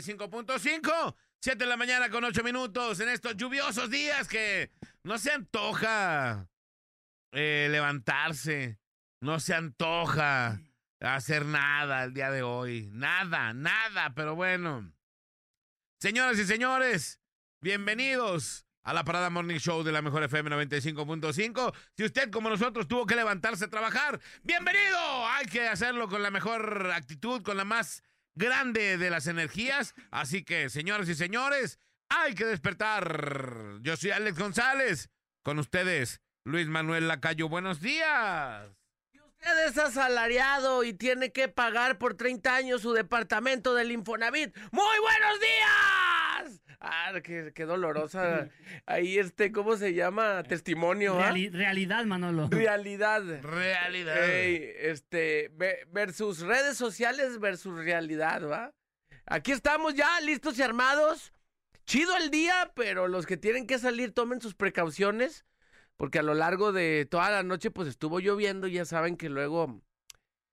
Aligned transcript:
95.5. 0.00 1.14
7 1.42 1.58
de 1.58 1.66
la 1.66 1.76
mañana 1.76 2.10
con 2.10 2.24
8 2.24 2.42
minutos 2.42 3.00
en 3.00 3.08
estos 3.08 3.36
lluviosos 3.36 3.90
días 3.90 4.28
que 4.28 4.70
no 5.04 5.18
se 5.18 5.32
antoja 5.32 6.48
eh, 7.32 7.68
levantarse, 7.70 8.78
no 9.20 9.40
se 9.40 9.54
antoja 9.54 10.60
hacer 11.00 11.46
nada 11.46 12.04
el 12.04 12.14
día 12.14 12.30
de 12.30 12.42
hoy. 12.42 12.88
Nada, 12.92 13.52
nada, 13.52 14.12
pero 14.14 14.34
bueno. 14.34 14.92
Señoras 15.98 16.38
y 16.38 16.44
señores, 16.44 17.20
bienvenidos 17.60 18.66
a 18.82 18.94
la 18.94 19.04
Parada 19.04 19.30
Morning 19.30 19.58
Show 19.58 19.82
de 19.82 19.92
la 19.92 20.02
Mejor 20.02 20.22
FM 20.24 20.50
95.5. 20.50 21.74
Si 21.96 22.04
usted, 22.04 22.30
como 22.30 22.48
nosotros, 22.48 22.88
tuvo 22.88 23.06
que 23.06 23.16
levantarse 23.16 23.66
a 23.66 23.70
trabajar, 23.70 24.20
bienvenido. 24.42 25.26
Hay 25.28 25.46
que 25.46 25.68
hacerlo 25.68 26.08
con 26.08 26.22
la 26.22 26.30
mejor 26.30 26.90
actitud, 26.90 27.42
con 27.42 27.56
la 27.56 27.64
más 27.64 28.02
grande 28.40 28.98
de 28.98 29.10
las 29.10 29.28
energías. 29.28 29.94
Así 30.10 30.42
que, 30.42 30.68
señoras 30.70 31.08
y 31.08 31.14
señores, 31.14 31.78
hay 32.08 32.34
que 32.34 32.46
despertar. 32.46 33.78
Yo 33.82 33.96
soy 33.96 34.10
Alex 34.10 34.36
González. 34.36 35.10
Con 35.44 35.58
ustedes, 35.58 36.20
Luis 36.44 36.66
Manuel 36.66 37.06
Lacayo. 37.06 37.48
Buenos 37.48 37.80
días. 37.80 38.68
Usted 39.14 39.66
es 39.68 39.78
asalariado 39.78 40.84
y 40.84 40.92
tiene 40.92 41.32
que 41.32 41.48
pagar 41.48 41.98
por 41.98 42.14
30 42.14 42.54
años 42.54 42.82
su 42.82 42.92
departamento 42.92 43.74
del 43.74 43.92
Infonavit. 43.92 44.54
¡Muy 44.72 44.98
buenos 44.98 45.40
días! 45.40 46.29
Ah, 46.80 47.12
qué, 47.22 47.52
qué 47.54 47.64
dolorosa. 47.66 48.48
Ahí, 48.86 49.18
este, 49.18 49.52
¿cómo 49.52 49.76
se 49.76 49.92
llama? 49.92 50.42
Testimonio. 50.44 51.20
¿ah? 51.20 51.30
Reali- 51.30 51.50
realidad, 51.52 52.04
Manolo. 52.06 52.48
Realidad. 52.50 53.22
Realidad. 53.42 54.30
Ey, 54.30 54.72
este, 54.78 55.50
ve- 55.54 55.86
versus 55.92 56.40
redes 56.40 56.76
sociales 56.78 57.38
versus 57.38 57.76
realidad, 57.84 58.48
¿va? 58.48 58.72
Aquí 59.26 59.52
estamos 59.52 59.94
ya, 59.94 60.20
listos 60.22 60.58
y 60.58 60.62
armados. 60.62 61.32
Chido 61.84 62.16
el 62.16 62.30
día, 62.30 62.72
pero 62.74 63.08
los 63.08 63.26
que 63.26 63.36
tienen 63.36 63.66
que 63.66 63.78
salir 63.78 64.12
tomen 64.14 64.40
sus 64.40 64.54
precauciones, 64.54 65.44
porque 65.96 66.18
a 66.18 66.22
lo 66.22 66.34
largo 66.34 66.72
de 66.72 67.06
toda 67.10 67.30
la 67.30 67.42
noche 67.42 67.70
pues 67.70 67.88
estuvo 67.88 68.20
lloviendo 68.20 68.66
y 68.68 68.72
ya 68.72 68.84
saben 68.84 69.16
que 69.16 69.28
luego 69.28 69.82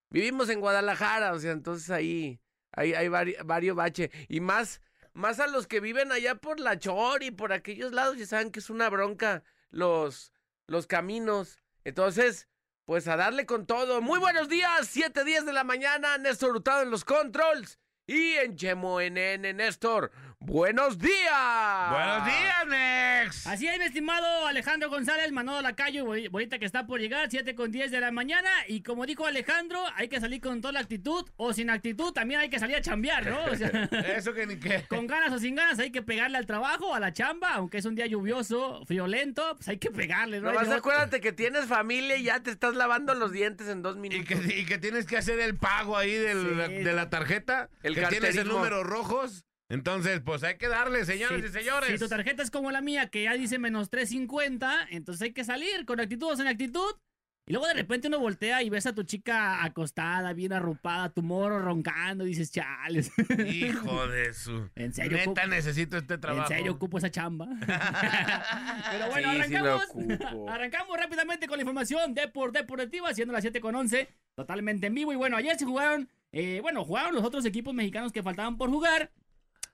vivimos 0.10 0.50
en 0.50 0.60
Guadalajara, 0.60 1.34
o 1.34 1.40
sea, 1.40 1.52
entonces 1.52 1.90
ahí, 1.90 2.40
ahí 2.74 2.94
hay 2.94 3.08
vari- 3.08 3.38
varios 3.46 3.76
bache. 3.76 4.10
Y 4.28 4.40
más, 4.42 4.82
más 5.18 5.40
a 5.40 5.48
los 5.48 5.66
que 5.66 5.80
viven 5.80 6.12
allá 6.12 6.36
por 6.36 6.60
la 6.60 6.78
Chor 6.78 7.24
y 7.24 7.32
por 7.32 7.52
aquellos 7.52 7.92
lados, 7.92 8.18
ya 8.18 8.28
saben 8.28 8.52
que 8.52 8.60
es 8.60 8.70
una 8.70 8.88
bronca 8.90 9.44
los, 9.72 10.32
los 10.68 10.86
caminos. 10.86 11.58
Entonces, 11.84 12.48
pues 12.86 13.08
a 13.08 13.18
darle 13.18 13.48
con 13.48 13.66
todo. 13.66 14.00
Muy 14.00 14.20
buenos 14.20 14.48
días, 14.48 14.88
7 14.88 15.24
días 15.24 15.44
de 15.46 15.54
la 15.54 15.64
mañana, 15.64 16.20
Néstor 16.20 16.52
Hurtado 16.52 16.84
en 16.84 16.92
los 16.92 17.04
controls. 17.04 17.80
Y 18.06 18.34
en 18.34 18.56
Chemo 18.56 19.02
NN, 19.02 19.58
Néstor, 19.58 20.12
buenos 20.52 20.97
días. 20.97 21.91
Buenos 21.91 22.25
días, 22.25 22.68
Nex. 22.68 23.47
Así 23.47 23.68
es, 23.68 23.78
mi 23.78 23.85
estimado 23.85 24.47
Alejandro 24.47 24.90
González, 24.90 25.31
Manolo 25.31 25.62
Lacayo, 25.62 26.06
bolita 26.06 26.58
que 26.58 26.66
está 26.66 26.88
por 26.88 27.00
llegar, 27.02 27.28
7 27.30 27.53
con 27.53 27.69
10 27.72 27.91
de 27.91 28.00
la 28.00 28.12
mañana. 28.12 28.50
Y 28.68 28.81
como 28.81 29.06
dijo 29.06 29.28
Alejandro, 29.28 29.80
hay 29.96 30.07
que 30.07 30.19
salir 30.19 30.40
con 30.41 30.62
toda 30.62 30.72
la 30.72 30.80
actitud, 30.80 31.30
o 31.36 31.52
sin 31.53 31.69
actitud, 31.69 32.13
también 32.13 32.40
hay 32.40 32.50
que 32.50 32.59
salir 32.59 32.78
a 32.78 32.81
chambear, 32.81 33.28
¿no? 33.28 33.38
O 33.52 33.56
sea, 33.56 33.68
Eso 34.16 34.34
que 34.34 34.47
ni 34.47 34.57
qué. 34.57 34.86
con 34.88 35.06
ganas 35.06 35.34
o 35.34 35.40
sin 35.40 35.56
ganas, 35.56 35.78
hay 35.80 35.91
que 35.91 36.02
pegarle 36.02 36.38
al 36.38 36.46
trabajo, 36.46 36.96
a 36.96 37.00
la 37.00 37.12
chamba, 37.12 37.50
aunque 37.53 37.78
es 37.80 37.86
un 37.86 37.96
día 37.96 38.06
lluvioso, 38.06 38.86
friolento, 38.86 39.56
pues 39.57 39.68
hay 39.68 39.78
que 39.78 39.91
pegarle, 39.91 40.40
¿no? 40.40 40.52
Nomás 40.53 40.69
acuérdate 40.69 41.19
que 41.19 41.34
tienes 41.34 41.66
familia 41.66 42.16
y 42.16 42.24
ya 42.24 42.41
te 42.41 42.52
estás 42.52 42.74
lavando 42.75 43.13
los 43.16 43.31
dientes 43.34 43.68
en 43.68 43.81
dos 43.81 43.97
Y 43.97 44.00
minutos. 44.00 44.25
que, 44.40 44.56
y 44.59 44.66
que 44.66 44.78
tienes 44.78 45.06
que 45.06 45.18
hacer 45.18 45.40
el 45.41 45.57
pago 45.57 45.97
ahí 45.97 46.13
del- 46.13 46.38
Sí. 46.68 46.84
de 46.84 46.94
la 46.94 47.09
tarjeta. 47.09 47.69
El 47.84 47.96
que 47.96 48.06
tienes 48.07 48.36
el 48.38 48.47
números 48.47 48.86
rojos. 48.86 49.44
Entonces, 49.70 50.22
pues 50.22 50.44
hay 50.44 50.58
que 50.58 50.68
darle, 50.70 51.04
señores 51.06 51.42
Si- 51.42 51.48
y 51.58 51.62
señores. 51.64 51.90
Si 51.90 51.98
tu 51.98 52.08
tarjeta 52.08 52.42
es 52.44 52.52
como 52.52 52.72
la 52.72 52.82
mía, 52.82 53.08
que 53.10 53.24
ya 53.24 53.34
dice 53.34 53.60
menos 53.60 53.90
350, 53.90 54.88
entonces 54.92 55.22
hay 55.24 55.34
que 55.34 55.44
salir 55.44 55.86
con 55.86 56.00
actitud 56.00 56.28
o 56.32 56.36
sin 56.38 56.48
actitud. 56.48 56.96
Y 57.50 57.54
luego 57.54 57.66
de 57.68 57.76
repente 57.76 58.10
uno 58.10 58.20
voltea 58.20 58.62
y 58.62 58.70
ves 58.70 58.86
a 58.88 58.94
tu 58.94 59.04
chica 59.04 59.64
acostada, 59.64 60.34
bien 60.34 60.52
arropada, 60.52 61.10
tu 61.14 61.24
moro 61.24 61.60
roncando, 61.60 62.26
y 62.26 62.30
dices, 62.30 62.52
chales. 62.52 63.10
Hijo 63.48 64.06
de 64.08 64.34
su. 64.34 64.70
En 64.76 64.94
serio, 64.94 65.18
Neta, 65.18 65.32
ocupo- 65.44 65.48
necesito 65.50 65.98
este 65.98 66.16
En 66.16 66.20
trabajo. 66.22 66.48
serio 66.50 66.74
ocupo 66.74 66.98
esa 66.98 67.10
chamba. 67.10 67.48
Pero 68.92 69.08
bueno, 69.12 69.32
Sí, 69.32 69.38
sí 69.48 69.56
arrancamos. 69.56 69.84
ocupo. 69.90 70.50
arrancamos 70.50 70.98
rápidamente 70.98 71.48
con 71.48 71.58
la 71.58 71.62
información 71.64 72.14
de 72.14 72.28
por 72.28 72.52
Deportiva, 72.52 73.14
siendo 73.14 73.34
las 73.34 73.42
7 73.44 73.62
con 73.62 73.76
11, 73.76 74.10
totalmente 74.36 74.88
en 74.88 74.96
vivo. 74.96 75.14
Y 75.14 75.16
bueno, 75.16 75.38
ayer 75.38 75.58
se 75.58 75.64
jugaron, 75.66 76.10
eh, 76.34 76.60
bueno, 76.62 76.84
jugaron 76.84 77.16
los 77.16 77.24
otros 77.24 77.46
equipos 77.46 77.74
mexicanos 77.74 78.12
que 78.12 78.24
faltaban 78.24 78.58
por 78.58 78.70
jugar. 78.70 79.10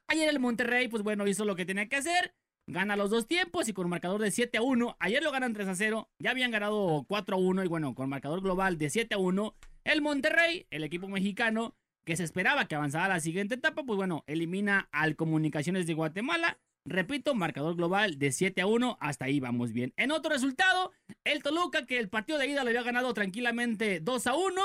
Ayer 0.07 0.29
el 0.29 0.39
Monterrey, 0.39 0.87
pues 0.87 1.03
bueno, 1.03 1.27
hizo 1.27 1.45
lo 1.45 1.55
que 1.55 1.65
tenía 1.65 1.87
que 1.87 1.95
hacer. 1.95 2.33
Gana 2.65 2.95
los 2.95 3.09
dos 3.09 3.27
tiempos 3.27 3.67
y 3.67 3.73
con 3.73 3.89
marcador 3.89 4.21
de 4.21 4.31
7 4.31 4.57
a 4.57 4.61
1. 4.61 4.95
Ayer 4.99 5.21
lo 5.21 5.31
ganan 5.31 5.53
3 5.53 5.67
a 5.67 5.75
0. 5.75 6.09
Ya 6.19 6.31
habían 6.31 6.51
ganado 6.51 7.05
4 7.07 7.35
a 7.35 7.39
1 7.39 7.63
y 7.63 7.67
bueno, 7.67 7.93
con 7.93 8.09
marcador 8.09 8.41
global 8.41 8.77
de 8.77 8.89
7 8.89 9.15
a 9.15 9.17
1. 9.17 9.55
El 9.83 10.01
Monterrey, 10.01 10.65
el 10.69 10.83
equipo 10.83 11.09
mexicano, 11.09 11.75
que 12.05 12.15
se 12.15 12.23
esperaba 12.23 12.67
que 12.67 12.75
avanzara 12.75 13.05
a 13.05 13.09
la 13.09 13.19
siguiente 13.19 13.55
etapa, 13.55 13.83
pues 13.83 13.97
bueno, 13.97 14.23
elimina 14.27 14.87
al 14.91 15.15
Comunicaciones 15.15 15.87
de 15.87 15.93
Guatemala. 15.93 16.57
Repito, 16.85 17.33
marcador 17.35 17.75
global 17.75 18.17
de 18.17 18.31
7 18.31 18.61
a 18.61 18.67
1. 18.67 18.97
Hasta 19.01 19.25
ahí 19.25 19.39
vamos 19.39 19.73
bien. 19.73 19.93
En 19.97 20.11
otro 20.11 20.31
resultado, 20.31 20.91
el 21.25 21.43
Toluca, 21.43 21.85
que 21.85 21.99
el 21.99 22.09
partido 22.09 22.39
de 22.39 22.47
ida 22.47 22.63
lo 22.63 22.69
había 22.69 22.83
ganado 22.83 23.13
tranquilamente 23.13 23.99
2 23.99 24.27
a 24.27 24.35
1. 24.35 24.61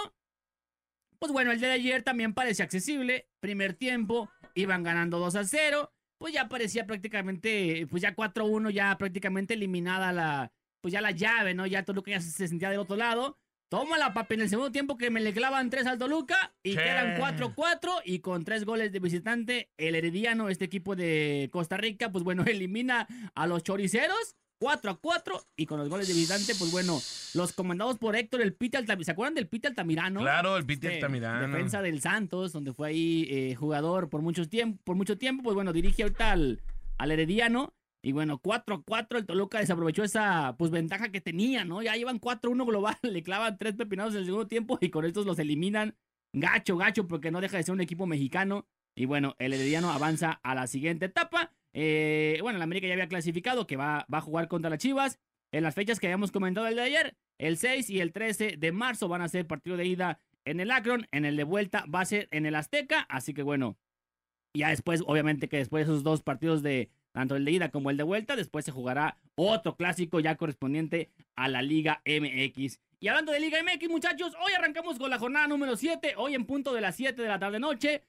Pues 1.19 1.33
bueno, 1.33 1.51
el 1.51 1.59
día 1.59 1.69
de 1.69 1.75
ayer 1.75 2.03
también 2.05 2.33
parecía 2.33 2.65
accesible. 2.65 3.29
Primer 3.41 3.75
tiempo, 3.75 4.31
iban 4.61 4.83
ganando 4.83 5.19
2 5.19 5.37
a 5.37 5.45
0. 5.45 5.93
Pues 6.19 6.35
ya 6.35 6.49
parecía 6.49 6.87
prácticamente, 6.87 7.87
pues 7.89 8.03
ya 8.03 8.15
4 8.15 8.45
a 8.45 8.47
1, 8.47 8.71
ya 8.71 8.99
prácticamente 8.99 9.55
eliminada 9.55 10.13
la, 10.13 10.53
pues 10.81 10.93
ya 10.93 11.01
la 11.01 11.13
llave, 11.13 11.55
¿no? 11.55 11.67
Ya 11.67 11.85
Toluca 11.85 12.11
ya 12.11 12.21
se 12.21 12.31
se 12.31 12.49
sentía 12.49 12.71
del 12.71 12.81
otro 12.81 12.97
lado. 12.97 13.39
Toma 13.69 13.99
la 13.99 14.15
papi 14.15 14.35
en 14.35 14.41
el 14.41 14.49
segundo 14.49 14.73
tiempo 14.73 14.97
que 14.97 15.11
me 15.11 15.21
le 15.21 15.35
clavan 15.35 15.69
3 15.69 15.87
al 15.87 15.99
Toluca 15.99 16.55
y 16.63 16.75
quedan 16.75 17.19
4-4 17.19 18.01
y 18.05 18.21
con 18.21 18.43
3 18.43 18.65
goles 18.65 18.93
de 18.93 18.99
visitante, 18.99 19.71
el 19.77 19.95
Herediano, 19.95 20.49
este 20.49 20.65
equipo 20.65 20.97
de 20.97 21.51
Costa 21.53 21.77
Rica, 21.77 22.11
pues 22.11 22.25
bueno, 22.25 22.43
elimina 22.47 23.07
a 23.35 23.47
los 23.47 23.63
choriceros 23.63 24.37
4 24.59 24.91
a 24.91 24.97
4 24.97 25.41
y 25.57 25.67
con 25.67 25.79
los 25.79 25.89
goles 25.89 26.09
de 26.09 26.15
visitante, 26.15 26.55
pues 26.59 26.71
bueno, 26.71 27.01
los 27.35 27.53
comandados 27.53 27.99
por 27.99 28.17
Héctor, 28.17 28.43
el 28.43 28.55
Pite 28.55 28.77
Altamirano, 28.77 29.05
¿se 29.05 29.11
acuerdan 29.13 29.35
del 29.35 29.49
Pite 29.49 29.69
Altamirano? 29.69 30.21
Claro, 30.21 30.57
el 30.57 30.67
Piti 30.67 30.87
Este, 30.87 30.97
Altamirano. 30.97 31.47
Defensa 31.47 31.83
del 31.83 32.01
Santos, 32.01 32.53
donde 32.53 32.73
fue 32.73 32.89
ahí 32.89 33.27
eh, 33.31 33.55
jugador 33.55 34.09
por, 34.09 34.23
muchos 34.23 34.49
tiempo, 34.49 34.81
por 34.85 34.97
mucho 34.97 35.17
tiempo, 35.17 35.43
pues 35.43 35.55
bueno, 35.55 35.73
dirige 35.73 36.03
ahorita 36.03 36.33
al, 36.33 36.63
al 36.99 37.11
Herediano. 37.11 37.75
Y 38.01 38.13
bueno, 38.13 38.39
4 38.39 38.77
a 38.77 38.83
4, 38.83 39.19
el 39.19 39.27
Toluca 39.27 39.59
desaprovechó 39.59 40.05
esa 40.05 40.55
pues 40.57 40.71
ventaja 40.71 41.11
que 41.11 41.21
tenía, 41.21 41.65
¿no? 41.65 41.83
Ya 41.83 41.97
llevan 41.97 42.21
4-1 42.21 42.65
global, 42.65 42.97
le 43.03 43.23
clavan 43.23 43.59
tres 43.59 43.75
pepinados 43.75 44.15
en 44.15 44.21
el 44.21 44.27
segundo 44.27 44.47
tiempo 44.47 44.79
y 44.81 44.91
con 44.91 45.05
estos 45.05 45.27
los 45.27 45.39
eliminan. 45.39 45.97
Gacho, 46.33 46.77
gacho, 46.77 47.09
porque 47.09 47.31
no 47.31 47.41
deja 47.41 47.57
de 47.57 47.63
ser 47.65 47.75
un 47.75 47.81
equipo 47.81 48.07
mexicano. 48.07 48.67
Y 48.95 49.07
bueno, 49.07 49.35
el 49.39 49.53
Herediano 49.53 49.91
avanza 49.91 50.41
a 50.43 50.55
la 50.55 50.67
siguiente 50.67 51.07
etapa. 51.07 51.53
Eh, 51.81 52.41
bueno, 52.43 52.57
el 52.57 52.63
América 52.63 52.89
ya 52.89 52.95
había 52.95 53.07
clasificado 53.07 53.69
que 53.69 53.77
va, 53.77 54.05
va 54.13 54.19
a 54.19 54.23
jugar 54.23 54.49
contra 54.49 54.69
las 54.69 54.81
Chivas. 54.81 55.21
En 55.53 55.63
las 55.63 55.77
fechas 55.77 56.01
que 56.01 56.09
habíamos 56.09 56.33
comentado 56.33 56.67
el 56.67 56.75
de 56.75 56.83
ayer, 56.83 57.17
el 57.39 57.57
6 57.57 57.89
y 57.89 58.01
el 58.01 58.13
13 58.13 58.57
de 58.59 58.73
marzo 58.73 59.07
van 59.07 59.23
a 59.23 59.29
ser 59.29 59.47
partido 59.47 59.77
de 59.77 59.87
ida 59.87 60.21
en 60.45 60.59
el 60.59 60.73
Akron, 60.73 61.07
en 61.13 61.25
el 61.25 61.37
de 61.37 61.45
vuelta 61.45 61.85
va 61.95 62.01
a 62.01 62.05
ser 62.05 62.27
en 62.33 62.47
el 62.47 62.57
Azteca, 62.57 63.03
así 63.09 63.33
que 63.33 63.43
bueno, 63.43 63.79
ya 64.55 64.71
después, 64.71 65.05
obviamente 65.07 65.49
que 65.49 65.59
después 65.59 65.87
de 65.87 65.93
esos 65.93 66.03
dos 66.03 66.23
partidos 66.23 66.65
de, 66.65 66.91
tanto 67.13 67.37
el 67.37 67.45
de 67.45 67.53
ida 67.53 67.71
como 67.71 67.91
el 67.91 67.97
de 67.97 68.03
vuelta. 68.03 68.35
Después 68.35 68.65
se 68.65 68.73
jugará 68.73 69.17
otro 69.37 69.77
clásico 69.77 70.19
ya 70.19 70.37
correspondiente 70.37 71.11
a 71.37 71.47
la 71.47 71.63
Liga 71.63 72.03
MX. 72.05 72.81
Y 72.99 73.09
hablando 73.09 73.31
de 73.31 73.39
Liga 73.39 73.59
MX, 73.63 73.89
muchachos, 73.89 74.35
hoy 74.45 74.53
arrancamos 74.53 74.99
con 74.99 75.11
la 75.11 75.19
jornada 75.19 75.47
número 75.47 75.77
7, 75.77 76.15
hoy 76.17 76.35
en 76.35 76.45
punto 76.45 76.75
de 76.75 76.81
las 76.81 76.97
7 76.97 77.23
de 77.23 77.29
la 77.29 77.39
tarde-noche. 77.39 78.03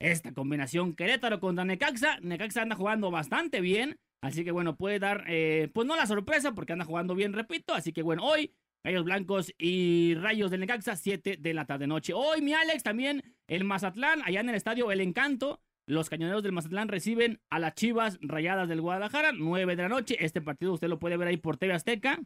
Esta 0.00 0.32
combinación 0.32 0.94
Querétaro 0.94 1.40
contra 1.40 1.64
Necaxa. 1.64 2.18
Necaxa 2.20 2.62
anda 2.62 2.76
jugando 2.76 3.10
bastante 3.10 3.60
bien. 3.60 3.98
Así 4.22 4.44
que 4.44 4.52
bueno, 4.52 4.76
puede 4.76 4.98
dar, 4.98 5.24
eh, 5.28 5.70
pues 5.74 5.86
no 5.86 5.96
la 5.96 6.06
sorpresa 6.06 6.52
porque 6.52 6.72
anda 6.72 6.84
jugando 6.84 7.14
bien, 7.14 7.32
repito. 7.32 7.74
Así 7.74 7.92
que 7.92 8.02
bueno, 8.02 8.24
hoy 8.24 8.54
Rayos 8.84 9.04
Blancos 9.04 9.52
y 9.58 10.14
Rayos 10.14 10.50
del 10.50 10.60
Necaxa, 10.60 10.96
7 10.96 11.38
de 11.38 11.54
la 11.54 11.64
tarde-noche. 11.64 12.12
Hoy, 12.14 12.42
mi 12.42 12.52
Alex, 12.52 12.82
también 12.82 13.22
el 13.48 13.64
Mazatlán, 13.64 14.20
allá 14.24 14.40
en 14.40 14.48
el 14.50 14.54
estadio 14.54 14.92
El 14.92 15.00
Encanto. 15.00 15.62
Los 15.86 16.08
cañoneros 16.08 16.42
del 16.42 16.52
Mazatlán 16.52 16.88
reciben 16.88 17.40
a 17.50 17.58
las 17.58 17.74
Chivas 17.74 18.18
Rayadas 18.22 18.68
del 18.68 18.80
Guadalajara, 18.80 19.32
9 19.32 19.76
de 19.76 19.82
la 19.82 19.88
noche. 19.88 20.16
Este 20.20 20.40
partido 20.40 20.72
usted 20.72 20.88
lo 20.88 20.98
puede 20.98 21.16
ver 21.16 21.28
ahí 21.28 21.36
por 21.36 21.56
TV 21.56 21.74
Azteca. 21.74 22.20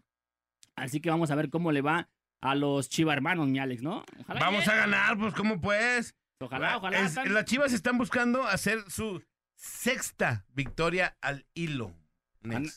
Así 0.76 1.00
que 1.00 1.10
vamos 1.10 1.30
a 1.30 1.34
ver 1.34 1.48
cómo 1.48 1.72
le 1.72 1.80
va 1.80 2.08
a 2.40 2.54
los 2.54 2.88
Chivas 2.88 3.16
hermanos, 3.16 3.48
mi 3.48 3.58
Alex, 3.58 3.82
¿no? 3.82 4.04
Ojalá 4.20 4.40
Vamos 4.40 4.66
a 4.68 4.74
ganar, 4.76 5.18
pues, 5.18 5.34
¿cómo 5.34 5.60
pues? 5.60 6.14
Ojalá, 6.40 6.76
ojalá. 6.76 7.10
Las 7.26 7.44
Chivas 7.44 7.72
están 7.72 7.98
buscando 7.98 8.44
hacer 8.44 8.78
su 8.88 9.22
sexta 9.56 10.44
victoria 10.54 11.16
al 11.20 11.46
hilo. 11.54 11.94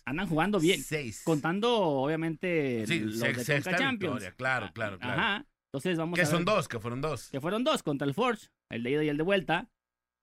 andan 0.05 0.27
jugando 0.27 0.59
bien. 0.59 0.81
Seis. 0.81 1.21
Contando, 1.23 1.71
obviamente, 1.79 2.85
sí, 2.87 2.99
los 2.99 3.19
de 3.19 3.61
Champions. 3.61 3.99
Victoria, 3.99 4.31
claro, 4.33 4.71
claro, 4.73 4.97
claro. 4.97 5.21
Ajá. 5.21 5.45
Entonces 5.67 5.97
vamos 5.97 6.17
que 6.17 6.23
a 6.23 6.25
son 6.25 6.43
dos, 6.43 6.67
que 6.67 6.79
fueron 6.79 7.01
dos. 7.01 7.29
Que 7.29 7.39
fueron 7.39 7.63
dos 7.63 7.81
contra 7.83 8.05
el 8.05 8.13
Forge, 8.13 8.49
el 8.69 8.83
de 8.83 8.91
ida 8.91 9.03
y 9.03 9.09
el 9.09 9.17
de 9.17 9.23
vuelta. 9.23 9.69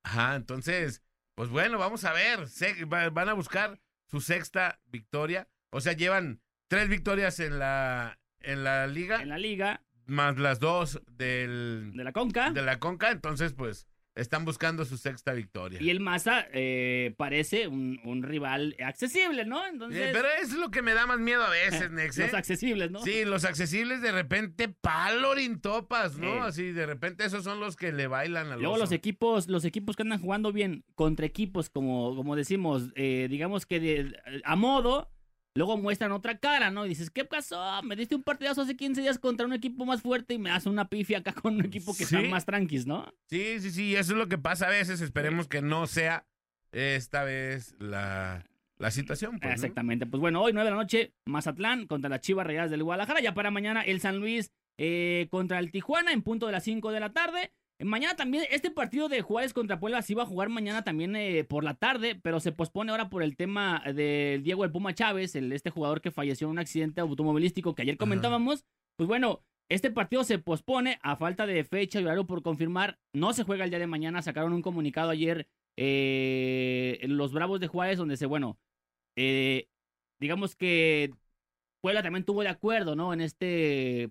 Ajá, 0.02 0.34
entonces, 0.34 1.02
pues 1.34 1.49
bueno, 1.49 1.79
vamos 1.79 2.05
a 2.05 2.12
ver. 2.12 2.49
van 2.91 3.29
a 3.29 3.32
buscar 3.32 3.81
su 4.11 4.20
sexta 4.20 4.81
victoria. 4.87 5.49
O 5.70 5.81
sea, 5.81 5.93
llevan 5.93 6.43
tres 6.69 6.88
victorias 6.88 7.41
en 7.41 7.58
la, 7.58 8.19
en 8.41 8.64
la 8.64 8.87
liga. 8.87 9.23
En 9.23 9.29
la 9.31 9.38
liga. 9.38 9.82
Más 10.08 10.38
las 10.38 10.58
dos 10.58 11.00
del... 11.06 11.93
De 11.94 12.02
la 12.02 12.12
Conca. 12.12 12.50
De 12.50 12.62
la 12.62 12.78
Conca, 12.78 13.10
entonces 13.10 13.52
pues 13.52 13.87
están 14.19 14.44
buscando 14.44 14.84
su 14.84 14.96
sexta 14.96 15.32
victoria. 15.32 15.81
Y 15.81 15.90
el 15.90 16.00
Maza 16.00 16.46
eh, 16.52 17.14
parece 17.16 17.69
un, 17.69 18.22
rival 18.22 18.76
accesible, 18.84 19.44
¿no? 19.44 19.64
Entonces... 19.66 20.10
pero 20.12 20.28
es 20.43 20.52
lo 20.55 20.70
que 20.70 20.82
me 20.82 20.93
da 20.93 21.06
más 21.06 21.20
miedo 21.20 21.43
a 21.43 21.50
veces, 21.50 21.90
Nex. 21.93 22.19
Los 22.19 22.34
accesibles, 22.34 22.90
¿no? 22.90 23.00
Sí, 23.02 23.25
los 23.25 23.44
accesibles 23.44 24.02
de 24.02 24.12
repente 24.12 24.69
palorin 24.69 25.60
topas, 25.60 26.19
¿no? 26.19 26.43
Así 26.43 26.72
de 26.72 26.87
repente 26.87 27.25
esos 27.25 27.44
son 27.44 27.60
los 27.60 27.76
que 27.76 27.93
le 27.93 28.06
bailan 28.06 28.49
a 28.49 28.55
los. 28.55 28.62
Luego 28.62 28.78
los 28.78 28.93
equipos, 28.93 29.49
los 29.49 29.64
equipos 29.64 29.94
que 29.94 30.02
andan 30.02 30.20
jugando 30.20 30.52
bien 30.52 30.84
contra 30.94 31.25
equipos 31.25 31.70
como, 31.70 32.16
como 32.16 32.34
decimos, 32.34 32.90
eh, 32.96 33.28
digamos 33.31 33.66
que 33.66 33.78
de, 33.78 34.40
a 34.44 34.56
modo 34.56 35.10
Luego 35.58 35.76
muestran 35.76 36.12
otra 36.12 36.38
cara, 36.38 36.70
¿no? 36.70 36.87
Y 36.87 36.90
dices, 36.90 37.10
¿qué 37.10 37.25
pasó? 37.25 37.82
Me 37.82 37.96
diste 37.96 38.14
un 38.14 38.22
partidazo 38.22 38.62
hace 38.62 38.76
15 38.76 39.00
días 39.00 39.19
contra 39.19 39.44
un 39.44 39.52
equipo 39.52 39.84
más 39.84 40.02
fuerte 40.02 40.34
y 40.34 40.38
me 40.38 40.52
hace 40.52 40.69
una 40.69 40.88
pifia 40.88 41.19
acá 41.19 41.32
con 41.32 41.56
un 41.56 41.64
equipo 41.64 41.96
que 41.96 42.05
está 42.05 42.22
más 42.22 42.44
tranquis, 42.44 42.87
¿no? 42.87 43.12
Sí, 43.26 43.58
sí, 43.58 43.72
sí, 43.72 43.96
eso 43.96 44.12
es 44.12 44.19
lo 44.19 44.28
que 44.28 44.38
pasa 44.38 44.69
a 44.69 44.70
veces. 44.70 45.00
Esperemos 45.00 45.49
que 45.49 45.60
no 45.60 45.88
sea 45.88 46.28
esta 46.70 47.25
vez 47.25 47.75
la, 47.81 48.44
situación. 48.90 49.40
Pues, 49.40 49.55
Exactamente. 49.55 50.06
Pues 50.06 50.20
bueno, 50.20 50.43
hoy 50.43 50.52
9 50.52 50.64
de 50.64 50.70
la 50.70 50.81
noche, 50.81 51.12
Mazatlán 51.25 51.88
contra 51.88 52.08
las 52.08 52.20
Chivas 52.20 52.46
Rayadas 52.46 52.70
del 52.70 52.84
Guadalajara. 52.84 53.20
Ya 53.20 53.34
para 53.34 53.50
mañana, 53.50 53.82
el 53.82 54.00
San 54.00 54.19
Luis 54.19 54.52
eh, 54.76 55.26
contra 55.28 55.58
el 55.58 55.72
Tijuana 55.72 56.12
en 56.12 56.22
punto 56.22 56.46
de 56.46 56.52
las 56.52 56.62
5 56.62 56.93
de 56.93 57.00
la 57.00 57.12
tarde. 57.12 57.50
Mañana 57.81 58.17
también, 58.17 58.45
este 58.51 58.73
partido 58.73 59.09
de 59.09 59.23
Juárez 59.23 59.53
contra 59.53 59.79
Puebla 59.79 60.03
se 60.03 60.13
iba 60.13 60.25
a 60.25 60.27
jugar 60.27 60.49
mañana 60.49 60.83
también 60.83 61.15
eh, 61.15 61.45
por 61.45 61.63
la 61.63 61.75
tarde, 61.75 62.17
pero 62.21 62.41
se 62.41 62.51
pospone 62.51 62.91
ahora 62.91 63.09
por 63.09 63.23
el 63.23 63.37
tema 63.37 63.81
de 63.95 64.41
Diego 64.43 64.65
El 64.65 64.73
Puma 64.73 64.95
Chávez, 64.95 65.37
el, 65.37 65.53
este 65.53 65.71
jugador 65.71 66.01
que 66.01 66.11
falleció 66.11 66.49
en 66.49 66.53
un 66.53 66.59
accidente 66.59 67.01
automovilístico 67.01 67.77
que 67.77 67.83
ayer 67.83 67.97
comentábamos. 67.97 68.65
Pues 68.97 69.07
bueno, 69.07 69.45
este 69.69 69.93
partido 69.93 70.25
se 70.25 70.41
pospone 70.41 70.99
a 71.03 71.15
falta 71.15 71.47
de 71.47 71.63
fecha 71.63 72.01
y 72.01 72.05
horario 72.05 72.27
por 72.27 72.43
confirmar. 72.43 72.99
No 73.13 73.33
se 73.33 73.45
juega 73.45 73.63
el 73.63 73.71
día 73.71 73.79
de 73.79 73.87
mañana. 73.87 74.23
Sacaron 74.23 74.55
un 74.55 74.63
comunicado 74.63 75.11
ayer 75.11 75.47
eh, 75.77 76.99
los 77.07 77.33
Bravos 77.33 77.61
de 77.61 77.69
Juárez, 77.69 77.99
donde 77.99 78.17
se, 78.17 78.27
bueno, 78.27 78.59
eh, 79.17 79.69
digamos 80.19 80.57
que 80.57 81.13
Puebla 81.81 82.03
también 82.03 82.25
tuvo 82.25 82.43
de 82.43 82.49
acuerdo, 82.49 82.97
¿no? 82.97 83.13
En 83.13 83.21
este, 83.21 84.11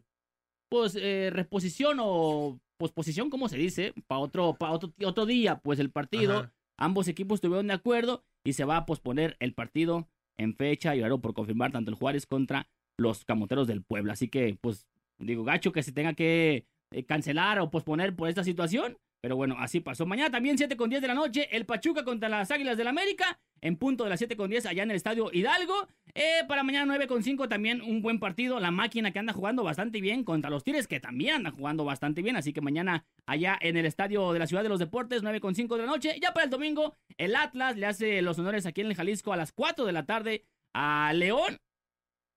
pues, 0.70 0.94
reposición 1.34 1.98
o 2.00 2.62
posposición, 2.78 3.30
como 3.30 3.50
se 3.50 3.58
dice, 3.58 3.94
para 4.08 4.20
otro, 4.20 4.54
para 4.56 4.74
otro, 4.74 4.94
otro 5.04 5.26
día, 5.26 5.60
pues 5.60 5.80
el 5.80 5.92
partido. 5.92 6.52
Ambos 6.80 7.08
equipos 7.08 7.38
estuvieron 7.38 7.68
de 7.68 7.74
acuerdo 7.74 8.24
y 8.46 8.54
se 8.54 8.64
va 8.64 8.78
a 8.78 8.86
posponer 8.86 9.36
el 9.40 9.54
partido 9.54 10.08
en 10.38 10.56
fecha 10.56 10.96
y 10.96 11.02
ahora 11.02 11.18
por 11.18 11.34
confirmar 11.34 11.72
tanto 11.72 11.90
el 11.90 11.98
Juárez 11.98 12.28
contra 12.28 12.70
los 12.98 13.26
Camoteros 13.26 13.68
del 13.68 13.84
Puebla. 13.84 14.14
Así 14.14 14.28
que, 14.28 14.58
pues, 14.62 14.88
digo, 15.18 15.44
gacho 15.44 15.72
que 15.72 15.84
se 15.84 15.92
tenga 15.92 16.14
que 16.14 16.68
eh, 16.92 17.04
cancelar 17.06 17.60
o 17.60 17.72
posponer 17.72 18.16
por 18.16 18.30
esta 18.30 18.44
situación. 18.44 18.98
Pero 19.22 19.36
bueno, 19.36 19.56
así 19.60 19.80
pasó. 19.80 20.06
Mañana 20.06 20.30
también 20.30 20.58
7 20.58 20.78
con 20.78 20.90
10 20.90 21.02
de 21.02 21.08
la 21.08 21.16
noche, 21.16 21.48
el 21.56 21.66
Pachuca 21.66 22.04
contra 22.04 22.30
las 22.30 22.52
Águilas 22.52 22.78
del 22.78 22.88
América, 22.88 23.40
en 23.62 23.78
punto 23.78 24.04
de 24.04 24.10
las 24.10 24.20
7 24.20 24.36
con 24.36 24.50
10 24.50 24.66
allá 24.66 24.84
en 24.84 24.92
el 24.92 24.98
Estadio 24.98 25.30
Hidalgo. 25.32 25.88
Eh, 26.14 26.44
para 26.48 26.64
mañana 26.64 26.86
9 26.86 27.08
con 27.08 27.24
5 27.24 27.48
también 27.48 27.82
un 27.82 28.02
buen 28.02 28.20
partido. 28.20 28.60
La 28.60 28.72
máquina 28.72 29.12
que 29.12 29.20
anda 29.20 29.34
jugando 29.34 29.64
bastante 29.64 30.02
bien 30.02 30.24
contra 30.24 30.50
los 30.50 30.64
Tigres 30.64 30.88
que 30.88 31.00
también 31.00 31.36
andan 31.36 31.56
jugando 31.56 31.86
bastante 31.86 32.22
bien. 32.22 32.36
Así 32.36 32.54
que 32.54 32.62
mañana 32.62 33.06
allá 33.26 33.58
en 33.62 33.78
el 33.78 33.86
Estadio 33.86 34.34
de 34.34 34.40
la 34.40 34.48
Ciudad 34.48 34.64
de 34.64 34.70
los 34.70 34.80
Deportes, 34.80 35.24
9 35.24 35.40
con 35.40 35.56
5 35.56 35.76
de 35.78 35.86
la 35.86 35.92
noche. 35.92 36.20
Ya 36.22 36.34
para 36.34 36.46
el 36.46 36.50
domingo, 36.50 36.96
el 37.18 37.36
Atlas 37.36 37.78
le 37.78 37.86
hace 37.86 38.22
los 38.22 38.40
honores 38.40 38.66
aquí 38.66 38.82
en 38.82 38.88
el 38.88 38.96
Jalisco 38.96 39.34
a 39.34 39.38
las 39.38 39.52
4 39.52 39.86
de 39.86 39.92
la 39.92 40.06
tarde 40.06 40.46
a 40.74 41.12
León. 41.14 41.58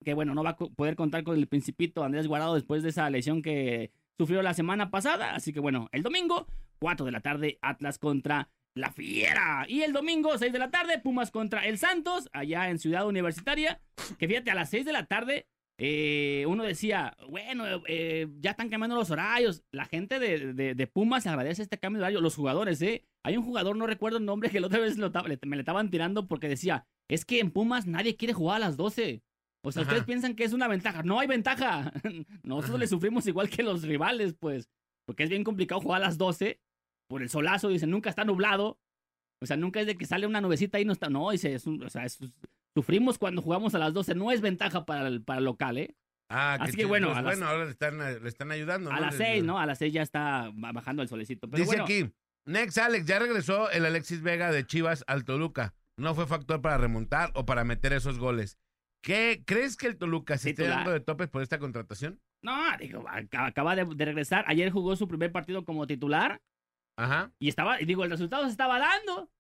Que 0.05 0.15
bueno, 0.15 0.35
no 0.35 0.43
va 0.43 0.51
a 0.51 0.57
poder 0.57 0.97
contar 0.97 1.25
con 1.25 1.37
el 1.37 1.47
principito 1.47 2.05
Andrés 2.05 2.27
Guardado 2.27 2.55
después 2.55 2.83
de 2.83 2.89
esa 2.89 3.11
lesión 3.11 3.43
que 3.43 3.93
sufrió 4.17 4.43
la 4.43 4.55
semana 4.55 4.91
pasada. 4.91 5.35
Así 5.35 5.53
que 5.53 5.61
bueno, 5.61 5.89
el 5.93 6.03
domingo 6.03 6.47
4 6.79 7.07
de 7.07 7.13
la 7.13 7.21
tarde, 7.21 7.59
Atlas 7.63 7.99
contra 7.99 8.49
la 8.75 8.93
Fiera. 8.93 9.65
Y 9.69 9.83
el 9.83 9.93
domingo, 9.93 10.37
6 10.37 10.53
de 10.53 10.59
la 10.59 10.71
tarde, 10.71 10.99
Pumas 10.99 11.31
contra 11.31 11.67
el 11.67 11.79
Santos, 11.79 12.29
allá 12.33 12.71
en 12.71 12.79
Ciudad 12.79 13.07
Universitaria. 13.07 13.81
Que 14.19 14.29
fíjate, 14.29 14.51
a 14.51 14.55
las 14.55 14.71
6 14.71 14.85
de 14.85 14.93
la 14.93 15.07
tarde, 15.07 15.47
eh, 15.79 16.45
uno 16.47 16.65
decía, 16.65 17.17
bueno, 17.29 17.65
eh, 17.87 18.29
ya 18.41 18.51
están 18.51 18.69
cambiando 18.69 18.97
los 18.97 19.11
horarios. 19.11 19.63
La 19.73 19.87
gente 19.87 20.19
de, 20.19 20.75
de, 20.75 20.87
Pumas 20.87 21.27
agradece 21.27 21.63
este 21.63 21.79
cambio 21.79 21.99
de 21.99 22.05
horario. 22.05 22.21
Los 22.21 22.37
jugadores, 22.37 22.81
¿eh? 22.83 23.07
Hay 23.25 23.37
un 23.37 23.45
jugador, 23.45 23.77
no 23.77 23.87
recuerdo 23.87 24.19
el 24.19 24.25
nombre, 24.25 24.51
que 24.51 24.61
la 24.61 24.67
otra 24.67 24.81
vez 24.81 24.97
me 24.99 25.57
le 25.57 25.63
estaban 25.63 25.91
tirando 25.91 26.27
porque 26.27 26.49
decía, 26.49 26.87
es 27.09 27.25
que 27.25 27.41
en 27.41 27.51
Pumas 27.51 27.87
nadie 27.87 28.17
quiere 28.17 28.35
jugar 28.35 28.57
a 28.57 28.67
las 28.67 28.77
12. 28.77 29.23
O 29.63 29.73
sea, 29.73 29.83
ustedes 29.83 30.05
piensan 30.05 30.35
que 30.35 30.45
es 30.45 30.53
una 30.53 30.69
ventaja. 30.69 31.03
No 31.03 31.19
hay 31.19 31.27
ventaja. 31.27 31.93
Nosotros 32.43 32.79
le 32.79 32.87
sufrimos 32.87 33.27
igual 33.27 33.51
que 33.51 33.63
los 33.63 33.83
rivales, 33.83 34.35
pues. 34.39 34.71
Porque 35.07 35.25
es 35.25 35.31
bien 35.31 35.45
complicado 35.45 35.81
jugar 35.81 36.03
a 36.03 36.07
las 36.07 36.19
12 36.19 36.61
por 37.11 37.23
el 37.23 37.29
solazo, 37.29 37.69
dice, 37.69 37.89
nunca 37.89 38.09
está 38.09 38.25
nublado. 38.25 38.79
O 39.43 39.47
sea, 39.47 39.57
nunca 39.57 39.81
es 39.81 39.87
de 39.87 39.97
que 39.97 40.07
sale 40.07 40.29
una 40.29 40.41
nubecita 40.41 40.79
y 40.79 40.85
no 40.85 40.93
está. 40.93 41.11
No, 41.11 41.33
dice, 41.33 41.57
o 41.57 41.91
sea, 41.91 42.07
sufrimos 42.73 43.19
cuando 43.19 43.43
jugamos 43.43 43.75
a 43.75 43.79
las 43.79 43.93
12. 43.93 44.15
No 44.15 44.31
es 44.31 44.41
ventaja 44.41 44.87
para 44.87 45.09
el, 45.09 45.21
para 45.21 45.41
el 45.41 45.45
local, 45.45 45.79
¿eh? 45.79 45.97
Ah, 46.29 46.57
Así 46.61 46.77
que, 46.77 46.85
bueno. 46.85 47.13
bueno, 47.21 47.49
ahora 47.49 47.65
le 47.65 47.73
están, 47.73 47.99
le 47.99 48.29
están 48.29 48.53
ayudando. 48.53 48.93
A 48.93 49.01
las 49.01 49.17
6, 49.17 49.43
¿no? 49.43 49.59
A 49.59 49.67
las 49.67 49.79
6 49.79 49.93
ya 49.93 50.03
está 50.03 50.53
bajando 50.55 51.03
el 51.03 51.09
solecito. 51.09 51.49
dice 51.49 51.81
aquí, 51.81 52.09
Next 52.47 52.79
Alex, 52.79 53.07
ya 53.07 53.19
regresó 53.19 53.69
el 53.73 53.87
Alexis 53.87 54.23
Vega 54.23 54.53
de 54.53 54.65
Chivas 54.65 55.03
al 55.09 55.25
Toluca. 55.25 55.75
No 55.97 56.15
fue 56.15 56.29
factor 56.29 56.63
para 56.63 56.79
remontar 56.79 57.33
o 57.35 57.45
para 57.45 57.65
meter 57.65 57.93
esos 57.93 58.21
goles. 58.21 58.57
¿Qué 59.03 59.43
crees 59.45 59.77
que 59.77 59.89
el 59.89 59.97
Toluca 59.97 60.39
se 60.39 60.51
esté 60.51 60.69
dando 60.69 60.93
de 60.93 61.01
topes 61.01 61.29
por 61.29 61.43
esta 61.43 61.59
contratación? 61.59 62.21
No, 62.43 62.55
digo, 62.79 63.05
acaba 63.09 63.75
de, 63.75 63.85
de, 63.85 64.05
regresar. 64.05 64.45
Ayer 64.47 64.71
jugó 64.71 64.95
su 64.95 65.09
primer 65.09 65.33
partido 65.33 65.65
como 65.65 65.89
titular 65.89 66.41
Ajá. 67.01 67.33
Y 67.39 67.49
estaba, 67.49 67.79
digo, 67.79 68.05
el 68.05 68.11
resultado 68.11 68.45
se 68.45 68.51
estaba 68.51 68.79
dando. 68.79 69.31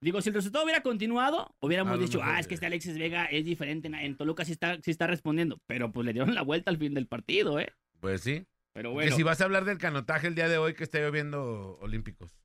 Digo, 0.00 0.20
si 0.20 0.28
el 0.28 0.34
resultado 0.34 0.64
hubiera 0.64 0.82
continuado, 0.82 1.54
hubiéramos 1.60 1.98
dicho, 1.98 2.20
ah, 2.22 2.38
es 2.38 2.46
que 2.46 2.54
este 2.54 2.66
Alexis 2.66 2.98
Vega 2.98 3.26
es 3.26 3.44
diferente. 3.44 3.88
En 3.88 4.16
Toluca 4.16 4.44
sí 4.44 4.52
está, 4.52 4.76
sí 4.82 4.90
está 4.90 5.06
respondiendo. 5.06 5.60
Pero 5.66 5.92
pues 5.92 6.04
le 6.04 6.12
dieron 6.12 6.34
la 6.34 6.42
vuelta 6.42 6.70
al 6.70 6.78
fin 6.78 6.94
del 6.94 7.06
partido, 7.06 7.60
¿eh? 7.60 7.72
Pues 8.00 8.20
sí. 8.20 8.46
Pero 8.72 8.92
bueno. 8.92 9.08
Que 9.08 9.16
si 9.16 9.22
vas 9.22 9.40
a 9.40 9.44
hablar 9.44 9.64
del 9.64 9.78
canotaje 9.78 10.26
el 10.26 10.34
día 10.34 10.48
de 10.48 10.58
hoy 10.58 10.74
que 10.74 10.84
está 10.84 10.98
lloviendo 10.98 11.78
Olímpicos 11.80 12.36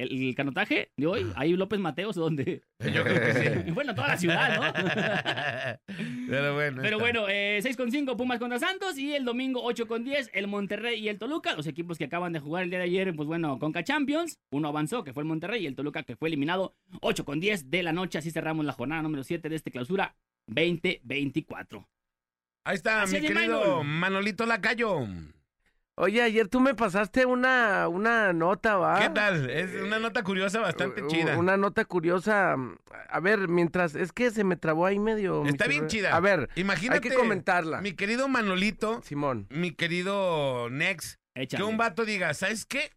el, 0.00 0.34
canotaje 0.34 0.90
de 0.96 1.06
hoy, 1.06 1.30
ahí 1.36 1.52
López 1.52 1.78
Mateos, 1.80 2.16
donde. 2.16 2.62
Yo 2.80 3.04
creo 3.04 3.20
que 3.20 3.64
sí. 3.64 3.70
bueno, 3.72 3.94
toda 3.94 4.08
la 4.08 4.16
ciudad, 4.16 4.56
¿no? 4.56 5.96
Pero 6.28 6.54
bueno. 6.54 6.82
Pero 6.82 6.98
bueno, 6.98 7.26
eh, 7.28 7.58
6 7.62 7.76
con 7.76 7.90
5 7.90 8.16
Pumas 8.16 8.38
contra 8.38 8.58
Santos 8.58 8.98
y 8.98 9.14
el 9.14 9.24
domingo 9.24 9.62
8 9.62 9.86
con 9.86 10.04
10 10.04 10.30
el 10.32 10.46
Monterrey 10.46 11.00
y 11.00 11.08
el 11.08 11.18
Toluca, 11.18 11.54
los 11.54 11.66
equipos 11.66 11.98
que 11.98 12.04
acaban 12.04 12.32
de 12.32 12.40
jugar 12.40 12.64
el 12.64 12.70
día 12.70 12.78
de 12.78 12.84
ayer, 12.84 13.14
pues 13.14 13.26
bueno, 13.26 13.58
Conca 13.58 13.84
Champions, 13.84 14.40
uno 14.50 14.68
avanzó, 14.68 15.04
que 15.04 15.12
fue 15.12 15.22
el 15.22 15.28
Monterrey, 15.28 15.64
y 15.64 15.66
el 15.66 15.74
Toluca, 15.74 16.02
que 16.02 16.16
fue 16.16 16.28
eliminado 16.28 16.76
8 17.02 17.24
con 17.24 17.40
10 17.40 17.70
de 17.70 17.82
la 17.82 17.92
noche, 17.92 18.18
así 18.18 18.30
cerramos 18.30 18.64
la 18.64 18.72
jornada 18.72 19.02
número 19.02 19.24
7 19.24 19.48
de 19.48 19.56
este 19.56 19.70
clausura 19.70 20.16
2024. 20.46 21.88
Ahí 22.64 22.74
está, 22.74 23.06
mi 23.06 23.20
querido 23.20 23.82
Manolito 23.84 24.46
Lacayo. 24.46 25.06
Oye, 25.96 26.22
ayer 26.22 26.48
tú 26.48 26.60
me 26.60 26.74
pasaste 26.74 27.26
una, 27.26 27.86
una 27.88 28.32
nota, 28.32 28.76
¿va? 28.78 29.00
¿Qué 29.00 29.10
tal? 29.10 29.50
Es 29.50 29.74
una 29.82 29.98
nota 29.98 30.22
curiosa 30.22 30.60
bastante 30.60 31.02
U- 31.02 31.08
chida. 31.08 31.36
Una 31.36 31.58
nota 31.58 31.84
curiosa. 31.84 32.56
A 33.10 33.20
ver, 33.20 33.48
mientras. 33.48 33.94
Es 33.94 34.12
que 34.12 34.30
se 34.30 34.42
me 34.44 34.56
trabó 34.56 34.86
ahí 34.86 34.98
medio. 34.98 35.44
Está 35.44 35.66
bien 35.66 35.88
chida. 35.88 36.16
A 36.16 36.20
ver, 36.20 36.48
Imagínate. 36.54 36.96
hay 37.06 37.10
que 37.10 37.16
comentarla. 37.18 37.82
Mi 37.82 37.92
querido 37.92 38.28
Manolito, 38.28 39.02
Simón. 39.02 39.46
mi 39.50 39.72
querido 39.72 40.70
Nex, 40.70 41.18
Échale. 41.34 41.62
que 41.64 41.68
un 41.68 41.76
vato 41.76 42.06
diga, 42.06 42.32
¿sabes 42.32 42.64
qué? 42.64 42.92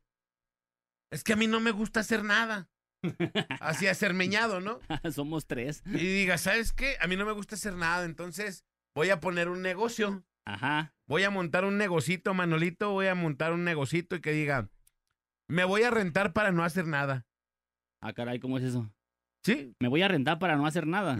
Es 1.11 1.23
que 1.25 1.33
a 1.33 1.35
mí 1.35 1.47
no 1.47 1.59
me 1.59 1.71
gusta 1.71 1.99
hacer 1.99 2.23
nada. 2.23 2.69
Así 3.59 3.87
acermeñado, 3.87 4.61
¿no? 4.61 4.79
Somos 5.13 5.45
tres. 5.45 5.83
Y 5.85 5.97
diga, 5.97 6.37
¿sabes 6.37 6.71
qué? 6.71 6.95
A 7.01 7.07
mí 7.07 7.17
no 7.17 7.25
me 7.25 7.33
gusta 7.33 7.55
hacer 7.55 7.73
nada, 7.75 8.05
entonces 8.05 8.63
voy 8.95 9.09
a 9.09 9.19
poner 9.19 9.49
un 9.49 9.61
negocio. 9.61 10.23
Ajá. 10.45 10.92
Voy 11.07 11.23
a 11.23 11.29
montar 11.29 11.65
un 11.65 11.77
negocito, 11.77 12.33
Manolito, 12.33 12.91
voy 12.91 13.07
a 13.07 13.15
montar 13.15 13.53
un 13.53 13.63
negocito 13.63 14.15
y 14.15 14.21
que 14.21 14.31
diga, 14.31 14.69
me 15.49 15.63
voy 15.65 15.83
a 15.83 15.91
rentar 15.91 16.33
para 16.33 16.51
no 16.51 16.63
hacer 16.63 16.87
nada. 16.87 17.25
Ah, 18.01 18.13
caray, 18.13 18.39
¿cómo 18.39 18.57
es 18.57 18.63
eso? 18.63 18.91
¿Sí? 19.45 19.75
Me 19.79 19.89
voy 19.89 20.01
a 20.01 20.07
rentar 20.07 20.39
para 20.39 20.55
no 20.55 20.65
hacer 20.65 20.87
nada. 20.87 21.13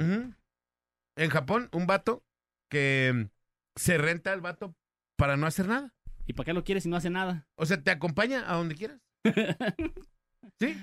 En 1.16 1.30
Japón, 1.30 1.70
un 1.74 1.86
vato 1.88 2.24
que 2.70 3.12
mm, 3.14 3.30
se 3.76 3.98
renta 3.98 4.34
el 4.34 4.42
vato 4.42 4.76
para 5.18 5.38
no 5.38 5.46
hacer 5.48 5.68
nada. 5.68 5.94
¿Y 6.26 6.34
para 6.34 6.46
qué 6.46 6.54
lo 6.54 6.64
quieres 6.64 6.84
si 6.84 6.90
no 6.90 6.96
hace 6.96 7.10
nada? 7.10 7.48
O 7.56 7.66
sea, 7.66 7.82
te 7.82 7.92
acompaña 7.92 8.50
a 8.50 8.56
donde 8.56 8.76
quieras. 8.76 9.02
¿Sí? 10.60 10.78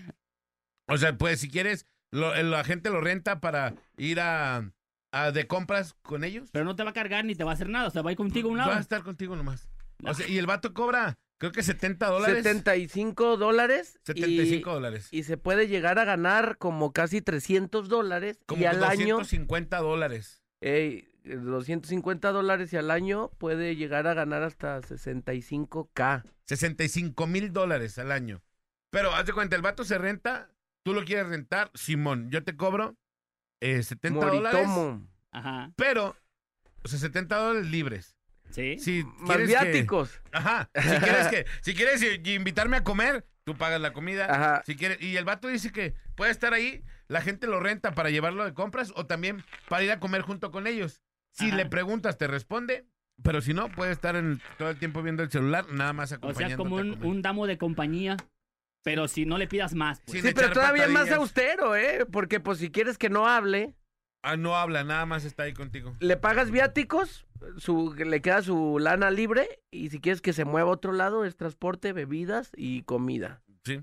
O 0.88 0.98
sea, 0.98 1.16
pues 1.16 1.40
si 1.40 1.50
quieres, 1.50 1.86
lo- 2.10 2.34
la 2.42 2.64
gente 2.64 2.90
lo 2.90 3.00
renta 3.00 3.40
para 3.40 3.74
ir 3.96 4.20
a, 4.20 4.70
a 5.12 5.32
de 5.32 5.46
compras 5.46 5.94
con 6.02 6.24
ellos. 6.24 6.50
Pero 6.52 6.64
no 6.64 6.76
te 6.76 6.84
va 6.84 6.90
a 6.90 6.94
cargar 6.94 7.24
ni 7.24 7.34
te 7.34 7.44
va 7.44 7.52
a 7.52 7.54
hacer 7.54 7.68
nada. 7.68 7.88
O 7.88 7.90
sea, 7.90 8.02
va 8.02 8.10
a 8.10 8.12
ir 8.12 8.16
contigo 8.16 8.48
a 8.48 8.52
un 8.52 8.58
lado. 8.58 8.70
Va 8.70 8.76
a 8.76 8.80
estar 8.80 9.02
contigo 9.02 9.36
nomás. 9.36 9.68
O 10.04 10.14
sea, 10.14 10.26
y 10.26 10.38
el 10.38 10.46
vato 10.46 10.72
cobra, 10.72 11.18
creo 11.38 11.52
que 11.52 11.62
70 11.62 12.06
dólares. 12.06 12.42
75 12.42 13.36
dólares. 13.36 13.98
y- 14.04 14.06
75 14.06 14.72
dólares. 14.72 15.08
Y, 15.10 15.24
se 15.24 15.36
puede 15.36 15.68
llegar 15.68 15.98
a 15.98 16.04
ganar 16.04 16.56
como 16.58 16.92
casi 16.92 17.20
300 17.20 17.88
dólares. 17.88 18.38
Como 18.46 18.62
y 18.62 18.64
al 18.64 18.82
año. 18.82 19.18
250 19.18 19.78
dólares. 19.78 20.42
ey, 20.62 21.06
250 21.24 22.32
dólares 22.32 22.72
y 22.72 22.76
al 22.76 22.90
año 22.90 23.30
puede 23.38 23.76
llegar 23.76 24.06
a 24.06 24.14
ganar 24.14 24.42
hasta 24.42 24.80
65k. 24.80 26.24
65 26.46 27.26
mil 27.26 27.52
dólares 27.52 27.98
al 27.98 28.12
año. 28.12 28.42
Pero 28.90 29.14
haz 29.14 29.26
de 29.26 29.32
cuenta, 29.32 29.54
el 29.56 29.62
vato 29.62 29.84
se 29.84 29.98
renta, 29.98 30.50
tú 30.82 30.94
lo 30.94 31.04
quieres 31.04 31.28
rentar, 31.28 31.70
Simón, 31.74 32.30
yo 32.30 32.42
te 32.42 32.56
cobro 32.56 32.96
eh, 33.60 33.82
70 33.82 34.18
dólares. 34.26 34.52
Moritomo. 34.66 35.06
Ajá. 35.32 35.72
Pero, 35.76 36.16
o 36.82 36.88
sea, 36.88 36.98
70 36.98 37.36
dólares 37.36 37.70
libres. 37.70 38.16
¿Sí? 38.50 38.78
Si 38.78 39.04
Más 39.18 39.36
que- 39.36 39.46
viáticos. 39.46 40.20
Ajá. 40.32 40.68
Si 40.74 40.80
quieres 40.98 41.28
que, 41.28 41.46
si 41.62 41.74
quieres 41.74 42.02
invitarme 42.24 42.78
a 42.78 42.84
comer, 42.84 43.24
tú 43.44 43.54
pagas 43.56 43.80
la 43.80 43.92
comida. 43.92 44.26
Ajá. 44.26 44.62
Si 44.66 44.74
quieres, 44.76 45.00
y 45.00 45.16
el 45.16 45.24
vato 45.24 45.48
dice 45.48 45.70
que 45.70 45.94
puede 46.16 46.32
estar 46.32 46.52
ahí, 46.52 46.82
la 47.06 47.20
gente 47.20 47.46
lo 47.46 47.60
renta 47.60 47.92
para 47.94 48.10
llevarlo 48.10 48.44
de 48.44 48.54
compras 48.54 48.92
o 48.96 49.06
también 49.06 49.44
para 49.68 49.84
ir 49.84 49.90
a 49.92 50.00
comer 50.00 50.22
junto 50.22 50.50
con 50.50 50.66
ellos. 50.66 51.00
Si 51.32 51.46
Ajá. 51.48 51.56
le 51.56 51.66
preguntas, 51.66 52.18
te 52.18 52.26
responde, 52.26 52.86
pero 53.22 53.40
si 53.40 53.54
no, 53.54 53.68
puede 53.68 53.92
estar 53.92 54.16
en, 54.16 54.40
todo 54.58 54.70
el 54.70 54.78
tiempo 54.78 55.00
viendo 55.02 55.22
el 55.22 55.30
celular, 55.30 55.66
nada 55.70 55.92
más 55.92 56.10
O 56.10 56.16
acompañándote 56.16 56.48
sea, 56.48 56.56
como 56.56 56.78
a 56.78 56.80
un, 56.80 57.04
un 57.04 57.22
damo 57.22 57.46
de 57.46 57.56
compañía. 57.58 58.16
Pero 58.82 59.08
si 59.08 59.26
no 59.26 59.36
le 59.38 59.46
pidas 59.46 59.74
más. 59.74 60.00
pues. 60.06 60.22
Sí, 60.22 60.32
pero 60.34 60.52
todavía 60.52 60.84
más 60.88 61.08
patadillas. 61.08 61.18
austero, 61.18 61.76
¿eh? 61.76 62.06
Porque 62.10 62.40
pues 62.40 62.58
si 62.58 62.70
quieres 62.70 62.96
que 62.98 63.10
no 63.10 63.26
hable, 63.28 63.76
Ah, 64.22 64.36
no 64.36 64.54
habla, 64.54 64.84
nada 64.84 65.06
más 65.06 65.24
está 65.24 65.44
ahí 65.44 65.54
contigo. 65.54 65.96
le 65.98 66.16
pagas 66.18 66.50
viáticos, 66.50 67.26
su, 67.56 67.94
le 67.94 68.20
queda 68.20 68.42
su 68.42 68.78
lana 68.78 69.10
libre 69.10 69.62
y 69.70 69.88
si 69.88 69.98
quieres 69.98 70.20
que 70.20 70.34
se 70.34 70.44
mueva 70.44 70.68
a 70.68 70.72
otro 70.74 70.92
lado 70.92 71.24
es 71.24 71.36
transporte, 71.36 71.94
bebidas 71.94 72.50
y 72.54 72.82
comida. 72.82 73.42
Sí. 73.64 73.82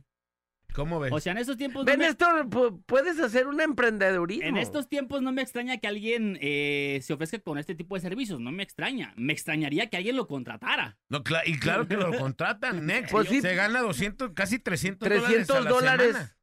¿Cómo 0.78 1.00
ves? 1.00 1.12
O 1.12 1.20
sea, 1.20 1.32
en 1.34 1.40
estos 1.40 1.58
tiempos. 1.58 1.82
no 1.84 1.92
Ven 1.92 2.00
me- 2.00 2.08
esto, 2.08 2.26
pu- 2.46 2.82
puedes 2.86 3.20
hacer 3.20 3.48
un 3.48 3.60
emprendedurismo. 3.60 4.46
En 4.48 4.58
estos 4.58 4.88
tiempos 4.88 5.22
no 5.24 5.32
me 5.32 5.42
extraña 5.42 5.78
que 5.80 5.88
alguien 5.88 6.38
eh, 6.40 7.00
se 7.02 7.14
ofrezca 7.14 7.40
con 7.40 7.58
este 7.58 7.74
tipo 7.74 7.96
de 7.96 8.02
servicios, 8.02 8.40
no 8.40 8.52
me 8.52 8.62
extraña. 8.62 9.12
Me 9.18 9.34
extrañaría 9.34 9.90
que 9.90 9.98
alguien 9.98 10.16
lo 10.16 10.28
contratara. 10.28 10.98
no, 11.10 11.24
y 11.46 11.58
claro 11.58 11.88
que 11.88 11.98
lo 11.98 12.16
contratan, 12.18 12.86
Next. 12.86 13.12
Pues 13.12 13.28
sí. 13.28 13.42
Se 13.42 13.56
gana 13.56 13.82
200, 13.82 14.34
casi 14.34 14.60
300, 14.60 15.08
300 15.10 15.48
dólares. 15.48 15.58
a 15.58 15.62
la 15.64 15.70
dólares. 15.72 16.08
semana. 16.14 16.38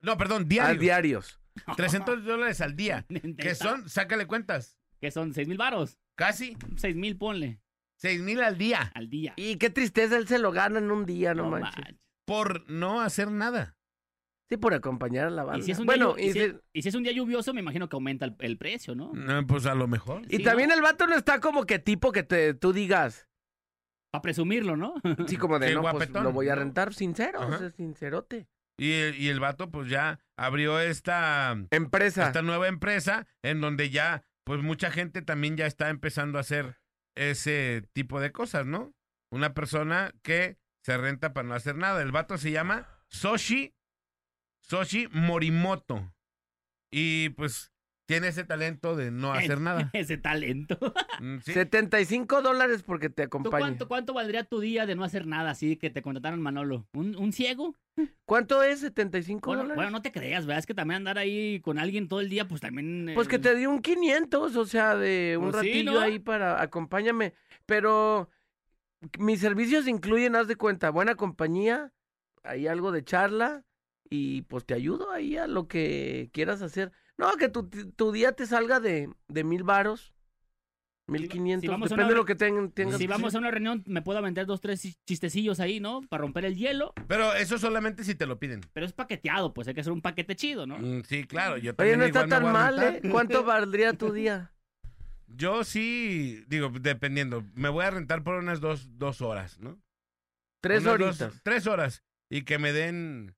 No, 0.00 0.18
perdón, 0.18 0.42
a 0.42 0.46
diarios. 0.46 0.80
diarios. 0.80 1.40
300 1.76 2.24
dólares 2.24 2.60
al 2.60 2.74
día. 2.76 3.06
Que 3.38 3.54
son, 3.54 3.88
sácale 3.88 4.26
cuentas, 4.26 4.78
Que 5.00 5.10
son 5.12 5.32
seis 5.32 5.46
mil 5.46 5.58
varos. 5.58 5.96
casi 6.16 6.56
Seis 6.76 6.96
mil, 6.96 7.16
ponle, 7.16 7.60
6 7.98 8.20
mil 8.20 8.42
al 8.42 8.58
día 8.58 8.90
al 8.96 9.08
día. 9.08 9.32
Y 9.36 9.58
qué 9.58 9.70
tristeza, 9.70 10.16
él 10.16 10.26
se 10.26 10.40
lo 10.40 10.50
gana 10.50 10.80
en 10.80 10.90
un 10.90 11.06
día, 11.06 11.34
no, 11.34 11.44
No 11.44 11.50
manches. 11.50 11.76
manches. 11.76 11.96
Por 12.32 12.68
no 12.70 13.00
hacer 13.00 13.30
nada. 13.30 13.76
Sí, 14.48 14.56
por 14.58 14.74
acompañar 14.74 15.26
a 15.26 15.30
la 15.30 15.44
banda. 15.44 15.60
Y 15.60 15.62
si, 15.62 15.72
es 15.72 15.78
un 15.78 15.86
bueno, 15.86 16.14
día, 16.14 16.26
y, 16.26 16.28
y 16.28 16.32
si- 16.32 16.40
si- 16.50 16.56
y 16.74 16.82
si 16.82 16.88
es 16.88 16.94
un 16.94 17.02
día 17.02 17.12
lluvioso, 17.12 17.54
me 17.54 17.60
imagino 17.60 17.88
que 17.88 17.96
aumenta 17.96 18.24
el, 18.26 18.36
el 18.40 18.58
precio, 18.58 18.94
¿no? 18.94 19.12
No, 19.14 19.46
pues 19.46 19.66
a 19.66 19.74
lo 19.74 19.86
mejor. 19.88 20.22
y 20.28 20.36
Sí, 20.38 20.42
también 20.42 20.68
¿no? 20.68 20.74
el 20.74 20.82
vato 20.82 21.06
no 21.06 21.14
está 21.16 21.40
como 21.40 21.64
que 21.64 21.78
tipo 21.78 22.12
que 22.12 22.22
te, 22.22 22.54
tú 22.54 22.72
digas, 22.72 23.28
Para 24.12 24.22
presumirlo, 24.22 24.76
¿no? 24.76 24.94
sí, 25.26 25.36
como 25.38 25.58
de, 25.58 25.68
Sí, 25.68 25.74
no, 25.74 25.82
pues 25.90 26.10
lo 26.10 26.32
voy 26.32 26.48
a 26.50 26.54
rentar 26.54 26.92
sincero, 26.92 27.40
o 27.46 27.56
sea, 27.58 27.70
sincerote. 27.70 28.46
Y, 28.78 28.92
el- 28.92 29.16
y 29.16 29.28
el 29.28 29.40
vato, 29.40 29.70
pues 29.70 29.88
ya 29.88 30.18
abrió 30.38 30.80
esta, 30.80 31.56
Empresa. 31.70 32.26
esta 32.26 32.42
nueva 32.42 32.68
empresa 32.68 33.26
en 33.42 33.60
donde 33.62 33.88
ya, 33.90 34.22
pues 34.44 34.60
mucha 34.62 34.90
gente 34.90 35.22
también 35.22 35.56
ya 35.56 35.66
está 35.66 35.88
empezando 35.88 36.36
a 36.38 36.42
hacer 36.42 36.78
ese 37.16 37.84
tipo 37.94 38.20
de 38.20 38.32
cosas, 38.32 38.66
¿no? 38.66 38.92
Una 39.30 39.54
persona 39.54 40.12
que 40.22 40.58
se 40.82 40.96
renta 40.96 41.32
para 41.32 41.48
no 41.48 41.54
hacer 41.54 41.76
nada. 41.76 42.02
El 42.02 42.12
vato 42.12 42.38
se 42.38 42.50
llama 42.50 42.86
Soshi, 43.08 43.74
Soshi 44.60 45.08
Morimoto. 45.12 46.12
Y 46.90 47.30
pues 47.30 47.72
tiene 48.06 48.28
ese 48.28 48.44
talento 48.44 48.96
de 48.96 49.10
no 49.10 49.32
hacer 49.32 49.60
nada. 49.60 49.90
Ese 49.92 50.16
talento. 50.18 50.78
Mm, 51.20 51.38
sí. 51.44 51.52
75 51.52 52.42
dólares 52.42 52.82
porque 52.82 53.08
te 53.08 53.22
¿Tú 53.22 53.26
acompaña. 53.26 53.60
cuánto, 53.60 53.86
¿Cuánto 53.86 54.12
valdría 54.12 54.42
tu 54.42 54.58
día 54.58 54.86
de 54.86 54.96
no 54.96 55.04
hacer 55.04 55.24
nada 55.24 55.50
así 55.50 55.76
que 55.76 55.88
te 55.88 56.02
contrataron 56.02 56.40
Manolo? 56.42 56.88
¿Un, 56.94 57.14
un 57.14 57.32
ciego? 57.32 57.76
¿Cuánto 58.24 58.64
es 58.64 58.80
75 58.80 59.46
Bueno, 59.46 59.62
dólares? 59.62 59.76
bueno, 59.76 59.90
no 59.92 60.02
te 60.02 60.10
creas, 60.10 60.46
¿verdad? 60.46 60.58
Es 60.58 60.66
que 60.66 60.74
también 60.74 60.96
andar 60.96 61.18
ahí 61.18 61.60
con 61.60 61.78
alguien 61.78 62.08
todo 62.08 62.20
el 62.20 62.28
día, 62.28 62.48
pues 62.48 62.60
también... 62.60 63.12
Pues 63.14 63.28
que 63.28 63.36
eh, 63.36 63.40
te 63.40 63.54
dio 63.54 63.70
un 63.70 63.82
500, 63.82 64.56
o 64.56 64.66
sea, 64.66 64.96
de 64.96 65.36
un 65.38 65.52
Pues 65.52 65.60
sí, 65.62 65.68
ratillo 65.68 65.92
¿no? 65.92 66.00
ahí 66.00 66.18
para 66.18 66.60
acompáñame. 66.60 67.34
Pero 67.66 68.28
mis 69.18 69.40
servicios 69.40 69.86
incluyen, 69.88 70.36
haz 70.36 70.48
de 70.48 70.56
cuenta, 70.56 70.90
buena 70.90 71.14
compañía, 71.14 71.92
hay 72.42 72.66
algo 72.66 72.92
de 72.92 73.04
charla 73.04 73.64
y 74.08 74.42
pues 74.42 74.64
te 74.66 74.74
ayudo 74.74 75.10
ahí 75.10 75.36
a 75.36 75.46
lo 75.46 75.68
que 75.68 76.30
quieras 76.32 76.62
hacer. 76.62 76.92
No, 77.16 77.32
que 77.36 77.48
tu, 77.48 77.68
tu 77.68 78.12
día 78.12 78.32
te 78.32 78.46
salga 78.46 78.80
de, 78.80 79.08
de 79.28 79.44
mil 79.44 79.62
varos, 79.64 80.12
mil 81.06 81.28
quinientos, 81.28 81.68
vamos 81.68 81.90
a 81.92 81.94
depende 81.94 82.14
de 82.14 82.18
lo 82.18 82.24
que 82.24 82.34
ten- 82.34 82.70
tengas. 82.72 82.98
Si 82.98 83.06
vamos 83.06 83.34
a 83.34 83.38
una 83.38 83.50
reunión, 83.50 83.82
me 83.86 84.02
puedo 84.02 84.18
aventar 84.18 84.46
dos, 84.46 84.60
tres 84.60 84.80
chistecillos 85.06 85.60
ahí, 85.60 85.78
¿no? 85.80 86.00
Para 86.08 86.22
romper 86.22 86.44
el 86.46 86.56
hielo. 86.56 86.94
Pero 87.08 87.34
eso 87.34 87.58
solamente 87.58 88.02
si 88.04 88.14
te 88.14 88.26
lo 88.26 88.38
piden. 88.38 88.60
Pero 88.72 88.86
es 88.86 88.92
paqueteado, 88.92 89.52
pues 89.52 89.68
hay 89.68 89.74
que 89.74 89.80
hacer 89.82 89.92
un 89.92 90.00
paquete 90.00 90.36
chido, 90.36 90.66
¿no? 90.66 90.78
Mm, 90.78 91.02
Sí, 91.04 91.24
claro. 91.24 91.56
Yo 91.58 91.70
Oye, 91.70 91.74
también 91.74 91.98
no 91.98 92.04
está 92.06 92.24
igual 92.24 92.42
tan 92.42 92.52
mal, 92.52 92.82
¿eh? 92.82 93.00
¿Cuánto 93.10 93.42
valdría 93.44 93.92
tu 93.92 94.12
día? 94.12 94.52
Yo 95.34 95.64
sí, 95.64 96.44
digo, 96.48 96.70
dependiendo. 96.70 97.44
Me 97.54 97.68
voy 97.68 97.84
a 97.84 97.90
rentar 97.90 98.22
por 98.22 98.34
unas 98.36 98.60
dos, 98.60 98.98
dos 98.98 99.20
horas, 99.22 99.58
¿no? 99.60 99.80
Tres 100.62 100.82
Unas 100.82 100.98
dos- 100.98 101.20
horitas. 101.20 101.40
tres 101.42 101.66
horas. 101.66 102.02
Y 102.30 102.42
que 102.44 102.58
me 102.58 102.72
den 102.72 103.34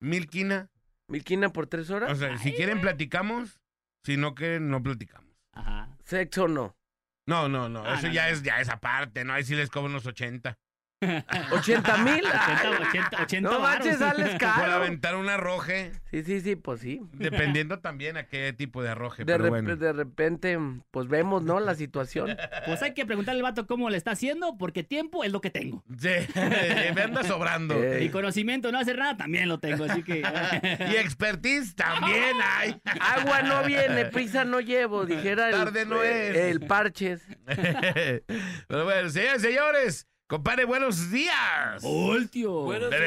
mil 0.00 0.28
quina. 0.28 0.70
¿Mil 1.08 1.24
quina 1.24 1.50
por 1.52 1.66
tres 1.68 1.90
horas? 1.90 2.10
O 2.12 2.14
sea, 2.16 2.36
si 2.38 2.52
quieren 2.52 2.80
platicamos, 2.80 3.60
si 4.04 4.16
no 4.16 4.34
quieren, 4.34 4.68
no 4.70 4.82
platicamos. 4.82 5.32
Ajá. 5.52 5.96
Sexo 6.04 6.48
no. 6.48 6.76
No, 7.28 7.48
no, 7.48 7.68
no. 7.68 7.84
Ah, 7.84 7.94
eso 7.94 8.08
no, 8.08 8.12
ya 8.12 8.26
no. 8.26 8.32
es 8.32 8.42
ya 8.42 8.60
es 8.60 8.68
aparte, 8.68 9.24
¿no? 9.24 9.32
Ahí 9.32 9.44
sí 9.44 9.54
les 9.54 9.70
cobro 9.70 9.88
unos 9.90 10.06
80. 10.06 10.58
80 11.00 11.96
mil. 11.98 12.24
80, 12.24 12.70
80, 12.88 13.22
80 13.22 13.50
No 13.50 13.60
manches, 13.60 13.98
sales 13.98 14.30
Por 14.30 14.38
caro. 14.38 14.72
aventar 14.72 15.14
un 15.16 15.28
arroje, 15.28 15.92
Sí, 16.10 16.22
sí, 16.22 16.40
sí, 16.40 16.56
pues 16.56 16.80
sí. 16.80 17.02
dependiendo 17.12 17.80
también 17.80 18.16
a 18.16 18.26
qué 18.26 18.54
tipo 18.54 18.82
de 18.82 18.88
arroje. 18.90 19.24
De, 19.24 19.32
pero 19.32 19.44
rep- 19.44 19.48
bueno. 19.50 19.76
de 19.76 19.92
repente, 19.92 20.58
pues 20.90 21.08
vemos, 21.08 21.42
¿no? 21.42 21.60
La 21.60 21.74
situación. 21.74 22.36
Pues 22.64 22.82
hay 22.82 22.94
que 22.94 23.04
preguntarle 23.04 23.40
al 23.40 23.42
vato 23.42 23.66
cómo 23.66 23.90
le 23.90 23.98
está 23.98 24.12
haciendo, 24.12 24.56
porque 24.56 24.82
tiempo 24.84 25.22
es 25.24 25.32
lo 25.32 25.40
que 25.42 25.50
tengo. 25.50 25.84
Sí, 25.98 26.08
me 26.94 27.02
anda 27.02 27.22
sobrando. 27.24 27.74
Eh. 27.74 28.04
Y 28.04 28.08
conocimiento 28.08 28.72
no 28.72 28.78
hacer 28.78 28.96
nada 28.98 29.16
también 29.18 29.48
lo 29.48 29.58
tengo, 29.58 29.84
así 29.84 30.02
que... 30.02 30.20
Y 30.90 30.96
expertise 30.96 31.74
también 31.74 32.36
hay. 32.42 32.80
Agua 33.00 33.42
no 33.42 33.62
viene, 33.64 34.06
prisa 34.06 34.44
no 34.46 34.60
llevo, 34.60 35.04
dijera 35.04 35.46
el, 35.48 35.52
Tarde 35.52 35.84
no 35.84 36.02
es. 36.02 36.36
el 36.36 36.60
parches. 36.60 37.22
Pero 38.68 38.84
bueno, 38.84 39.10
señores, 39.10 39.42
señores, 39.42 40.06
compadre, 40.26 40.64
buenos 40.64 41.10
días. 41.10 41.82
Voltio. 41.82 42.52
Buenos 42.62 42.90
días. 42.90 43.00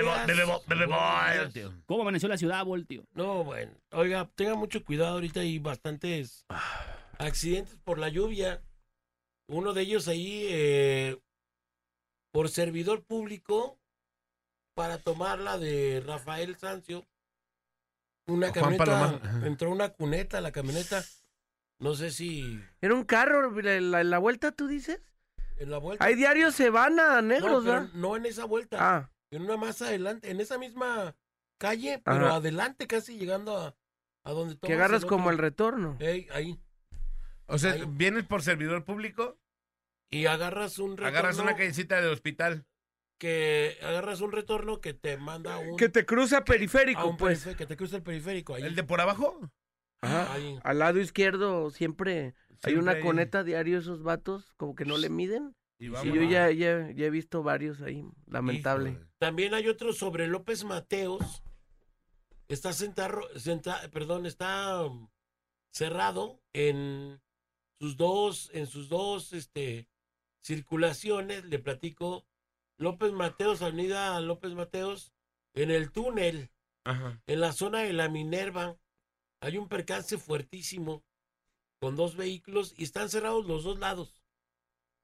Buenos. 1.65 1.83
¿Cómo 1.85 2.01
amaneció 2.01 2.27
la 2.29 2.37
ciudad, 2.37 2.63
Voltio? 2.65 3.05
No, 3.13 3.43
bueno. 3.43 3.71
Oiga, 3.91 4.29
tenga 4.35 4.55
mucho 4.55 4.83
cuidado 4.83 5.13
ahorita 5.15 5.41
hay 5.41 5.59
bastantes 5.59 6.45
accidentes 7.17 7.75
por 7.83 7.99
la 7.99 8.09
lluvia. 8.09 8.61
Uno 9.47 9.73
de 9.73 9.81
ellos 9.81 10.07
ahí, 10.07 10.45
eh, 10.49 11.17
por 12.31 12.49
servidor 12.49 13.03
público 13.03 13.79
para 14.75 14.99
tomar 14.99 15.39
la 15.39 15.57
de 15.57 16.03
Rafael 16.05 16.55
Sancio. 16.57 17.05
Una 18.27 18.51
camioneta, 18.51 19.19
entró 19.47 19.71
una 19.71 19.89
cuneta, 19.89 20.39
la 20.39 20.51
camioneta, 20.51 21.03
no 21.79 21.95
sé 21.95 22.11
si 22.11 22.59
Era 22.79 22.93
un 22.93 23.03
carro, 23.03 23.49
la, 23.59 23.81
la- 23.81 24.03
la 24.03 24.17
vuelta, 24.19 24.51
¿tú 24.51 24.67
dices? 24.67 25.01
En 25.59 25.69
la 25.71 25.77
vuelta. 25.77 26.03
Hay 26.05 26.15
diarios 26.15 26.55
se 26.55 26.69
van 26.69 26.99
a 26.99 27.15
no, 27.15 27.27
negros, 27.27 27.63
¿verdad? 27.65 27.89
no 27.93 28.15
en 28.15 28.25
esa 28.25 28.45
vuelta, 28.45 28.77
Ah, 28.79 29.11
en 29.31 29.43
una 29.43 29.57
más 29.57 29.81
adelante, 29.81 30.31
en 30.31 30.39
esa 30.41 30.57
misma 30.57 31.15
calle, 31.59 32.01
pero 32.03 32.27
Ajá. 32.27 32.35
adelante 32.35 32.87
casi 32.87 33.17
llegando 33.17 33.57
a, 33.57 33.75
a 34.23 34.31
donde 34.31 34.57
que 34.57 34.73
agarras 34.73 35.05
como 35.05 35.29
el 35.29 35.37
retorno. 35.37 35.97
Ey, 35.99 36.27
ahí. 36.33 36.59
O 37.47 37.57
sea, 37.57 37.73
Ahí. 37.73 37.83
vienes 37.87 38.25
por 38.25 38.41
servidor 38.43 38.83
público, 38.85 39.37
Y 40.11 40.25
agarras 40.25 40.79
un 40.79 40.91
retorno. 40.97 41.07
agarras 41.09 41.37
una 41.39 41.55
callecita 41.55 41.99
del 42.01 42.11
hospital. 42.11 42.65
que 43.19 43.77
agarras 43.83 44.21
un 44.21 44.31
retorno 44.31 44.79
que 44.79 44.93
te 44.93 45.17
manda 45.17 45.57
un, 45.57 45.75
Que 45.75 45.89
te 45.89 46.05
cruza 46.05 46.37
a 46.37 46.45
periférico, 46.45 47.05
un 47.05 47.17
pues. 47.17 47.45
que 47.57 47.65
te 47.65 47.75
cruza 47.75 47.97
el 47.97 48.03
periférico 48.03 48.55
ahí. 48.55 48.63
¿El 48.63 48.75
de 48.75 48.83
por 48.83 49.01
abajo? 49.01 49.37
Ajá. 50.01 50.35
Al 50.63 50.79
lado 50.79 50.99
izquierdo 50.99 51.69
siempre 51.71 52.33
hay 52.63 52.75
una 52.75 52.93
hay- 52.93 53.01
coneta 53.01 53.43
diario 53.43 53.77
esos 53.77 54.03
vatos, 54.03 54.53
como 54.57 54.75
que 54.75 54.85
no 54.85 54.97
le 54.97 55.09
miden. 55.09 55.55
Y 55.77 55.87
yo 55.89 56.23
ya, 56.23 56.51
ya, 56.51 56.91
ya 56.91 57.05
he 57.05 57.09
visto 57.09 57.41
varios 57.41 57.81
ahí, 57.81 58.03
lamentable. 58.27 58.91
Híjole. 58.91 59.07
También 59.17 59.53
hay 59.53 59.67
otro 59.69 59.93
sobre 59.93 60.27
López 60.27 60.65
Mateos. 60.65 61.41
Está 62.49 62.73
sentado, 62.73 63.21
perdón, 63.93 64.25
está 64.25 64.83
um, 64.83 65.09
cerrado 65.71 66.41
en 66.51 67.21
sus 67.79 67.95
dos, 67.95 68.49
en 68.53 68.67
sus 68.67 68.89
dos, 68.89 69.31
este, 69.31 69.87
circulaciones. 70.41 71.45
Le 71.45 71.59
platico 71.59 72.25
López 72.77 73.13
Mateos, 73.13 73.61
Avenida 73.61 74.19
López 74.19 74.53
Mateos, 74.55 75.13
en 75.53 75.71
el 75.71 75.91
túnel, 75.91 76.51
Ajá. 76.83 77.21
en 77.27 77.39
la 77.39 77.53
zona 77.53 77.79
de 77.79 77.93
la 77.93 78.09
Minerva, 78.09 78.77
hay 79.41 79.57
un 79.57 79.67
percance 79.67 80.17
fuertísimo 80.17 81.03
con 81.79 81.95
dos 81.95 82.15
vehículos 82.15 82.73
y 82.77 82.83
están 82.83 83.09
cerrados 83.09 83.45
los 83.45 83.63
dos 83.63 83.79
lados. 83.79 84.21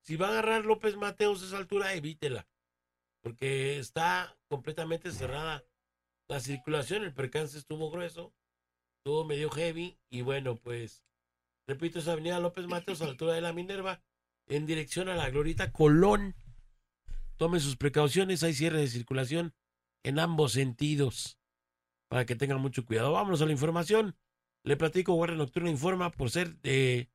Si 0.04 0.18
va 0.18 0.28
a 0.28 0.32
agarrar 0.32 0.66
López 0.66 0.98
Mateos 0.98 1.42
a 1.42 1.48
esa 1.48 1.58
altura, 1.58 1.94
evítela, 1.94 2.48
porque 3.22 3.80
está 3.80 4.38
completamente 4.48 5.12
cerrada 5.12 5.64
la 6.28 6.40
circulación. 6.40 7.04
El 7.04 7.14
percance 7.14 7.58
estuvo 7.58 7.90
grueso, 7.90 8.34
estuvo 9.00 9.26
medio 9.26 9.50
heavy 9.50 9.98
y 10.10 10.22
bueno, 10.22 10.58
pues, 10.58 11.04
repito, 11.68 12.00
es 12.00 12.08
Avenida 12.08 12.40
López 12.40 12.68
Mateos 12.68 13.02
a 13.02 13.06
la 13.06 13.12
altura 13.12 13.34
de 13.34 13.42
la 13.42 13.54
Minerva, 13.54 14.04
en 14.48 14.66
dirección 14.66 15.10
a 15.10 15.16
la 15.16 15.30
Glorita 15.30 15.72
Colón. 15.72 16.36
Tome 17.38 17.60
sus 17.60 17.78
precauciones, 17.78 18.44
hay 18.44 18.54
cierre 18.54 18.80
de 18.80 18.88
circulación 18.88 19.56
en 20.04 20.20
ambos 20.20 20.54
sentidos 20.54 21.40
para 22.10 22.26
que 22.26 22.36
tengan 22.36 22.62
mucho 22.62 22.86
cuidado. 22.86 23.12
Vámonos 23.14 23.42
a 23.42 23.46
la 23.46 23.52
información. 23.52 24.16
Le 24.66 24.78
platico, 24.78 25.14
Guardia 25.14 25.38
Nocturna 25.38 25.70
informa 25.70 26.12
por 26.12 26.32
ser 26.32 26.58
eh, 26.64 27.08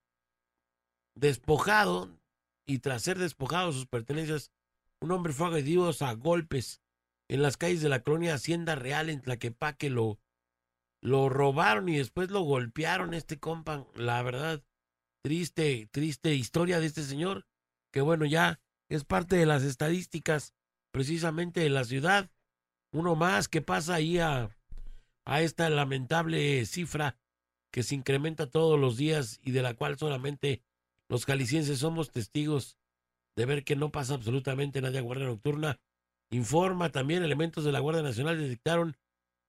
despojado 1.17 2.17
y 2.65 2.79
tras 2.79 3.03
ser 3.03 3.19
despojado 3.19 3.67
de 3.67 3.73
sus 3.73 3.87
pertenencias, 3.87 4.53
un 5.01 5.11
hombre 5.11 5.33
fue 5.33 5.49
agredido 5.49 5.91
a 6.01 6.13
golpes 6.13 6.81
en 7.29 7.43
las 7.43 7.57
calles 7.57 7.83
de 7.83 7.89
la 7.89 8.05
colonia 8.05 8.35
Hacienda 8.35 8.77
Real 8.77 9.11
en 9.11 9.21
Tlaquepaque. 9.21 9.91
Lo, 9.91 10.21
lo 11.03 11.29
robaron 11.29 11.89
y 11.89 11.99
después 11.99 12.31
lo 12.31 12.43
golpearon 12.43 13.15
este 13.15 13.41
compa. 13.41 13.85
La 13.97 14.23
verdad, 14.23 14.63
triste, 15.25 15.89
triste 15.91 16.37
historia 16.37 16.79
de 16.79 16.87
este 16.87 17.03
señor, 17.03 17.49
que 17.93 18.01
bueno, 18.01 18.27
ya 18.27 18.61
es 18.89 19.05
parte 19.05 19.35
de 19.35 19.47
las 19.47 19.65
estadísticas 19.65 20.55
precisamente 20.93 21.59
de 21.59 21.71
la 21.71 21.83
ciudad. 21.83 22.31
Uno 22.93 23.17
más 23.17 23.49
que 23.49 23.61
pasa 23.61 23.95
ahí 23.95 24.19
a, 24.19 24.57
a 25.25 25.43
esta 25.43 25.69
lamentable 25.69 26.65
cifra 26.65 27.17
que 27.71 27.83
se 27.83 27.95
incrementa 27.95 28.47
todos 28.47 28.79
los 28.79 28.97
días 28.97 29.41
y 29.43 29.53
de 29.53 29.63
la 29.63 29.75
cual 29.75 29.99
solamente 29.99 30.63
los 31.09 31.25
jaliscienses 31.25 31.79
somos 31.79 32.11
testigos 32.11 32.77
de 33.37 33.47
ver 33.47 33.65
que 33.65 33.77
no 33.77 33.91
pasa 33.91 34.15
absolutamente 34.15 34.81
nadie 34.81 34.99
a 34.99 35.03
Guardia 35.03 35.27
Nocturna. 35.27 35.81
Informa 36.31 36.91
también 36.91 37.23
elementos 37.23 37.65
de 37.65 37.73
la 37.73 37.81
Guardia 37.81 38.03
Nacional 38.03 38.39
detectaron 38.39 38.97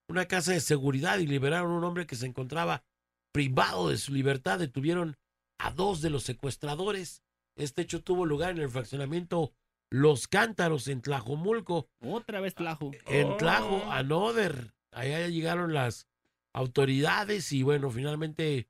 una 0.08 0.28
casa 0.28 0.52
de 0.52 0.60
seguridad 0.60 1.20
y 1.20 1.28
liberaron 1.28 1.72
a 1.72 1.78
un 1.78 1.84
hombre 1.84 2.08
que 2.08 2.16
se 2.16 2.26
encontraba 2.26 2.84
privado 3.32 3.90
de 3.90 3.98
su 3.98 4.14
libertad. 4.14 4.60
Detuvieron 4.60 5.18
a 5.60 5.72
dos 5.72 6.02
de 6.02 6.10
los 6.10 6.24
secuestradores. 6.24 7.24
Este 7.56 7.82
hecho 7.84 8.02
tuvo 8.02 8.26
lugar 8.26 8.52
en 8.52 8.60
el 8.60 8.70
fraccionamiento 8.70 9.54
Los 9.90 10.28
Cántaros 10.28 10.88
en 10.88 11.02
Tlajomulco. 11.02 11.90
Otra 12.02 12.42
vez 12.42 12.56
Tlajo. 12.56 12.92
En 13.08 13.38
Tlajo, 13.38 13.92
Anoder. 13.92 14.74
Allá 14.92 15.28
llegaron 15.28 15.74
las 15.74 16.08
autoridades 16.54 17.52
y 17.52 17.64
bueno, 17.64 17.90
finalmente 17.90 18.68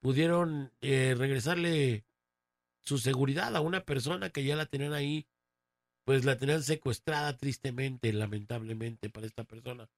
pudieron 0.00 0.72
eh, 0.80 1.14
regresarle 1.16 2.04
su 2.80 2.98
seguridad 2.98 3.56
a 3.56 3.60
una 3.60 3.84
persona 3.84 4.30
que 4.30 4.44
ya 4.44 4.56
la 4.56 4.66
tenían 4.66 4.92
ahí, 4.92 5.26
pues 6.04 6.24
la 6.24 6.36
tenían 6.36 6.62
secuestrada 6.62 7.36
tristemente, 7.36 8.12
lamentablemente 8.12 9.08
para 9.08 9.26
esta 9.26 9.44
persona. 9.44 9.88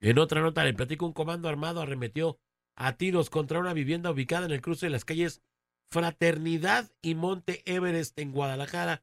En 0.00 0.18
otra 0.18 0.42
nota 0.42 0.64
le 0.64 0.74
platico 0.74 1.06
un 1.06 1.12
comando 1.12 1.48
armado 1.48 1.80
arremetió 1.80 2.38
a 2.74 2.96
tiros 2.96 3.30
contra 3.30 3.58
una 3.58 3.72
vivienda 3.72 4.10
ubicada 4.10 4.44
en 4.44 4.52
el 4.52 4.60
cruce 4.60 4.86
de 4.86 4.90
las 4.90 5.06
calles 5.06 5.42
Fraternidad 5.90 6.92
y 7.00 7.14
Monte 7.14 7.62
Everest 7.64 8.18
en 8.18 8.32
Guadalajara. 8.32 9.02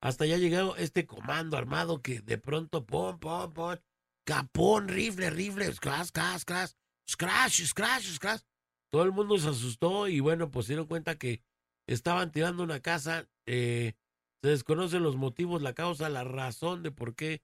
Hasta 0.00 0.24
allá 0.24 0.36
llegado 0.36 0.76
este 0.76 1.06
comando 1.06 1.56
armado 1.56 2.02
que 2.02 2.20
de 2.20 2.38
pronto, 2.38 2.84
pom, 2.84 3.18
pom, 3.18 3.52
pom, 3.52 3.76
capón, 4.24 4.88
rifle, 4.88 5.30
rifle, 5.30 5.72
scratch, 5.72 6.08
scratch, 6.08 6.40
scratch, 6.40 6.72
scratch, 7.08 7.60
scratch, 7.62 8.04
scratch. 8.04 8.42
Todo 8.90 9.02
el 9.02 9.12
mundo 9.12 9.38
se 9.38 9.48
asustó 9.48 10.08
y 10.08 10.20
bueno, 10.20 10.50
pues 10.50 10.66
se 10.66 10.72
dieron 10.72 10.86
cuenta 10.86 11.16
que 11.16 11.42
estaban 11.86 12.32
tirando 12.32 12.62
una 12.62 12.80
casa. 12.80 13.28
eh, 13.46 13.94
se 14.42 14.50
desconocen 14.50 15.02
los 15.02 15.16
motivos, 15.16 15.62
la 15.62 15.72
causa, 15.72 16.10
la 16.10 16.22
razón 16.22 16.82
de 16.82 16.90
por 16.90 17.14
qué 17.14 17.42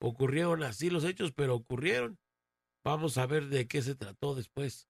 ocurrieron 0.00 0.62
así 0.62 0.88
los 0.88 1.04
hechos, 1.04 1.32
pero 1.32 1.54
ocurrieron. 1.54 2.18
Vamos 2.82 3.18
a 3.18 3.26
ver 3.26 3.48
de 3.48 3.68
qué 3.68 3.82
se 3.82 3.94
trató 3.94 4.34
después. 4.34 4.88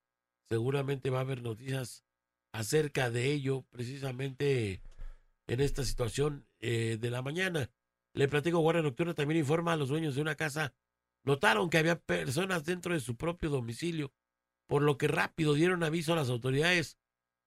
Seguramente 0.48 1.10
va 1.10 1.18
a 1.18 1.22
haber 1.22 1.42
noticias 1.42 2.04
acerca 2.52 3.10
de 3.10 3.32
ello, 3.32 3.64
precisamente 3.70 4.82
en 5.48 5.60
esta 5.60 5.82
situación 5.84 6.46
eh, 6.60 6.96
de 7.00 7.10
la 7.10 7.22
mañana. 7.22 7.70
Le 8.14 8.28
platico, 8.28 8.60
Guardia 8.60 8.82
Nocturna 8.82 9.14
también 9.14 9.40
informa 9.40 9.72
a 9.72 9.76
los 9.76 9.88
dueños 9.88 10.14
de 10.14 10.22
una 10.22 10.36
casa. 10.36 10.72
Notaron 11.24 11.70
que 11.70 11.78
había 11.78 11.98
personas 11.98 12.64
dentro 12.64 12.94
de 12.94 13.00
su 13.00 13.16
propio 13.16 13.50
domicilio, 13.50 14.12
por 14.66 14.82
lo 14.82 14.98
que 14.98 15.08
rápido 15.08 15.54
dieron 15.54 15.82
aviso 15.82 16.12
a 16.12 16.16
las 16.16 16.30
autoridades 16.30 16.98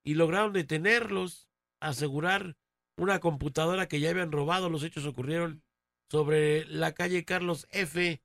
y 0.03 0.15
lograron 0.15 0.53
detenerlos, 0.53 1.47
asegurar 1.79 2.57
una 2.97 3.19
computadora 3.19 3.87
que 3.87 3.99
ya 3.99 4.09
habían 4.09 4.31
robado. 4.31 4.69
Los 4.69 4.83
hechos 4.83 5.05
ocurrieron 5.05 5.63
sobre 6.09 6.65
la 6.65 6.93
calle 6.93 7.25
Carlos 7.25 7.67
F. 7.71 8.21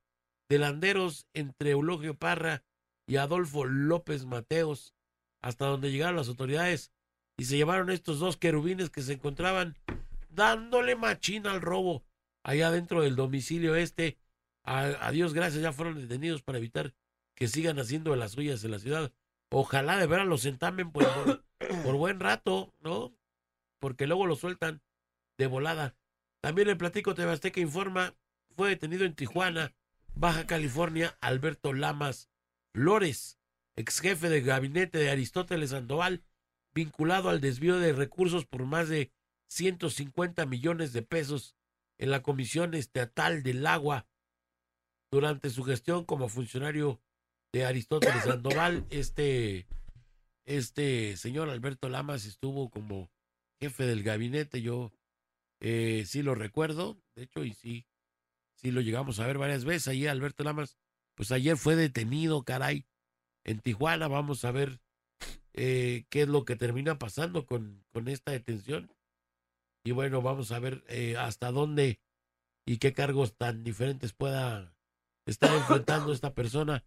de 0.49 0.59
Landeros 0.59 1.27
entre 1.35 1.71
Eulogio 1.71 2.15
Parra 2.15 2.65
y 3.07 3.17
Adolfo 3.17 3.65
López 3.65 4.27
Mateos, 4.27 4.95
hasta 5.41 5.67
donde 5.67 5.93
llegaron 5.93 6.17
las 6.17 6.29
autoridades 6.29 6.93
y 7.37 7.45
se 7.45 7.57
llevaron 7.57 7.91
estos 7.91 8.19
dos 8.19 8.37
querubines 8.37 8.91
que 8.91 9.03
se 9.03 9.15
encontraban 9.15 9.77
dándole 10.29 10.97
machina 10.97 11.53
al 11.53 11.61
robo 11.61 12.05
allá 12.43 12.71
dentro 12.71 13.03
del 13.03 13.17
domicilio 13.17 13.75
este. 13.77 14.19
A, 14.67 15.07
a 15.07 15.11
Dios 15.13 15.33
gracias, 15.33 15.63
ya 15.63 15.73
fueron 15.73 15.99
detenidos 15.99 16.43
para 16.43 16.59
evitar 16.59 16.95
que 17.35 17.49
sigan 17.49 17.79
haciendo 17.79 18.15
las 18.17 18.33
suyas 18.33 18.63
en 18.65 18.73
la 18.73 18.79
ciudad. 18.79 19.13
Ojalá 19.49 19.97
de 19.97 20.07
veras 20.07 20.27
los 20.27 20.45
entamen 20.45 20.93
por, 20.93 21.07
por, 21.15 21.45
por 21.85 21.97
buen 21.97 22.21
rato, 22.21 22.75
¿no? 22.81 23.17
Porque 23.79 24.07
luego 24.07 24.27
lo 24.27 24.37
sueltan 24.37 24.83
de 25.39 25.47
volada. 25.47 25.97
También 26.41 26.69
le 26.69 26.77
platico, 26.77 27.15
Tebasteca 27.15 27.61
informa, 27.61 28.15
fue 28.55 28.69
detenido 28.69 29.05
en 29.05 29.15
Tijuana, 29.15 29.75
Baja 30.15 30.47
California, 30.47 31.17
Alberto 31.21 31.73
Lamas 31.73 32.31
Flores, 32.73 33.39
ex 33.77 34.01
jefe 34.01 34.29
de 34.29 34.41
gabinete 34.41 34.99
de 34.99 35.11
Aristóteles 35.11 35.71
Sandoval, 35.71 36.25
vinculado 36.75 37.29
al 37.29 37.41
desvío 37.41 37.79
de 37.79 37.93
recursos 37.93 38.47
por 38.47 38.65
más 38.65 38.89
de 38.89 39.13
150 39.49 40.47
millones 40.47 40.93
de 40.93 41.03
pesos 41.03 41.57
en 41.99 42.11
la 42.11 42.23
Comisión 42.23 42.75
Estatal 42.75 43.43
del 43.43 43.67
Agua. 43.67 44.07
Durante 45.11 45.51
su 45.51 45.63
gestión 45.65 46.05
como 46.05 46.29
funcionario 46.29 47.01
de 47.53 47.65
Aristóteles 47.65 48.25
Sandoval, 48.25 48.87
este, 48.91 49.67
este 50.45 51.17
señor 51.17 51.49
Alberto 51.49 51.89
Lamas 51.89 52.27
estuvo 52.27 52.71
como 52.71 53.11
jefe 53.61 53.85
del 53.87 54.03
gabinete. 54.03 54.63
Yo 54.63 54.93
eh, 55.61 56.05
sí 56.07 56.23
lo 56.23 56.35
recuerdo, 56.35 57.01
de 57.15 57.25
hecho, 57.25 57.45
y 57.45 57.55
sí, 57.55 57.87
sí 58.55 58.71
lo 58.71 58.81
llegamos 58.81 59.21
a 59.21 59.27
ver 59.27 59.39
varias 59.39 59.65
veces. 59.65 59.89
Allí 59.89 60.07
Alberto 60.07 60.45
Lamas, 60.45 60.77
pues 61.15 61.33
ayer 61.33 61.57
fue 61.57 61.77
detenido, 61.77 62.43
caray, 62.45 62.87
en 63.45 63.61
Tijuana. 63.61 64.09
Vamos 64.09 64.45
a 64.45 64.51
ver 64.51 64.81
eh, 65.55 66.05
qué 66.11 66.23
es 66.23 66.29
lo 66.29 66.45
que 66.45 66.57
termina 66.57 66.99
pasando 66.99 67.47
con, 67.47 67.85
con 67.93 68.09
esta 68.09 68.33
detención. 68.33 68.93
Y 69.85 69.93
bueno, 69.93 70.21
vamos 70.21 70.51
a 70.53 70.59
ver 70.59 70.85
eh, 70.89 71.17
hasta 71.17 71.53
dónde 71.53 72.01
y 72.67 72.79
qué 72.79 72.93
cargos 72.93 73.37
tan 73.37 73.63
diferentes 73.63 74.13
pueda 74.13 74.76
estar 75.27 75.53
enfrentando 75.53 76.13
esta 76.13 76.35
persona 76.35 76.85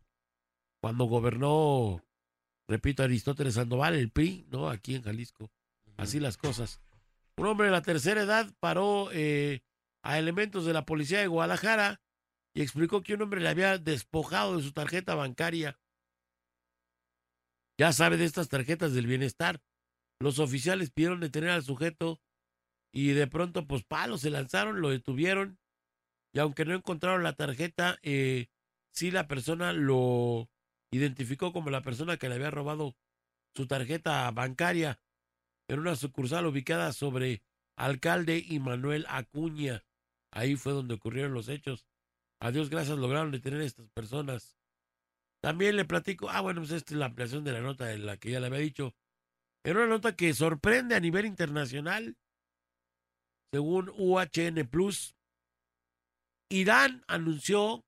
cuando 0.82 1.06
gobernó, 1.06 2.04
repito, 2.68 3.04
Aristóteles 3.04 3.56
Sandoval, 3.56 3.96
el 3.96 4.12
PRI, 4.12 4.48
¿no? 4.50 4.70
Aquí 4.70 4.96
en 4.96 5.04
Jalisco. 5.04 5.52
Así 5.98 6.20
las 6.20 6.38
cosas. 6.38 6.82
Un 7.38 7.48
hombre 7.48 7.68
de 7.68 7.74
la 7.74 7.82
tercera 7.82 8.22
edad 8.22 8.52
paró 8.60 9.10
eh, 9.12 9.62
a 10.02 10.18
elementos 10.18 10.66
de 10.66 10.74
la 10.74 10.86
policía 10.86 11.20
de 11.20 11.28
Guadalajara 11.28 12.02
y 12.54 12.62
explicó 12.62 13.02
que 13.02 13.14
un 13.14 13.22
hombre 13.22 13.42
le 13.42 13.50
había 13.50 13.78
despojado 13.78 14.58
de 14.58 14.64
su 14.64 14.72
tarjeta 14.72 15.16
bancaria. 15.16 15.78
Ya 17.78 17.94
sabe 17.94 18.18
de 18.18 18.26
estas 18.26 18.50
tarjetas 18.50 18.94
del 18.94 19.08
bienestar. 19.08 19.62
Los 20.20 20.40
oficiales 20.40 20.92
pidieron 20.92 21.20
detener 21.20 21.52
al 21.52 21.64
sujeto 21.64 22.20
y 22.92 23.10
de 23.10 23.28
pronto, 23.28 23.68
pues 23.68 23.84
palos, 23.84 24.22
se 24.22 24.30
lanzaron, 24.30 24.82
lo 24.82 24.90
detuvieron 24.90 25.60
y 26.34 26.40
aunque 26.40 26.66
no 26.66 26.76
encontraron 26.76 27.24
la 27.24 27.34
tarjeta, 27.34 27.98
eh, 28.02 28.48
sí 28.92 29.12
la 29.12 29.28
persona 29.28 29.74
lo 29.74 30.50
identificó 30.92 31.54
como 31.54 31.70
la 31.70 31.82
persona 31.82 32.18
que 32.18 32.30
le 32.30 32.36
había 32.36 32.52
robado 32.52 32.96
su 33.56 33.68
tarjeta 33.68 34.30
bancaria 34.32 35.00
en 35.68 35.80
una 35.80 35.96
sucursal 35.96 36.46
ubicada 36.46 36.94
sobre 36.94 37.44
Alcalde 37.76 38.44
y 38.46 38.60
Manuel 38.60 39.06
Acuña. 39.08 39.84
Ahí 40.32 40.56
fue 40.56 40.74
donde 40.74 40.96
ocurrieron 40.96 41.34
los 41.34 41.50
hechos. 41.50 41.88
A 42.40 42.52
Dios 42.52 42.70
gracias 42.70 42.98
lograron 42.98 43.32
detener 43.32 43.62
a 43.62 43.66
estas 43.66 43.90
personas. 43.90 44.58
También 45.42 45.76
le 45.76 45.86
platico, 45.86 46.30
ah, 46.30 46.42
bueno, 46.42 46.62
pues 46.62 46.72
esta 46.72 46.94
es 46.94 47.00
la 47.00 47.06
ampliación 47.08 47.44
de 47.44 47.54
la 47.54 47.62
nota 47.62 47.86
de 47.86 47.98
la 47.98 48.18
que 48.18 48.32
ya 48.32 48.40
le 48.40 48.48
había 48.48 48.60
dicho. 48.60 48.94
Era 49.64 49.80
una 49.80 49.88
nota 49.88 50.16
que 50.16 50.34
sorprende 50.34 50.96
a 50.96 51.00
nivel 51.00 51.26
internacional. 51.26 52.18
Según 53.52 53.90
UHN 53.98 54.68
Plus, 54.70 55.16
Irán 56.50 57.04
anunció 57.08 57.86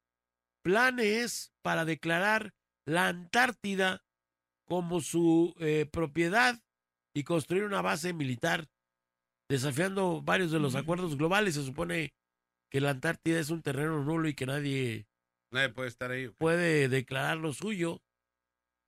planes 0.63 1.51
para 1.63 1.85
declarar 1.85 2.53
la 2.85 3.07
Antártida 3.07 4.03
como 4.65 5.01
su 5.01 5.53
eh, 5.59 5.87
propiedad 5.91 6.59
y 7.13 7.23
construir 7.23 7.63
una 7.63 7.81
base 7.81 8.13
militar, 8.13 8.67
desafiando 9.49 10.21
varios 10.21 10.51
de 10.51 10.59
los 10.59 10.75
acuerdos 10.75 11.17
globales. 11.17 11.55
Se 11.55 11.63
supone 11.63 12.13
que 12.69 12.81
la 12.81 12.91
Antártida 12.91 13.39
es 13.39 13.49
un 13.49 13.61
terreno 13.61 14.03
nulo 14.03 14.29
y 14.29 14.33
que 14.33 14.45
nadie 14.45 15.07
Nadie 15.51 15.69
puede 15.69 15.89
estar 15.89 16.11
ahí. 16.11 16.29
puede 16.29 16.87
declarar 16.87 17.37
lo 17.37 17.53
suyo. 17.53 18.01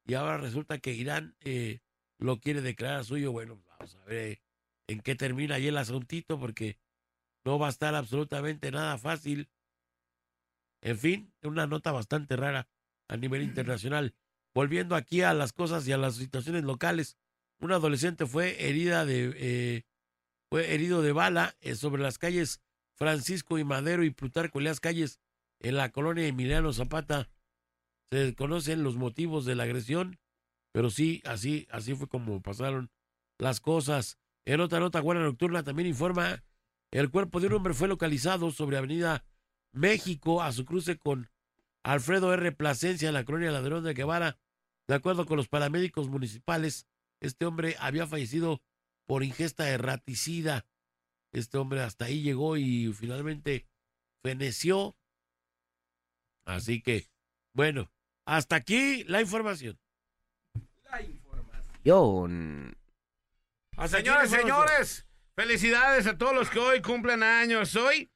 Y 0.05 0.13
ahora 0.13 0.37
resulta 0.37 0.79
que 0.79 0.93
Irán 0.93 1.35
eh, 1.41 1.79
lo 2.19 2.39
quiere 2.39 2.61
declarar 2.61 3.03
suyo. 3.03 3.31
Bueno, 3.31 3.61
vamos 3.67 3.95
a 3.95 4.05
ver 4.05 4.41
en 4.87 5.01
qué 5.01 5.15
termina 5.15 5.55
ahí 5.55 5.67
el 5.67 5.77
asuntito, 5.77 6.39
porque 6.39 6.77
no 7.45 7.59
va 7.59 7.67
a 7.67 7.71
estar 7.71 7.95
absolutamente 7.95 8.71
nada 8.71 8.97
fácil. 8.97 9.49
En 10.83 10.97
fin, 10.97 11.33
una 11.41 11.65
nota 11.65 11.93
bastante 11.93 12.35
rara 12.35 12.67
a 13.07 13.15
nivel 13.15 13.41
internacional. 13.41 14.15
Volviendo 14.53 14.95
aquí 14.95 15.21
a 15.21 15.33
las 15.33 15.53
cosas 15.53 15.87
y 15.87 15.93
a 15.93 15.97
las 15.97 16.15
situaciones 16.15 16.65
locales, 16.65 17.17
un 17.59 17.71
adolescente 17.71 18.25
fue 18.25 18.67
herida 18.67 19.05
de 19.05 19.33
eh, 19.35 19.83
fue 20.49 20.73
herido 20.73 21.01
de 21.01 21.13
bala 21.13 21.55
eh, 21.61 21.75
sobre 21.75 22.03
las 22.03 22.17
calles 22.17 22.61
Francisco 22.95 23.57
y 23.57 23.63
Madero 23.63 24.03
y 24.03 24.09
Plutarco 24.09 24.59
en 24.59 24.65
las 24.65 24.81
calles 24.81 25.21
en 25.59 25.77
la 25.77 25.89
colonia 25.89 26.27
Emiliano 26.27 26.73
Zapata. 26.73 27.29
Se 28.11 28.17
desconocen 28.17 28.83
los 28.83 28.97
motivos 28.97 29.45
de 29.45 29.55
la 29.55 29.63
agresión, 29.63 30.19
pero 30.73 30.89
sí, 30.89 31.21
así, 31.23 31.65
así 31.71 31.95
fue 31.95 32.09
como 32.09 32.41
pasaron 32.41 32.91
las 33.39 33.61
cosas. 33.61 34.17
En 34.45 34.59
otra 34.59 34.81
nota, 34.81 34.99
Guardia 34.99 35.23
Nocturna 35.23 35.63
también 35.63 35.87
informa, 35.87 36.43
el 36.91 37.09
cuerpo 37.09 37.39
de 37.39 37.47
un 37.47 37.53
hombre 37.53 37.73
fue 37.73 37.87
localizado 37.87 38.51
sobre 38.51 38.77
Avenida 38.77 39.23
México 39.73 40.41
a 40.41 40.51
su 40.51 40.65
cruce 40.65 40.97
con 40.97 41.29
Alfredo 41.83 42.33
R. 42.33 42.51
Plasencia 42.53 43.09
en 43.09 43.13
la 43.13 43.25
colonia 43.25 43.51
Ladrón 43.51 43.83
de 43.83 43.93
Guevara. 43.93 44.37
De 44.87 44.95
acuerdo 44.95 45.25
con 45.25 45.37
los 45.37 45.47
paramédicos 45.47 46.07
municipales, 46.07 46.87
este 47.19 47.45
hombre 47.45 47.75
había 47.79 48.07
fallecido 48.07 48.61
por 49.05 49.23
ingesta 49.23 49.69
erraticida. 49.69 50.65
Este 51.31 51.57
hombre 51.57 51.81
hasta 51.81 52.05
ahí 52.05 52.21
llegó 52.21 52.57
y 52.57 52.93
finalmente 52.93 53.67
feneció. 54.21 54.95
Así 56.45 56.81
que, 56.81 57.09
bueno, 57.53 57.91
hasta 58.25 58.57
aquí 58.57 59.03
la 59.05 59.21
información. 59.21 59.79
Señores, 60.53 60.83
la 60.91 61.01
información. 61.01 61.75
señores, 64.27 65.07
felicidades 65.35 66.05
a 66.07 66.17
todos 66.17 66.35
los 66.35 66.49
que 66.49 66.59
hoy 66.59 66.81
cumplen 66.81 67.23
años. 67.23 67.75
Hoy, 67.75 68.12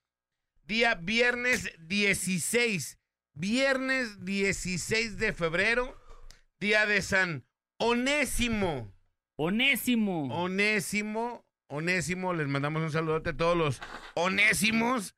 día 0.68 0.96
viernes 0.96 1.72
16, 1.80 2.98
viernes 3.34 4.24
16 4.26 5.18
de 5.18 5.34
febrero, 5.34 5.98
día 6.60 6.86
de 6.86 7.02
San 7.02 7.46
Onésimo. 7.80 8.94
Onésimo. 9.38 10.28
Onésimo, 10.44 11.46
Onésimo, 11.68 12.34
les 12.34 12.48
mandamos 12.48 12.84
un 12.84 12.92
saludote 12.92 13.30
a 13.32 13.38
todos 13.38 13.58
los 13.58 13.82
Onésimos. 14.16 15.16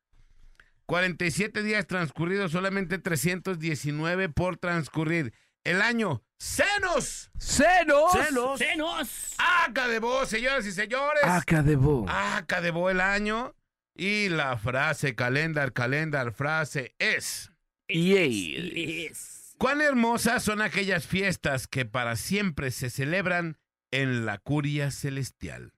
47 0.86 1.62
días 1.62 1.86
transcurridos, 1.86 2.52
solamente 2.52 2.98
319 2.98 4.28
por 4.28 4.56
transcurrir. 4.56 5.32
El 5.62 5.82
año, 5.82 6.24
¡Senos! 6.38 7.30
¡Cenos! 7.38 8.12
Celos. 8.12 8.58
¡Senos! 8.58 9.34
¡Aca 9.38 9.88
de 9.88 9.98
vos, 9.98 10.28
señoras 10.28 10.64
y 10.64 10.72
señores! 10.72 11.22
Acá 11.22 11.62
de 11.62 11.76
bo. 11.76 12.06
Acá 12.08 12.62
de 12.62 12.70
vos 12.70 12.90
el 12.90 13.00
año. 13.00 13.54
Y 14.00 14.30
la 14.30 14.56
frase, 14.56 15.14
calendar, 15.14 15.74
calendar, 15.74 16.32
frase 16.32 16.94
es... 16.98 17.52
Yay. 17.86 19.06
Es. 19.10 19.54
¿Cuán 19.58 19.82
hermosas 19.82 20.42
son 20.42 20.62
aquellas 20.62 21.06
fiestas 21.06 21.66
que 21.66 21.84
para 21.84 22.16
siempre 22.16 22.70
se 22.70 22.88
celebran 22.88 23.58
en 23.90 24.24
la 24.24 24.38
curia 24.38 24.90
celestial? 24.90 25.74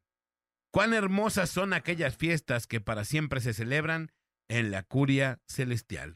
¿Cuán 0.70 0.94
hermosas 0.94 1.50
son 1.50 1.72
aquellas 1.72 2.16
fiestas 2.16 2.68
que 2.68 2.80
para 2.80 3.04
siempre 3.04 3.40
se 3.40 3.54
celebran 3.54 4.12
en 4.46 4.70
la 4.70 4.84
curia 4.84 5.40
celestial? 5.48 6.14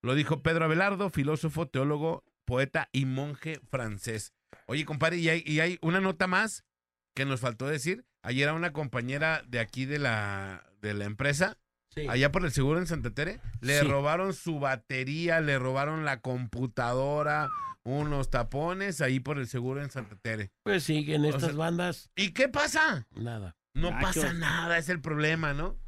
Lo 0.00 0.14
dijo 0.14 0.44
Pedro 0.44 0.66
Abelardo, 0.66 1.10
filósofo, 1.10 1.66
teólogo, 1.66 2.22
poeta 2.44 2.88
y 2.92 3.04
monje 3.04 3.58
francés. 3.68 4.32
Oye, 4.66 4.84
compadre, 4.84 5.16
y 5.16 5.28
hay, 5.28 5.42
y 5.44 5.58
hay 5.58 5.80
una 5.82 5.98
nota 5.98 6.28
más 6.28 6.64
que 7.16 7.24
nos 7.24 7.40
faltó 7.40 7.66
decir. 7.66 8.06
Ayer 8.22 8.48
a 8.48 8.54
una 8.54 8.72
compañera 8.72 9.42
de 9.48 9.58
aquí 9.58 9.86
de 9.86 9.98
la, 9.98 10.67
de 10.80 10.94
la 10.94 11.04
empresa, 11.04 11.58
Sí. 11.94 12.06
allá 12.08 12.30
por 12.30 12.44
el 12.44 12.52
seguro 12.52 12.78
en 12.78 12.86
Santa 12.86 13.10
Tere, 13.10 13.40
le 13.60 13.80
Sí. 13.80 13.86
robaron 13.86 14.34
su 14.34 14.58
batería, 14.60 15.40
le 15.40 15.58
robaron 15.58 16.04
la 16.04 16.20
computadora, 16.20 17.48
unos 17.84 18.28
tapones 18.30 19.00
ahí 19.00 19.20
por 19.20 19.38
el 19.38 19.46
seguro 19.48 19.82
en 19.82 19.90
Santa 19.90 20.16
Tere. 20.16 20.50
Pues 20.64 20.84
sí, 20.84 21.04
que 21.06 21.14
en 21.14 21.24
O 21.24 21.28
estas 21.28 21.42
sea- 21.50 21.52
bandas, 21.54 22.10
¿Y 22.16 22.32
qué 22.32 22.48
pasa? 22.48 23.06
nada. 23.14 23.56
No 23.74 23.90
pasa 24.00 24.32
nada, 24.32 24.76
es 24.78 24.88
el 24.88 25.00
problema, 25.00 25.54
¿no? 25.54 25.78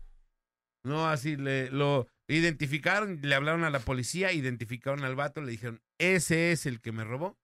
No, 0.84 1.08
así 1.10 1.36
le 1.36 1.70
lo 1.70 2.06
identificaron, 2.28 3.18
le 3.22 3.34
hablaron 3.34 3.64
a 3.64 3.70
la 3.70 3.80
policía, 3.80 4.32
identificaron 4.32 5.04
al 5.04 5.16
vato, 5.16 5.42
le 5.42 5.50
dijeron, 5.50 5.82
ese 5.98 6.52
es 6.52 6.64
el 6.66 6.80
que 6.80 6.92
me 6.92 7.04
robó. 7.04 7.36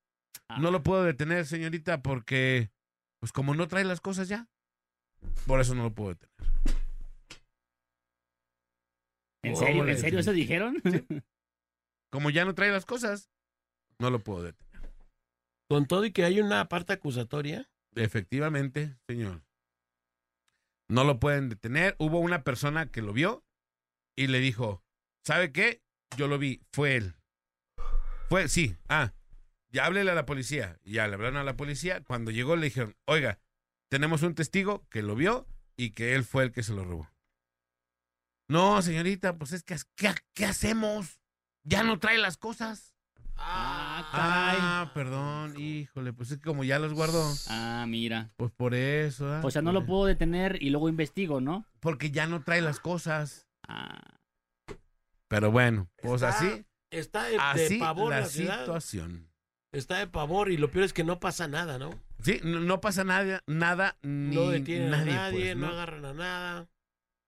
Ah. 0.49 0.59
No 0.59 0.71
lo 0.71 0.81
puedo 0.81 1.03
detener, 1.03 1.45
señorita, 1.45 2.01
porque, 2.01 2.71
pues 3.19 3.31
como 3.33 3.53
no 3.53 3.67
trae 3.67 3.83
las 3.83 3.99
cosas 4.01 4.27
ya, 4.29 4.47
por 5.45 5.59
eso 5.59 5.75
no 5.75 5.83
lo 5.83 5.93
puedo 5.93 6.11
detener. 6.11 6.36
¿En 9.43 9.53
¿Cómo 9.53 9.65
serio? 9.65 9.87
¿En 9.87 9.97
serio 9.97 10.19
eso 10.19 10.31
dijeron? 10.33 10.81
Como 12.11 12.29
ya 12.29 12.45
no 12.45 12.55
trae 12.55 12.71
las 12.71 12.85
cosas, 12.85 13.29
no 13.99 14.09
lo 14.09 14.19
puedo 14.19 14.43
detener. 14.43 14.91
Con 15.69 15.85
todo 15.85 16.05
y 16.05 16.11
que 16.11 16.23
hay 16.23 16.39
una 16.39 16.69
parte 16.69 16.93
acusatoria, 16.93 17.69
Efectivamente, 17.97 18.95
señor. 19.07 19.43
No 20.89 21.03
lo 21.03 21.19
pueden 21.19 21.49
detener. 21.49 21.95
Hubo 21.99 22.19
una 22.19 22.43
persona 22.43 22.91
que 22.91 23.01
lo 23.01 23.13
vio 23.13 23.43
y 24.15 24.27
le 24.27 24.39
dijo, 24.39 24.83
¿sabe 25.25 25.51
qué? 25.51 25.81
Yo 26.15 26.27
lo 26.27 26.37
vi, 26.37 26.61
fue 26.71 26.95
él. 26.95 27.15
Fue, 28.29 28.47
sí, 28.47 28.77
ah, 28.87 29.13
ya 29.69 29.85
háblele 29.85 30.11
a 30.11 30.15
la 30.15 30.25
policía. 30.25 30.79
Ya 30.83 31.07
le 31.07 31.15
hablaron 31.15 31.37
a 31.37 31.43
la 31.43 31.57
policía. 31.57 32.03
Cuando 32.03 32.31
llegó 32.31 32.55
le 32.55 32.65
dijeron, 32.65 32.95
oiga, 33.05 33.39
tenemos 33.89 34.21
un 34.21 34.35
testigo 34.35 34.87
que 34.89 35.01
lo 35.01 35.15
vio 35.15 35.47
y 35.75 35.91
que 35.91 36.15
él 36.15 36.23
fue 36.23 36.43
el 36.43 36.51
que 36.51 36.63
se 36.63 36.73
lo 36.73 36.85
robó. 36.85 37.09
No, 38.49 38.81
señorita, 38.81 39.37
pues 39.37 39.51
es 39.53 39.63
que, 39.63 39.75
¿qué, 39.95 40.13
qué 40.33 40.45
hacemos? 40.45 41.19
Ya 41.63 41.83
no 41.83 41.99
trae 41.99 42.17
las 42.17 42.37
cosas. 42.37 42.93
Ah, 43.35 44.07
caray. 44.11 44.57
Ah, 44.59 44.91
perdón, 44.93 45.59
híjole, 45.59 46.11
pues 46.13 46.31
es 46.31 46.37
que 46.37 46.43
como 46.47 46.63
ya 46.63 46.79
los 46.79 46.93
guardó, 46.93 47.23
Ah, 47.49 47.85
mira. 47.87 48.31
pues 48.37 48.51
por 48.51 48.73
eso. 48.73 49.31
ah, 49.31 49.41
O 49.43 49.51
sea, 49.51 49.61
no 49.61 49.71
lo 49.71 49.85
puedo 49.85 50.05
detener 50.05 50.57
y 50.61 50.69
luego 50.71 50.89
investigo, 50.89 51.39
¿no? 51.41 51.65
Porque 51.79 52.09
ya 52.09 52.25
no 52.25 52.41
trae 52.43 52.61
las 52.61 52.79
cosas. 52.79 53.47
Ah, 53.67 54.01
Pero 55.27 55.51
bueno, 55.51 55.89
pues 56.01 56.21
Está 56.23 56.29
así, 56.29 56.65
está 56.89 57.23
de, 57.25 57.31
de 57.31 57.37
así 57.39 57.77
pavor 57.77 58.09
la 58.11 58.25
situación. 58.25 59.29
Está 59.73 59.99
de 59.99 60.07
pavor 60.07 60.49
y 60.49 60.57
lo 60.57 60.71
peor 60.71 60.85
es 60.85 60.93
que 60.93 61.03
no 61.03 61.19
pasa 61.19 61.47
nada, 61.49 61.77
¿no? 61.77 61.89
Sí, 62.23 62.39
no, 62.43 62.61
no 62.61 62.79
pasa 62.81 63.03
nada, 63.03 63.43
nada, 63.45 63.97
ni 64.01 64.33
No 64.35 64.49
detienen 64.49 64.89
nadie, 64.91 65.11
a 65.11 65.15
nadie, 65.15 65.39
pues, 65.53 65.57
no 65.57 65.67
¿no? 65.67 65.73
agarran 65.73 66.05
a 66.05 66.13
nada. 66.13 66.67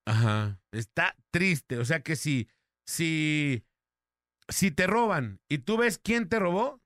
Ajá. 0.09 0.59
Está 0.71 1.15
triste. 1.31 1.77
O 1.77 1.85
sea 1.85 2.01
que 2.01 2.15
si, 2.15 2.49
si, 2.85 3.63
si 4.47 4.71
te 4.71 4.87
roban 4.87 5.39
y 5.49 5.59
tú 5.59 5.77
ves 5.77 5.99
quién 5.99 6.27
te 6.29 6.39
robó, 6.39 6.81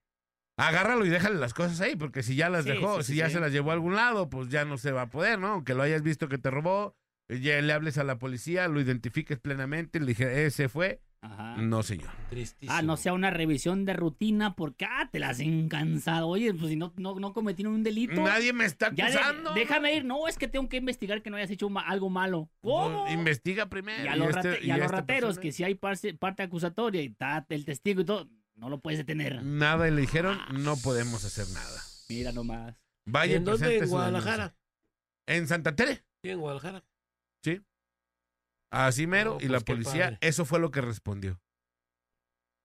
agárralo 0.58 1.06
y 1.06 1.10
déjale 1.10 1.38
las 1.40 1.54
cosas 1.54 1.82
ahí, 1.82 1.96
porque 1.96 2.24
si 2.24 2.36
ya 2.36 2.50
las 2.50 2.66
Sí, 2.66 2.72
dejó, 2.72 2.98
sí, 3.02 3.08
si 3.08 3.12
sí, 3.14 3.18
ya 3.20 3.30
se 3.30 3.40
las 3.40 3.52
llevó 3.52 3.72
a 3.72 3.74
algún 3.74 3.96
lado, 3.96 4.30
pues 4.30 4.50
ya 4.50 4.66
no 4.66 4.78
se 4.78 4.92
va 4.92 5.04
a 5.04 5.10
poder, 5.10 5.40
¿no? 5.40 5.48
Aunque 5.48 5.74
lo 5.74 5.84
hayas 5.84 6.04
visto 6.04 6.28
que 6.28 6.38
te 6.38 6.52
robó, 6.52 6.96
ya 7.30 7.60
le 7.62 7.74
hables 7.74 7.98
a 7.98 8.04
la 8.04 8.20
policía, 8.20 8.68
lo 8.68 8.80
identifiques 8.82 9.40
plenamente, 9.40 10.00
le 10.00 10.08
dije, 10.08 10.46
ese 10.46 10.70
fue. 10.70 11.02
Ajá. 11.24 11.56
No, 11.58 11.84
señor. 11.84 12.10
Tristísimo. 12.30 12.78
Ah, 12.78 12.82
no 12.82 12.98
sea 12.98 13.14
una 13.14 13.30
revisión 13.30 13.86
de 13.86 13.94
rutina 13.94 14.56
porque 14.56 14.84
ah, 14.86 15.08
te 15.10 15.20
las 15.20 15.40
han 15.40 15.70
cansado. 15.70 16.28
Oye, 16.28 16.54
pues 16.54 16.68
si 16.70 16.76
no, 16.76 16.92
no, 16.98 17.18
no 17.18 17.32
cometieron 17.34 17.74
un 17.74 17.84
delito. 17.84 18.22
Nadie 18.22 18.52
me 18.52 18.66
está 18.66 18.92
ya 18.94 19.10
de- 19.10 19.18
acusando. 19.18 19.54
déjame 19.54 19.96
ir. 19.96 20.04
No, 20.04 20.28
es 20.28 20.38
que 20.38 20.50
tengo 20.50 20.68
que 20.68 20.78
investigar 20.78 21.22
que 21.22 21.30
no 21.30 21.38
hayas 21.38 21.50
hecho 21.52 21.70
ma- 21.70 21.82
algo 21.88 22.10
malo. 22.10 22.50
¿Cómo? 22.60 23.08
Investiga 23.10 23.68
primero. 23.70 24.04
Y 24.04 24.08
a 24.08 24.16
y 24.16 24.20
los, 24.20 24.28
este- 24.36 24.52
rate- 24.52 24.64
y 24.64 24.68
y 24.68 24.72
a 24.72 24.78
los 24.78 24.86
esta 24.88 24.98
rateros, 24.98 25.28
persona- 25.30 25.42
que 25.42 25.52
si 25.54 25.64
hay 25.64 25.76
parte, 25.76 26.14
parte 26.14 26.44
acusatoria 26.44 27.02
y 27.02 27.06
está 27.06 27.46
el 27.50 27.64
testigo 27.64 28.02
y 28.02 28.06
todo, 28.06 28.30
no 28.56 28.70
lo 28.70 28.82
puedes 28.82 29.00
detener. 29.00 29.42
Nada, 29.44 29.88
y 29.88 29.92
le 29.92 30.02
dijeron, 30.02 30.38
no 30.52 30.76
podemos 30.76 31.24
hacer 31.24 31.48
nada. 31.54 31.82
Mira 32.10 32.32
nomás. 32.34 32.76
Vaya, 33.06 33.38
¿En 33.38 33.46
dónde? 33.46 33.78
En 33.78 33.88
Guadalajara. 33.90 34.56
En 35.26 35.48
Santa 35.48 35.74
Tere. 35.76 36.04
Sí, 36.22 36.30
en 36.32 36.40
Guadalajara. 36.42 36.84
Así 38.74 39.06
mero, 39.08 39.38
No, 39.40 39.46
y 39.46 39.50
la 39.50 39.60
pues, 39.60 39.78
policía, 39.78 40.06
padre. 40.06 40.18
eso 40.22 40.46
fue 40.46 40.60
lo 40.60 40.72
que 40.72 40.82
respondió. 40.82 41.40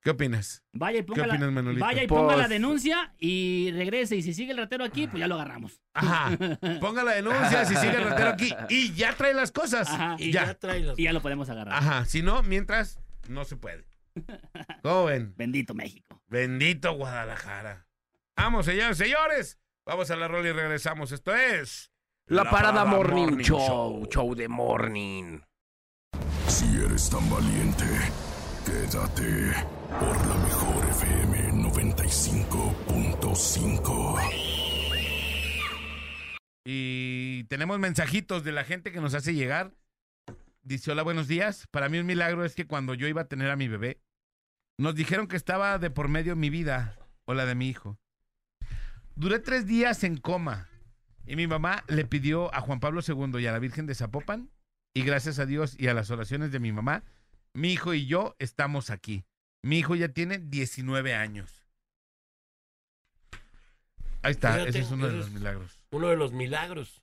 ¿Qué 0.00 0.10
opinas? 0.10 0.62
Vaya 0.72 1.00
y 1.00 1.02
ponga, 1.02 1.26
la, 1.26 1.34
opinas, 1.34 1.52
Manolito? 1.52 1.84
vaya 1.84 2.02
y 2.04 2.06
ponga 2.06 2.32
la 2.36 2.44
Pues- 2.44 2.48
denuncia 2.50 3.14
y 3.18 3.72
regrese. 3.72 4.16
Y 4.16 4.22
si 4.22 4.32
sigue 4.32 4.52
el 4.52 4.58
ratero 4.58 4.84
aquí, 4.84 5.06
pues 5.08 5.20
ya 5.20 5.26
lo 5.26 5.34
agarramos. 5.34 5.82
Ajá. 5.92 6.30
Ponga 6.80 7.02
la 7.02 7.12
denuncia 7.12 7.64
si 7.64 7.74
sigue 7.74 7.96
el 7.96 8.04
ratero 8.04 8.30
aquí 8.30 8.54
y 8.70 8.92
ya 8.94 9.14
trae 9.16 9.34
las 9.34 9.50
cosas. 9.50 9.88
Ajá. 9.90 10.16
Y 10.18 10.30
ya, 10.30 10.46
ya. 10.46 10.54
trae 10.54 10.80
las... 10.80 10.98
Y 10.98 11.02
ya 11.02 11.12
lo 11.12 11.20
podemos 11.20 11.50
agarrar. 11.50 11.74
Ajá. 11.74 12.04
Si 12.06 12.22
no, 12.22 12.42
mientras, 12.44 13.00
no 13.28 13.44
se 13.44 13.56
puede. 13.56 13.84
Joven. 14.84 15.34
Bendito 15.36 15.74
México. 15.74 16.22
Bendito 16.28 16.92
Guadalajara. 16.92 17.86
Vamos, 18.36 18.66
señores, 18.66 18.96
señores. 18.96 19.58
Vamos 19.84 20.10
a 20.10 20.16
la 20.16 20.28
rola 20.28 20.48
y 20.48 20.52
regresamos. 20.52 21.10
Esto 21.10 21.34
es. 21.34 21.90
La, 22.26 22.48
parada, 22.48 22.84
morning, 22.84 23.38
show, 23.38 24.06
show 24.10 24.34
de 24.34 24.48
morning. 24.48 25.40
Si 26.58 26.66
eres 26.84 27.08
tan 27.08 27.30
valiente, 27.30 27.84
quédate 28.66 29.54
por 29.90 30.26
la 30.26 30.34
mejor 30.38 30.84
FM 30.90 31.52
95.5. 31.70 34.18
Y 36.64 37.44
tenemos 37.44 37.78
mensajitos 37.78 38.42
de 38.42 38.50
la 38.50 38.64
gente 38.64 38.90
que 38.90 39.00
nos 39.00 39.14
hace 39.14 39.34
llegar. 39.34 39.72
Dice, 40.64 40.90
hola, 40.90 41.04
buenos 41.04 41.28
días. 41.28 41.68
Para 41.70 41.88
mí 41.88 42.00
un 42.00 42.06
milagro 42.06 42.44
es 42.44 42.56
que 42.56 42.66
cuando 42.66 42.94
yo 42.94 43.06
iba 43.06 43.20
a 43.20 43.28
tener 43.28 43.52
a 43.52 43.56
mi 43.56 43.68
bebé, 43.68 44.00
nos 44.78 44.96
dijeron 44.96 45.28
que 45.28 45.36
estaba 45.36 45.78
de 45.78 45.90
por 45.90 46.08
medio 46.08 46.34
mi 46.34 46.50
vida 46.50 46.98
o 47.26 47.34
la 47.34 47.46
de 47.46 47.54
mi 47.54 47.68
hijo. 47.68 48.00
Duré 49.14 49.38
tres 49.38 49.64
días 49.64 50.02
en 50.02 50.16
coma 50.16 50.68
y 51.24 51.36
mi 51.36 51.46
mamá 51.46 51.84
le 51.86 52.04
pidió 52.04 52.52
a 52.52 52.60
Juan 52.60 52.80
Pablo 52.80 53.00
II 53.06 53.40
y 53.40 53.46
a 53.46 53.52
la 53.52 53.60
Virgen 53.60 53.86
de 53.86 53.94
Zapopan 53.94 54.50
y 54.94 55.02
gracias 55.02 55.38
a 55.38 55.46
Dios 55.46 55.76
y 55.78 55.88
a 55.88 55.94
las 55.94 56.10
oraciones 56.10 56.52
de 56.52 56.60
mi 56.60 56.72
mamá, 56.72 57.04
mi 57.52 57.72
hijo 57.72 57.94
y 57.94 58.06
yo 58.06 58.34
estamos 58.38 58.90
aquí. 58.90 59.24
Mi 59.62 59.78
hijo 59.78 59.94
ya 59.94 60.08
tiene 60.08 60.38
19 60.38 61.14
años. 61.14 61.64
Ahí 64.22 64.32
está, 64.32 64.52
Fíjate, 64.52 64.70
ese 64.70 64.80
es 64.80 64.90
uno 64.90 65.06
de 65.06 65.14
los 65.14 65.30
milagros. 65.30 65.78
Uno 65.90 66.08
de 66.08 66.16
los 66.16 66.32
milagros. 66.32 67.02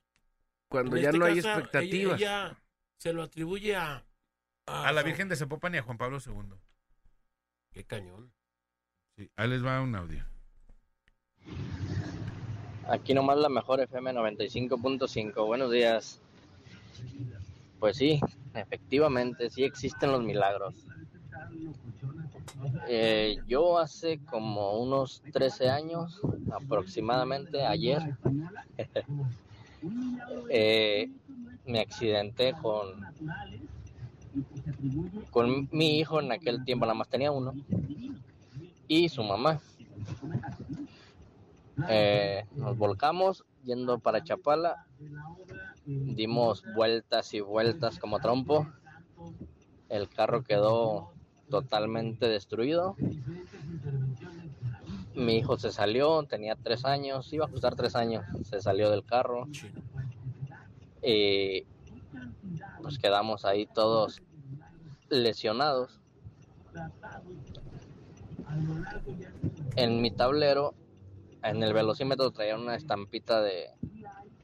Cuando 0.68 0.96
En 0.96 1.02
ya 1.02 1.08
este 1.10 1.18
no 1.18 1.24
hay 1.24 1.36
caso, 1.36 1.48
expectativas. 1.48 2.20
Ella, 2.20 2.56
se 2.98 3.12
lo 3.12 3.22
atribuye 3.22 3.76
a... 3.76 4.04
A 4.66 4.92
la 4.92 5.02
Virgen 5.02 5.28
de 5.28 5.36
Zapopan 5.36 5.74
y 5.74 5.78
a 5.78 5.82
Juan 5.82 5.96
Pablo 5.96 6.18
II. 6.24 6.56
Qué 7.70 7.84
cañón. 7.84 8.32
Sí, 9.16 9.30
ahí 9.36 9.48
les 9.48 9.64
va 9.64 9.80
un 9.80 9.94
audio. 9.94 10.24
Aquí 12.88 13.14
nomás 13.14 13.38
la 13.38 13.48
mejor 13.48 13.80
FM 13.80 14.12
95.5. 14.12 15.46
Buenos 15.46 15.70
días. 15.70 16.20
Pues 17.78 17.96
sí, 17.96 18.20
efectivamente, 18.54 19.50
sí 19.50 19.64
existen 19.64 20.12
los 20.12 20.22
milagros. 20.22 20.74
Eh, 22.88 23.36
yo 23.46 23.78
hace 23.78 24.18
como 24.24 24.78
unos 24.80 25.22
13 25.32 25.68
años, 25.68 26.20
aproximadamente 26.52 27.64
ayer, 27.64 28.16
eh, 30.50 31.10
me 31.66 31.80
accidenté 31.80 32.54
con, 32.54 33.04
con 35.30 35.68
mi 35.70 35.98
hijo, 35.98 36.20
en 36.20 36.32
aquel 36.32 36.64
tiempo 36.64 36.86
nada 36.86 36.94
más 36.94 37.08
tenía 37.08 37.30
uno, 37.30 37.52
y 38.88 39.08
su 39.08 39.22
mamá. 39.22 39.60
Eh, 41.88 42.44
nos 42.54 42.78
volcamos 42.78 43.44
yendo 43.64 43.98
para 43.98 44.22
Chapala, 44.22 44.86
dimos 45.86 46.64
vueltas 46.74 47.32
y 47.34 47.40
vueltas 47.40 47.98
como 47.98 48.18
trompo, 48.18 48.66
el 49.88 50.08
carro 50.08 50.42
quedó 50.42 51.12
totalmente 51.48 52.28
destruido, 52.28 52.96
mi 55.14 55.38
hijo 55.38 55.56
se 55.58 55.72
salió, 55.72 56.22
tenía 56.24 56.56
tres 56.56 56.84
años, 56.84 57.32
iba 57.32 57.46
a 57.46 57.48
costar 57.48 57.74
tres 57.74 57.96
años, 57.96 58.24
se 58.42 58.60
salió 58.60 58.90
del 58.90 59.04
carro. 59.04 59.48
Y 61.02 61.64
pues 62.82 62.98
quedamos 62.98 63.44
ahí 63.44 63.66
todos 63.66 64.22
lesionados. 65.08 66.00
En 69.76 70.02
mi 70.02 70.10
tablero, 70.10 70.74
en 71.42 71.62
el 71.62 71.72
velocímetro 71.72 72.30
traía 72.30 72.56
una 72.56 72.74
estampita 72.74 73.40
de, 73.40 73.70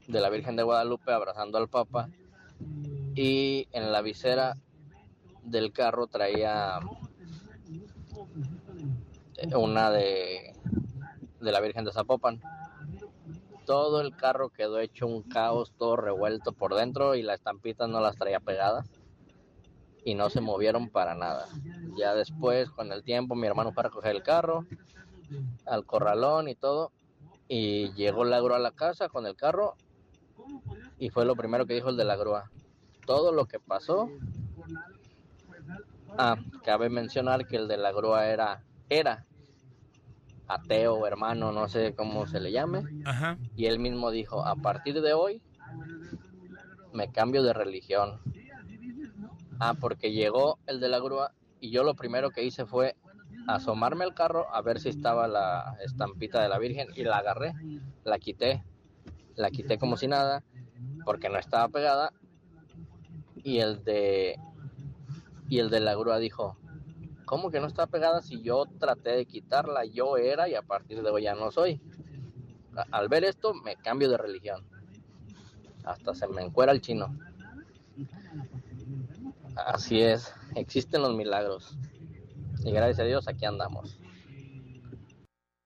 de 0.07 0.19
la 0.19 0.29
Virgen 0.29 0.55
de 0.55 0.63
Guadalupe 0.63 1.11
abrazando 1.11 1.57
al 1.57 1.69
Papa 1.69 2.09
y 3.15 3.67
en 3.71 3.91
la 3.91 4.01
visera 4.01 4.57
del 5.43 5.71
carro 5.71 6.07
traía 6.07 6.79
una 9.55 9.91
de, 9.91 10.53
de 11.39 11.51
la 11.51 11.59
Virgen 11.59 11.85
de 11.85 11.91
Zapopan. 11.91 12.41
Todo 13.65 14.01
el 14.01 14.15
carro 14.15 14.49
quedó 14.49 14.79
hecho 14.79 15.07
un 15.07 15.23
caos, 15.23 15.73
todo 15.77 15.95
revuelto 15.95 16.51
por 16.51 16.75
dentro 16.75 17.15
y 17.15 17.21
las 17.21 17.37
estampitas 17.37 17.87
no 17.87 18.01
las 18.01 18.17
traía 18.17 18.39
pegadas 18.39 18.89
y 20.03 20.15
no 20.15 20.29
se 20.29 20.41
movieron 20.41 20.89
para 20.89 21.15
nada. 21.15 21.47
Ya 21.97 22.13
después, 22.13 22.69
con 22.69 22.91
el 22.91 23.03
tiempo, 23.03 23.35
mi 23.35 23.47
hermano 23.47 23.71
fue 23.71 23.81
a 23.81 23.87
recoger 23.87 24.15
el 24.15 24.23
carro 24.23 24.65
al 25.65 25.85
corralón 25.85 26.49
y 26.49 26.55
todo 26.55 26.91
y 27.47 27.93
llegó 27.93 28.25
la 28.25 28.41
grúa 28.41 28.57
a 28.57 28.59
la 28.59 28.71
casa 28.71 29.09
con 29.09 29.25
el 29.25 29.35
carro 29.35 29.75
y 30.99 31.09
fue 31.09 31.25
lo 31.25 31.35
primero 31.35 31.65
que 31.65 31.73
dijo 31.73 31.89
el 31.89 31.97
de 31.97 32.05
la 32.05 32.15
grúa. 32.15 32.49
Todo 33.05 33.31
lo 33.31 33.45
que 33.45 33.59
pasó. 33.59 34.09
Ah, 36.17 36.37
cabe 36.63 36.89
mencionar 36.89 37.47
que 37.47 37.57
el 37.57 37.67
de 37.67 37.77
la 37.77 37.91
grúa 37.91 38.27
era 38.27 38.63
era 38.89 39.25
ateo, 40.47 41.07
hermano, 41.07 41.51
no 41.51 41.67
sé 41.67 41.95
cómo 41.95 42.27
se 42.27 42.39
le 42.39 42.51
llame. 42.51 42.83
Ajá. 43.05 43.37
Y 43.55 43.65
él 43.65 43.79
mismo 43.79 44.11
dijo, 44.11 44.45
a 44.45 44.55
partir 44.55 45.01
de 45.01 45.13
hoy 45.13 45.41
me 46.93 47.11
cambio 47.11 47.43
de 47.43 47.53
religión. 47.53 48.19
Ah, 49.59 49.73
porque 49.79 50.11
llegó 50.11 50.59
el 50.67 50.79
de 50.79 50.89
la 50.89 50.99
grúa 50.99 51.33
y 51.59 51.71
yo 51.71 51.83
lo 51.83 51.95
primero 51.95 52.31
que 52.31 52.43
hice 52.43 52.65
fue 52.65 52.95
asomarme 53.47 54.03
al 54.03 54.13
carro 54.13 54.53
a 54.53 54.61
ver 54.61 54.79
si 54.79 54.89
estaba 54.89 55.27
la 55.27 55.77
estampita 55.83 56.41
de 56.41 56.49
la 56.49 56.59
Virgen 56.59 56.87
y 56.95 57.03
la 57.03 57.17
agarré, 57.17 57.53
la 58.03 58.19
quité, 58.19 58.63
la 59.35 59.49
quité 59.51 59.77
como 59.77 59.97
si 59.97 60.07
nada, 60.07 60.43
porque 61.05 61.29
no 61.29 61.37
estaba 61.37 61.67
pegada. 61.69 62.13
Y 63.43 63.59
el 63.59 63.83
de 63.83 64.39
y 65.49 65.59
el 65.59 65.69
de 65.69 65.79
la 65.81 65.95
grúa 65.95 66.17
dijo, 66.17 66.57
¿cómo 67.25 67.51
que 67.51 67.59
no 67.59 67.67
está 67.67 67.87
pegada 67.87 68.21
si 68.21 68.41
yo 68.41 68.65
traté 68.79 69.11
de 69.11 69.25
quitarla? 69.25 69.85
Yo 69.85 70.17
era 70.17 70.47
y 70.49 70.55
a 70.55 70.61
partir 70.61 71.01
de 71.01 71.09
hoy 71.09 71.23
ya 71.23 71.35
no 71.35 71.51
soy. 71.51 71.81
Al 72.91 73.07
ver 73.09 73.23
esto 73.23 73.53
me 73.53 73.75
cambio 73.75 74.09
de 74.09 74.17
religión. 74.17 74.65
Hasta 75.83 76.15
se 76.15 76.27
me 76.27 76.41
encuera 76.41 76.71
el 76.71 76.81
chino. 76.81 77.15
Así 79.55 80.01
es, 80.01 80.33
existen 80.55 81.01
los 81.01 81.15
milagros. 81.15 81.77
Y 82.63 82.71
gracias 82.71 82.99
a 82.99 83.03
Dios 83.03 83.27
aquí 83.27 83.45
andamos. 83.45 83.99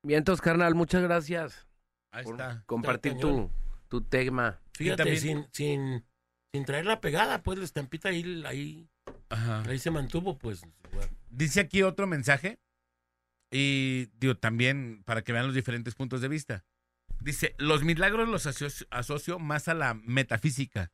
Vientos, 0.03 0.41
carnal, 0.41 0.73
muchas 0.75 1.01
gracias 1.03 1.67
Ahí 2.11 2.23
por 2.23 2.33
está. 2.33 2.63
compartir 2.65 3.13
Está 3.13 3.27
tu, 3.27 3.49
tu 3.87 4.01
tema. 4.01 4.59
Fíjate, 4.77 5.03
también- 5.03 5.19
sin, 5.21 5.47
sin, 5.51 6.05
sin 6.53 6.65
traerla 6.65 7.01
pegada, 7.01 7.43
pues 7.43 7.57
la 7.59 7.65
estampita 7.65 8.09
ahí, 8.09 8.43
ahí, 8.45 8.89
Ajá. 9.29 9.63
ahí 9.67 9.79
se 9.79 9.91
mantuvo, 9.91 10.37
pues. 10.37 10.61
bueno. 10.93 11.11
Dice 11.29 11.59
aquí 11.59 11.81
otro 11.83 12.07
mensaje. 12.07 12.59
Y 13.51 14.07
digo, 14.19 14.35
también 14.35 15.03
para 15.05 15.21
que 15.23 15.31
vean 15.31 15.45
los 15.45 15.55
diferentes 15.55 15.95
puntos 15.95 16.19
de 16.21 16.27
vista. 16.27 16.65
Dice, 17.21 17.55
los 17.57 17.83
milagros 17.83 18.27
los 18.27 18.45
asocio, 18.45 18.85
asocio 18.91 19.39
más 19.39 19.67
a 19.69 19.73
la 19.73 19.93
metafísica, 19.93 20.91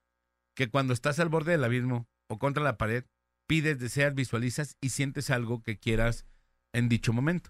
que 0.56 0.70
cuando 0.70 0.94
estás 0.94 1.20
al 1.20 1.30
borde 1.30 1.54
del 1.54 1.64
abismo 1.64 2.08
o 2.30 2.38
contra 2.38 2.64
la 2.64 2.78
pared, 2.78 3.06
pides, 3.48 3.80
deseas, 3.80 4.14
visualizas 4.14 4.78
y 4.82 4.90
sientes 4.90 5.32
algo 5.32 5.64
que 5.64 5.80
quieras 5.80 6.26
en 6.74 6.90
dicho 6.90 7.12
momento. 7.12 7.50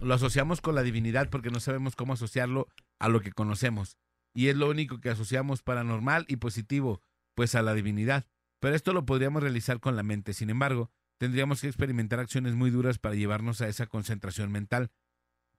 Lo 0.00 0.14
asociamos 0.14 0.60
con 0.60 0.74
la 0.74 0.82
divinidad 0.82 1.30
porque 1.30 1.50
no 1.50 1.60
sabemos 1.60 1.94
cómo 1.94 2.14
asociarlo 2.14 2.66
a 2.98 3.08
lo 3.08 3.20
que 3.20 3.32
conocemos. 3.32 3.96
Y 4.32 4.48
es 4.48 4.56
lo 4.56 4.68
único 4.68 5.00
que 5.00 5.10
asociamos 5.10 5.62
paranormal 5.62 6.24
y 6.28 6.36
positivo, 6.36 7.02
pues 7.34 7.54
a 7.54 7.62
la 7.62 7.74
divinidad. 7.74 8.26
Pero 8.60 8.74
esto 8.74 8.92
lo 8.92 9.06
podríamos 9.06 9.42
realizar 9.42 9.80
con 9.80 9.96
la 9.96 10.02
mente. 10.02 10.34
Sin 10.34 10.50
embargo, 10.50 10.90
tendríamos 11.18 11.60
que 11.60 11.66
experimentar 11.66 12.20
acciones 12.20 12.54
muy 12.54 12.70
duras 12.70 12.98
para 12.98 13.14
llevarnos 13.14 13.60
a 13.60 13.68
esa 13.68 13.86
concentración 13.86 14.52
mental, 14.52 14.90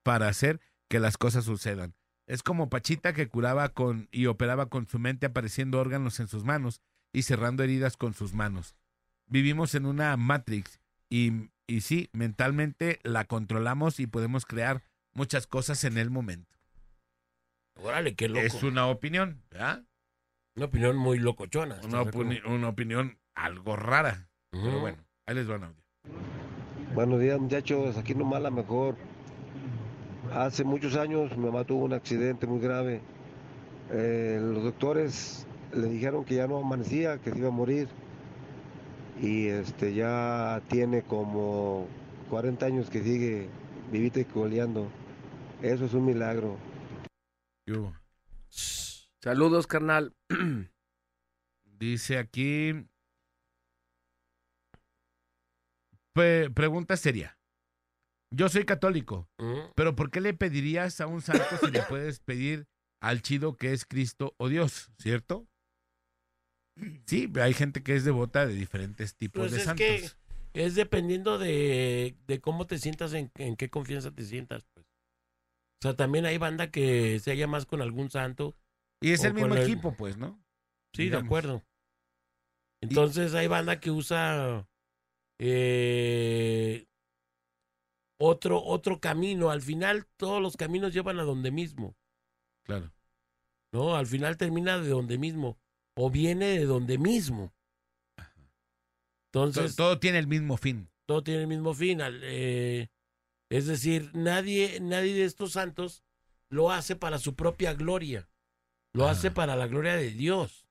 para 0.03 0.27
hacer 0.27 0.61
que 0.87 0.99
las 0.99 1.17
cosas 1.17 1.45
sucedan. 1.45 1.95
Es 2.27 2.43
como 2.43 2.69
Pachita 2.69 3.13
que 3.13 3.27
curaba 3.27 3.69
con 3.69 4.07
y 4.11 4.27
operaba 4.27 4.69
con 4.69 4.87
su 4.87 4.99
mente 4.99 5.25
apareciendo 5.25 5.79
órganos 5.79 6.19
en 6.19 6.27
sus 6.27 6.43
manos 6.43 6.81
y 7.11 7.23
cerrando 7.23 7.63
heridas 7.63 7.97
con 7.97 8.13
sus 8.13 8.33
manos. 8.33 8.75
Vivimos 9.27 9.75
en 9.75 9.85
una 9.85 10.15
Matrix 10.17 10.79
y, 11.09 11.49
y 11.67 11.81
sí, 11.81 12.09
mentalmente 12.13 12.99
la 13.03 13.25
controlamos 13.25 13.99
y 13.99 14.07
podemos 14.07 14.45
crear 14.45 14.83
muchas 15.13 15.47
cosas 15.47 15.83
en 15.83 15.97
el 15.97 16.09
momento. 16.09 16.60
Órale, 17.75 18.15
qué 18.15 18.27
loco. 18.27 18.41
Es 18.41 18.63
una 18.63 18.87
opinión, 18.87 19.41
¿verdad? 19.49 19.83
Una 20.55 20.65
opinión 20.65 20.97
muy 20.97 21.17
locochona. 21.19 21.75
¿estás 21.75 21.91
Una, 21.91 22.03
opini- 22.03 22.67
opinión 22.67 23.17
algo 23.35 23.75
rara. 23.75 24.27
Pero 24.51 24.79
bueno, 24.79 24.97
ahí 25.25 25.35
les 25.35 25.49
va 25.49 25.55
un 25.55 25.63
audio. 25.63 25.83
Buenos 26.93 27.19
días 27.21 27.39
muchachos, 27.39 27.97
aquí 27.97 28.13
nomás 28.13 28.41
la 28.41 28.51
mejor. 28.51 28.95
Hace 30.33 30.63
muchos 30.63 30.95
años 30.97 31.35
mi 31.37 31.45
mamá 31.45 31.63
tuvo 31.63 31.85
un 31.85 31.93
accidente 31.93 32.45
muy 32.47 32.59
grave. 32.59 33.01
Eh, 33.91 34.39
los 34.41 34.63
doctores 34.63 35.47
le 35.73 35.87
dijeron 35.87 36.25
que 36.25 36.35
ya 36.35 36.47
no 36.47 36.57
amanecía, 36.57 37.17
que 37.19 37.31
se 37.31 37.37
iba 37.37 37.47
a 37.47 37.51
morir. 37.51 37.87
Y 39.21 39.47
este 39.47 39.93
ya 39.93 40.61
tiene 40.67 41.03
como 41.03 41.87
40 42.29 42.65
años 42.65 42.89
que 42.89 43.01
sigue 43.03 43.47
vivita 43.91 44.19
y 44.19 44.25
coleando. 44.25 44.87
Eso 45.61 45.85
es 45.85 45.93
un 45.93 46.05
milagro. 46.05 46.57
¿Qué 47.71 47.77
hubo? 47.77 47.95
Saludos, 49.23 49.65
carnal. 49.65 50.13
Dice 51.79 52.17
aquí. 52.17 52.73
Pe- 56.13 56.49
pregunta 56.49 56.97
seria. 56.97 57.37
Yo 58.33 58.49
soy 58.49 58.65
católico, 58.65 59.29
Ujú. 59.39 59.71
pero 59.75 59.95
¿por 59.95 60.09
qué 60.11 60.19
le 60.19 60.33
pedirías 60.33 60.99
a 60.99 61.07
un 61.07 61.21
santo 61.21 61.45
si 61.63 61.71
le 61.71 61.81
puedes 61.89 62.19
pedir 62.19 62.67
al 63.01 63.21
chido 63.21 63.55
que 63.55 63.71
es 63.71 63.85
Cristo 63.85 64.35
o 64.37 64.49
Dios, 64.49 64.91
¿cierto? 64.97 65.47
Sí, 67.05 67.31
hay 67.41 67.53
gente 67.53 67.83
que 67.83 67.95
es 67.95 68.03
devota 68.03 68.45
de 68.45 68.53
diferentes 68.53 69.15
tipos 69.15 69.39
Pues 69.41 69.51
de 69.51 69.57
es 69.59 69.63
santos. 69.63 69.85
que 69.85 70.11
es 70.65 70.75
dependiendo 70.75 71.37
de, 71.37 72.17
de 72.27 72.41
cómo 72.41 72.67
te 72.67 72.77
sientas, 72.79 73.13
en, 73.13 73.31
en 73.35 73.55
qué 73.55 73.69
confianza 73.69 74.11
te 74.11 74.23
sientas. 74.25 74.65
O 75.81 75.83
sea, 75.83 75.95
también 75.95 76.25
hay 76.25 76.37
banda 76.37 76.69
que 76.69 77.19
se 77.19 77.31
halla 77.31 77.47
más 77.47 77.65
con 77.65 77.81
algún 77.81 78.11
santo. 78.11 78.55
Y 79.01 79.11
es 79.13 79.23
el 79.23 79.33
mismo 79.33 79.55
el- 79.55 79.63
equipo, 79.63 79.95
pues, 79.97 80.15
¿no? 80.17 80.43
Sí, 80.95 81.03
Digamos. 81.05 81.23
de 81.23 81.25
acuerdo. 81.27 81.63
Entonces 82.83 83.33
hay 83.33 83.47
banda 83.47 83.79
que 83.79 83.89
usa 83.91 84.67
eh, 85.39 86.85
otro, 88.19 88.63
otro 88.63 88.99
camino. 88.99 89.49
Al 89.49 89.61
final 89.61 90.05
todos 90.17 90.41
los 90.41 90.55
caminos 90.57 90.93
llevan 90.93 91.19
a 91.19 91.23
donde 91.23 91.51
mismo. 91.51 91.95
Claro. 92.65 92.91
¿no? 93.73 93.95
Al 93.95 94.05
final 94.05 94.37
termina 94.37 94.77
de 94.79 94.89
donde 94.89 95.17
mismo. 95.17 95.57
O 95.97 96.09
viene 96.11 96.45
de 96.59 96.65
donde 96.65 96.97
mismo. 96.97 97.53
To- 99.33 99.45
Entonces, 99.45 99.75
todo 99.75 99.99
tiene 99.99 100.19
el 100.19 100.27
mismo 100.27 100.57
fin. 100.57 100.89
todo 101.07 101.23
tiene 101.23 101.41
el 101.41 101.47
mismo 101.47 101.73
fin. 101.73 102.01
al- 102.01 102.19
eh, 102.23 102.89
es 103.51 103.67
decir, 103.67 104.09
nadie, 104.13 104.79
nadie 104.79 105.13
de 105.13 105.25
estos 105.25 105.51
santos 105.53 106.03
lo 106.49 106.71
hace 106.71 106.95
para 106.95 107.19
su 107.19 107.35
propia 107.35 107.73
gloria. 107.73 108.29
Lo 108.93 109.07
Ah. 109.07 109.11
hace 109.11 109.29
para 109.31 109.55
la 109.55 109.67
gloria 109.67 109.95
de 109.95 110.11
Dios. 110.11 110.67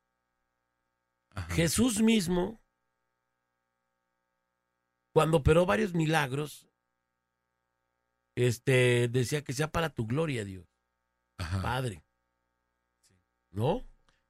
Ajá. 1.34 1.54
Jesús 1.54 2.02
mismo, 2.02 2.60
cuando 5.12 5.38
operó 5.38 5.66
varios 5.66 5.94
milagros, 5.94 6.68
este, 8.34 9.08
decía 9.08 9.42
que 9.42 9.52
sea 9.52 9.70
para 9.70 9.90
tu 9.90 10.06
gloria, 10.06 10.44
Dios, 10.44 10.66
Ajá. 11.38 11.62
Padre. 11.62 12.02
¿No? 13.50 13.84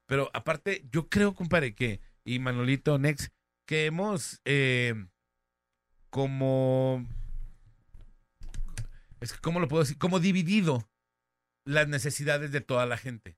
Pero 0.07 0.31
aparte, 0.33 0.89
yo 0.91 1.09
creo, 1.09 1.35
compadre, 1.35 1.75
que, 1.75 2.01
y 2.25 2.39
Manolito 2.39 2.99
Nex, 2.99 3.31
que 3.67 3.87
hemos 3.87 4.41
eh, 4.45 4.95
como, 6.09 7.07
es 9.21 9.33
que, 9.33 9.39
¿cómo 9.41 9.61
lo 9.61 9.69
puedo 9.69 9.83
decir? 9.83 9.99
Como 9.99 10.21
dividido 10.21 10.89
las 11.65 11.89
necesidades 11.89 12.53
de 12.53 12.61
toda 12.61 12.87
la 12.87 12.97
gente. 12.97 13.37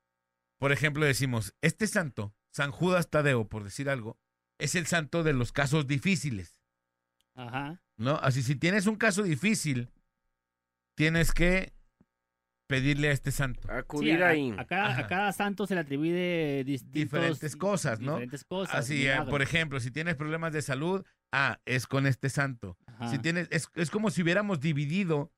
Por 0.59 0.73
ejemplo, 0.73 1.05
decimos, 1.05 1.55
este 1.61 1.87
santo, 1.87 2.35
San 2.53 2.71
Judas 2.71 3.11
Tadeo, 3.11 3.49
por 3.49 3.65
decir 3.65 3.91
algo, 3.91 4.19
es 4.59 4.75
el 4.75 4.87
santo 4.87 5.23
de 5.25 5.33
los 5.33 5.51
casos 5.51 5.87
difíciles, 5.87 6.61
Ajá. 7.35 7.83
¿no? 7.97 8.17
Así, 8.17 8.43
si 8.43 8.55
tienes 8.55 8.87
un 8.87 8.97
caso 8.97 9.25
difícil, 9.25 9.91
tienes 10.95 11.33
que 11.33 11.73
pedirle 12.69 13.09
a 13.09 13.13
este 13.13 13.33
santo. 13.33 13.69
Sí, 13.99 14.13
a, 14.13 14.29
ahí. 14.29 14.55
a 14.57 14.65
cada, 14.65 14.99
a 14.99 15.07
cada 15.07 15.33
santo 15.33 15.67
se 15.67 15.75
le 15.75 15.81
atribuye 15.81 16.65
Diferentes 16.65 17.57
cosas, 17.57 18.01
¿no? 18.01 18.13
Diferentes 18.13 18.45
cosas. 18.45 18.75
Así, 18.75 19.07
eh, 19.07 19.19
por 19.29 19.43
ejemplo, 19.43 19.81
si 19.81 19.91
tienes 19.91 20.15
problemas 20.15 20.53
de 20.53 20.63
salud, 20.63 21.05
ah, 21.33 21.61
es 21.67 21.87
con 21.87 22.07
este 22.07 22.31
santo. 22.31 22.79
Ajá, 22.87 23.09
Si 23.09 23.19
tienes, 23.19 23.49
es, 23.51 23.69
es 23.75 23.91
como 23.91 24.11
si 24.11 24.23
hubiéramos 24.23 24.61
dividido 24.61 25.33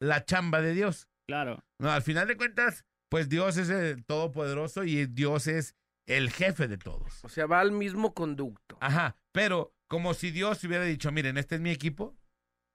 la 0.00 0.24
chamba 0.24 0.60
de 0.60 0.74
Dios. 0.74 1.08
Claro. 1.26 1.64
No, 1.78 1.90
al 1.90 2.02
final 2.02 2.26
de 2.28 2.36
cuentas, 2.36 2.84
pues 3.08 3.28
Dios 3.28 3.56
es 3.56 3.68
el 3.70 4.04
todopoderoso 4.04 4.84
y 4.84 5.06
Dios 5.06 5.46
es 5.46 5.74
el 6.06 6.30
jefe 6.30 6.68
de 6.68 6.78
todos. 6.78 7.24
O 7.24 7.28
sea, 7.28 7.46
va 7.46 7.60
al 7.60 7.72
mismo 7.72 8.14
conducto. 8.14 8.78
Ajá, 8.80 9.16
pero 9.32 9.74
como 9.88 10.14
si 10.14 10.30
Dios 10.30 10.62
hubiera 10.64 10.84
dicho, 10.84 11.12
miren, 11.12 11.36
este 11.36 11.56
es 11.56 11.60
mi 11.60 11.70
equipo. 11.70 12.16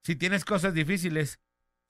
Si 0.06 0.16
tienes 0.16 0.46
cosas 0.46 0.74
difíciles, 0.74 1.40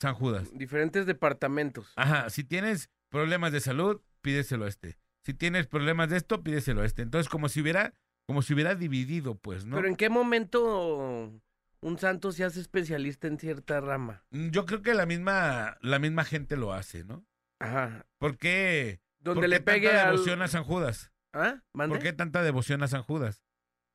San 0.02 0.14
Judas. 0.16 0.50
Diferentes 0.54 1.06
departamentos. 1.06 1.92
Ajá, 1.96 2.30
si 2.30 2.44
tienes 2.44 2.90
problemas 3.10 3.52
de 3.52 3.60
salud, 3.60 4.02
pídeselo 4.22 4.66
a 4.66 4.68
este. 4.68 4.98
Si 5.26 5.34
tienes 5.34 5.68
problemas 5.68 6.10
de 6.10 6.18
esto, 6.18 6.44
pídeselo 6.44 6.82
a 6.82 6.86
este. 6.86 7.02
Entonces, 7.02 7.30
como 7.30 7.50
si 7.50 7.62
hubiera, 7.62 7.94
como 8.28 8.42
si 8.42 8.54
hubiera 8.54 8.76
dividido, 8.76 9.36
pues, 9.36 9.66
¿no? 9.66 9.78
Pero 9.78 9.88
¿en 9.88 9.96
qué 9.96 10.10
momento 10.10 11.42
un 11.84 11.98
santo 12.00 12.32
se 12.32 12.44
hace 12.44 12.60
especialista 12.62 13.28
en 13.28 13.38
cierta 13.40 13.80
rama? 13.82 14.24
Mm, 14.32 14.50
Yo 14.50 14.66
creo 14.66 14.82
que 14.82 14.94
la 14.94 15.06
misma, 15.06 15.78
la 15.82 16.00
misma 16.00 16.24
gente 16.26 16.58
lo 16.58 16.74
hace, 16.74 17.04
¿no? 17.04 17.26
Ajá. 17.60 18.06
¿Por 18.18 18.38
qué, 18.38 19.02
Donde 19.20 19.36
por 19.36 19.44
qué 19.44 19.48
le 19.50 19.60
pegue 19.62 19.88
tanta 19.90 20.04
al... 20.10 20.12
devoción 20.16 20.42
a 20.42 20.48
San 20.48 20.64
Judas? 20.64 21.12
¿Ah? 21.34 21.62
¿Mande? 21.74 21.96
¿Por 21.96 22.04
qué 22.04 22.14
tanta 22.14 22.42
devoción 22.44 22.84
a 22.84 22.88
San 22.88 23.04
Judas? 23.04 23.44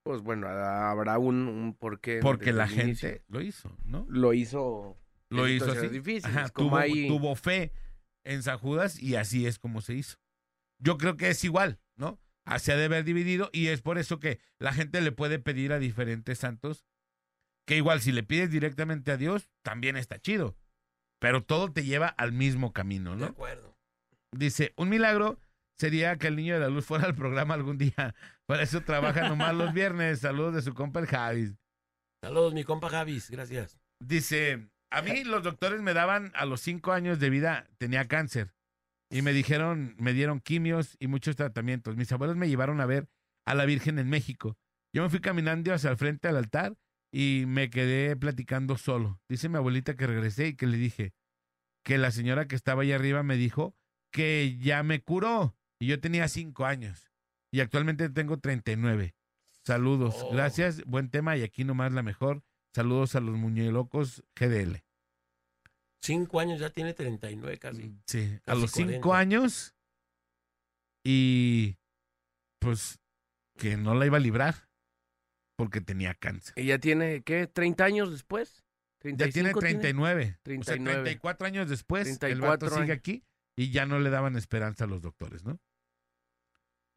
Pues 0.05 0.22
bueno, 0.22 0.48
habrá 0.48 1.18
un, 1.18 1.48
un 1.48 1.74
porqué. 1.74 2.20
Porque 2.22 2.53
la 2.53 2.66
gente 2.66 2.83
inicio. 2.85 3.22
lo 3.29 3.40
hizo, 3.42 3.77
¿no? 3.85 4.07
lo 4.09 4.33
hizo. 4.33 4.96
Lo 5.31 5.46
hizo 5.48 5.70
así. 5.72 5.88
difíciles, 5.88 6.24
Ajá, 6.24 6.48
como 6.48 6.70
tuvo, 6.70 6.79
hay- 6.79 7.09
tuvo 7.09 7.35
fe 7.37 7.72
en 8.24 8.43
San 8.43 8.57
Judas 8.59 8.99
y 9.03 9.16
así 9.16 9.47
es 9.47 9.59
como 9.59 9.82
se 9.82 9.95
hizo. 9.95 10.16
Yo 10.78 10.97
creo 10.97 11.16
que 11.18 11.28
es 11.28 11.45
igual, 11.45 11.78
¿no? 11.97 12.18
Ah, 12.47 12.59
Se 12.59 12.72
ha 12.72 12.76
de 12.76 12.86
haber 12.86 13.05
dividido 13.05 13.51
y 13.53 13.66
es 13.66 13.82
por 13.82 13.99
eso 13.99 14.18
que 14.20 14.41
la 14.59 14.72
gente 14.72 15.03
le 15.03 15.12
puede 15.12 15.39
pedir 15.39 15.72
a 15.74 15.78
diferentes 15.78 16.39
santos 16.39 16.86
que 17.69 17.77
igual 17.77 18.01
si 18.01 18.12
le 18.12 18.23
pides 18.23 18.51
directamente 18.51 19.12
a 19.12 19.19
Dios, 19.19 19.51
también 19.62 19.99
está 19.99 20.19
chido. 20.19 20.57
Pero 21.21 21.45
todo 21.45 21.71
te 21.71 21.85
lleva 21.85 22.09
al 22.09 22.33
mismo 22.33 22.73
camino, 22.73 23.11
De 23.11 23.19
¿no? 23.19 23.27
acuerdo. 23.27 23.77
Dice, 24.35 24.73
un 24.79 24.89
milagro 24.89 25.39
sería 25.79 26.16
que 26.16 26.29
el 26.29 26.37
niño 26.37 26.55
de 26.55 26.61
la 26.61 26.71
luz 26.71 26.87
fuera 26.87 27.05
al 27.05 27.14
programa 27.14 27.53
algún 27.53 27.77
día. 27.77 28.14
Para 28.47 28.62
eso 28.62 28.81
trabaja 28.81 29.29
nomás 29.29 29.55
los 29.55 29.75
viernes. 29.75 30.21
Saludos 30.21 30.55
de 30.55 30.62
su 30.62 30.73
compa 30.73 31.01
el 31.01 31.07
Javis. 31.09 31.59
Saludos, 32.25 32.55
mi 32.55 32.64
compa 32.64 32.89
Javis, 32.89 33.31
gracias. 33.31 33.79
Dice, 34.03 34.71
a 34.91 35.03
mí 35.03 35.25
los 35.25 35.43
doctores 35.43 35.83
me 35.83 35.93
daban 35.93 36.33
a 36.35 36.47
los 36.47 36.62
cinco 36.62 36.93
años 36.93 37.21
de 37.21 37.29
vida, 37.29 37.69
tenía 37.77 38.09
cáncer. 38.09 38.55
Y 39.11 39.21
me 39.21 39.35
dijeron, 39.35 39.95
me 39.99 40.14
dieron 40.14 40.41
quimios 40.41 40.97
y 41.01 41.07
muchos 41.07 41.37
tratamientos. 41.37 41.97
Mis 41.97 42.11
abuelos 42.12 42.37
me 42.37 42.49
llevaron 42.49 42.81
a 42.81 42.87
ver 42.87 43.11
a 43.47 43.55
la 43.55 43.66
Virgen 43.66 43.99
en 43.99 44.09
México. 44.09 44.57
Yo 44.95 45.03
me 45.03 45.11
fui 45.11 45.21
caminando 45.21 45.75
hacia 45.75 45.91
el 45.91 45.99
frente 45.99 46.29
al 46.29 46.39
altar 46.39 46.75
y 47.13 47.45
me 47.47 47.71
quedé 47.71 48.17
platicando 48.17 48.77
solo. 48.77 49.21
Dice 49.29 49.49
mi 49.49 49.57
abuelita 49.57 49.97
que 49.97 50.07
regresé 50.07 50.49
y 50.49 50.57
que 50.57 50.67
le 50.67 50.77
dije 50.77 51.15
que 51.85 51.99
la 51.99 52.11
señora 52.11 52.47
que 52.47 52.57
estaba 52.57 52.83
ahí 52.83 52.93
arriba 52.93 53.23
me 53.23 53.37
dijo 53.37 53.75
que 54.13 54.59
ya 54.59 54.83
me 54.83 55.01
curó. 55.01 55.57
Y 55.81 55.87
yo 55.87 56.01
tenía 56.01 56.29
cinco 56.29 56.67
años. 56.67 57.11
Y 57.53 57.61
actualmente 57.61 58.09
tengo 58.11 58.39
39. 58.39 59.15
Saludos. 59.65 60.17
Oh. 60.23 60.33
Gracias. 60.33 60.85
Buen 60.85 61.09
tema 61.11 61.37
y 61.37 61.43
aquí 61.43 61.65
nomás 61.65 61.93
la 61.93 62.03
mejor. 62.03 62.43
Saludos 62.75 63.15
a 63.15 63.21
los 63.21 63.37
muñelocos 63.37 64.23
GDL. 64.37 64.85
Cinco 66.03 66.41
años 66.41 66.61
ya 66.61 66.71
tiene 66.71 66.95
39 66.95 67.59
casi. 67.59 67.95
Sí, 68.07 68.39
a 68.47 68.55
los 68.55 68.71
cinco 68.71 69.09
40. 69.09 69.19
años. 69.19 69.75
Y 71.05 71.77
pues 72.61 73.01
que 73.57 73.77
no 73.77 73.95
la 73.95 74.07
iba 74.07 74.19
a 74.19 74.21
librar. 74.21 74.68
Porque 75.59 75.81
tenía 75.81 76.15
cáncer. 76.15 76.55
Ella 76.57 76.79
tiene, 76.79 77.23
¿qué? 77.23 77.53
¿30 77.53 77.81
años 77.81 78.13
después? 78.13 78.65
Ya 79.03 79.29
tiene 79.29 79.53
35 79.53 79.59
39. 79.61 80.23
O 80.23 80.25
sea, 80.25 80.43
39. 80.45 81.03
34 81.03 81.47
años 81.47 81.69
después, 81.69 82.09
el 82.09 82.19
34 82.19 82.69
vato 82.69 82.81
sigue 82.81 82.93
aquí 82.93 83.25
y 83.57 83.71
ya 83.71 83.85
no 83.85 83.99
le 83.99 84.09
daban 84.09 84.37
esperanza 84.37 84.85
a 84.85 84.87
los 84.87 85.03
doctores, 85.03 85.45
¿no? 85.45 85.59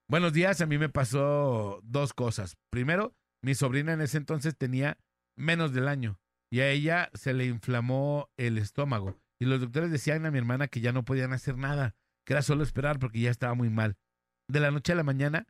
Buenos 0.07 0.33
días, 0.33 0.61
a 0.61 0.67
mí 0.67 0.77
me 0.77 0.89
pasó 0.89 1.79
dos 1.83 2.13
cosas. 2.13 2.55
Primero, 2.69 3.15
mi 3.41 3.55
sobrina 3.55 3.93
en 3.93 4.01
ese 4.01 4.17
entonces 4.17 4.55
tenía 4.55 4.99
menos 5.35 5.73
del 5.73 5.87
año 5.87 6.19
y 6.51 6.59
a 6.59 6.69
ella 6.69 7.09
se 7.15 7.33
le 7.33 7.45
inflamó 7.45 8.29
el 8.37 8.59
estómago 8.59 9.19
y 9.39 9.45
los 9.45 9.59
doctores 9.59 9.89
decían 9.89 10.25
a 10.27 10.31
mi 10.31 10.37
hermana 10.37 10.67
que 10.67 10.81
ya 10.81 10.91
no 10.91 11.03
podían 11.03 11.33
hacer 11.33 11.57
nada, 11.57 11.95
que 12.25 12.33
era 12.33 12.43
solo 12.43 12.61
esperar 12.61 12.99
porque 12.99 13.21
ya 13.21 13.31
estaba 13.31 13.55
muy 13.55 13.71
mal. 13.71 13.97
De 14.47 14.59
la 14.59 14.69
noche 14.69 14.91
a 14.91 14.95
la 14.95 15.03
mañana, 15.03 15.47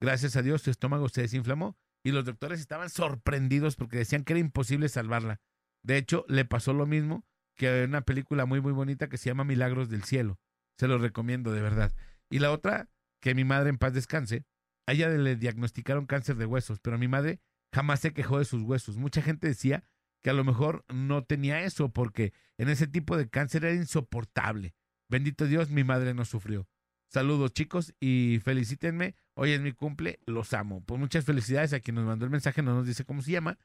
gracias 0.00 0.36
a 0.36 0.42
Dios, 0.42 0.62
su 0.62 0.70
estómago 0.70 1.10
se 1.10 1.22
desinflamó 1.22 1.76
y 2.04 2.12
los 2.12 2.24
doctores 2.24 2.60
estaban 2.60 2.90
sorprendidos 2.90 3.76
porque 3.76 3.96
decían 3.96 4.24
que 4.24 4.34
era 4.34 4.40
imposible 4.40 4.88
salvarla. 4.88 5.40
De 5.82 5.96
hecho, 5.96 6.24
le 6.28 6.44
pasó 6.44 6.72
lo 6.74 6.86
mismo 6.86 7.26
que 7.56 7.84
una 7.84 8.02
película 8.02 8.46
muy, 8.46 8.60
muy 8.60 8.72
bonita 8.72 9.08
que 9.08 9.16
se 9.16 9.30
llama 9.30 9.44
Milagros 9.44 9.88
del 9.88 10.04
Cielo. 10.04 10.38
Se 10.78 10.86
lo 10.86 10.98
recomiendo, 10.98 11.52
de 11.52 11.62
verdad. 11.62 11.92
Y 12.30 12.40
la 12.40 12.52
otra, 12.52 12.90
que 13.20 13.34
mi 13.34 13.44
madre 13.44 13.70
en 13.70 13.78
paz 13.78 13.94
descanse, 13.94 14.44
a 14.86 14.92
ella 14.92 15.08
le 15.08 15.36
diagnosticaron 15.36 16.06
cáncer 16.06 16.36
de 16.36 16.46
huesos, 16.46 16.78
pero 16.80 16.98
mi 16.98 17.08
madre 17.08 17.40
jamás 17.72 18.00
se 18.00 18.12
quejó 18.12 18.38
de 18.38 18.44
sus 18.44 18.62
huesos. 18.62 18.96
Mucha 18.96 19.22
gente 19.22 19.46
decía 19.46 19.84
que 20.22 20.30
a 20.30 20.34
lo 20.34 20.44
mejor 20.44 20.84
no 20.92 21.24
tenía 21.24 21.62
eso 21.62 21.92
porque 21.92 22.32
en 22.58 22.68
ese 22.68 22.86
tipo 22.86 23.16
de 23.16 23.28
cáncer 23.28 23.64
era 23.64 23.74
insoportable. 23.74 24.74
Bendito 25.08 25.46
Dios, 25.46 25.70
mi 25.70 25.84
madre 25.84 26.12
no 26.12 26.24
sufrió. 26.24 26.68
Saludos 27.14 27.52
chicos 27.52 27.94
y 28.00 28.40
felicítenme. 28.42 29.14
Hoy 29.34 29.52
es 29.52 29.60
mi 29.60 29.70
cumple, 29.70 30.18
los 30.26 30.52
amo. 30.52 30.82
Pues 30.84 30.98
muchas 30.98 31.24
felicidades 31.24 31.72
a 31.72 31.78
quien 31.78 31.94
nos 31.94 32.04
mandó 32.04 32.24
el 32.24 32.30
mensaje, 32.32 32.60
no 32.60 32.74
nos 32.74 32.88
dice 32.88 33.04
cómo 33.04 33.22
se 33.22 33.30
llama, 33.30 33.56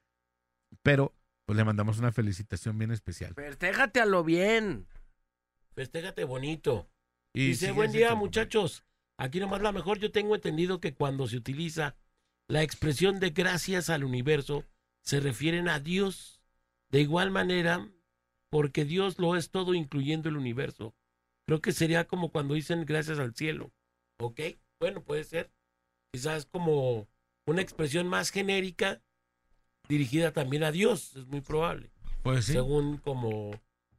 pero 0.84 1.16
pues 1.46 1.58
le 1.58 1.64
mandamos 1.64 1.98
una 1.98 2.12
felicitación 2.12 2.78
bien 2.78 2.92
especial. 2.92 3.34
Festéjate 3.34 4.02
a 4.02 4.06
lo 4.06 4.24
bien. 4.24 4.88
Festéjate 5.74 6.26
bonito. 6.26 6.92
Y 7.34 7.48
Dice, 7.48 7.72
buen 7.72 7.92
día, 7.92 8.14
muchachos. 8.14 8.86
Aquí 9.18 9.40
nomás 9.40 9.64
la 9.64 9.72
mejor. 9.72 9.98
Yo 9.98 10.12
tengo 10.12 10.36
entendido 10.36 10.80
que 10.80 10.94
cuando 10.94 11.28
se 11.28 11.38
utiliza 11.38 11.96
la 12.48 12.62
expresión 12.62 13.20
de 13.20 13.32
gracias 13.32 13.90
al 13.90 14.04
universo, 14.04 14.64
se 15.02 15.22
refieren 15.22 15.70
a 15.70 15.80
Dios. 15.80 16.40
De 16.92 17.02
igual 17.02 17.32
manera, 17.32 17.90
porque 18.52 18.86
Dios 18.86 19.18
lo 19.18 19.36
es 19.36 19.50
todo, 19.50 19.74
incluyendo 19.74 20.30
el 20.30 20.38
universo. 20.38 20.94
Creo 21.50 21.62
que 21.62 21.72
sería 21.72 22.06
como 22.06 22.30
cuando 22.32 22.54
dicen 22.54 22.86
gracias 22.86 23.18
al 23.18 23.34
cielo. 23.34 23.72
¿Ok? 24.20 24.40
Bueno, 24.80 25.02
puede 25.04 25.24
ser. 25.24 25.52
Quizás 26.14 26.46
como 26.46 27.08
una 27.48 27.62
expresión 27.64 28.08
más 28.08 28.30
genérica 28.30 29.02
dirigida 29.88 30.32
también 30.32 30.64
a 30.64 30.72
Dios. 30.72 31.16
Es 31.16 31.26
muy 31.26 31.42
probable. 31.42 31.90
Pues 32.22 32.46
sí. 32.46 32.54
Según 32.54 32.98
como 32.98 33.52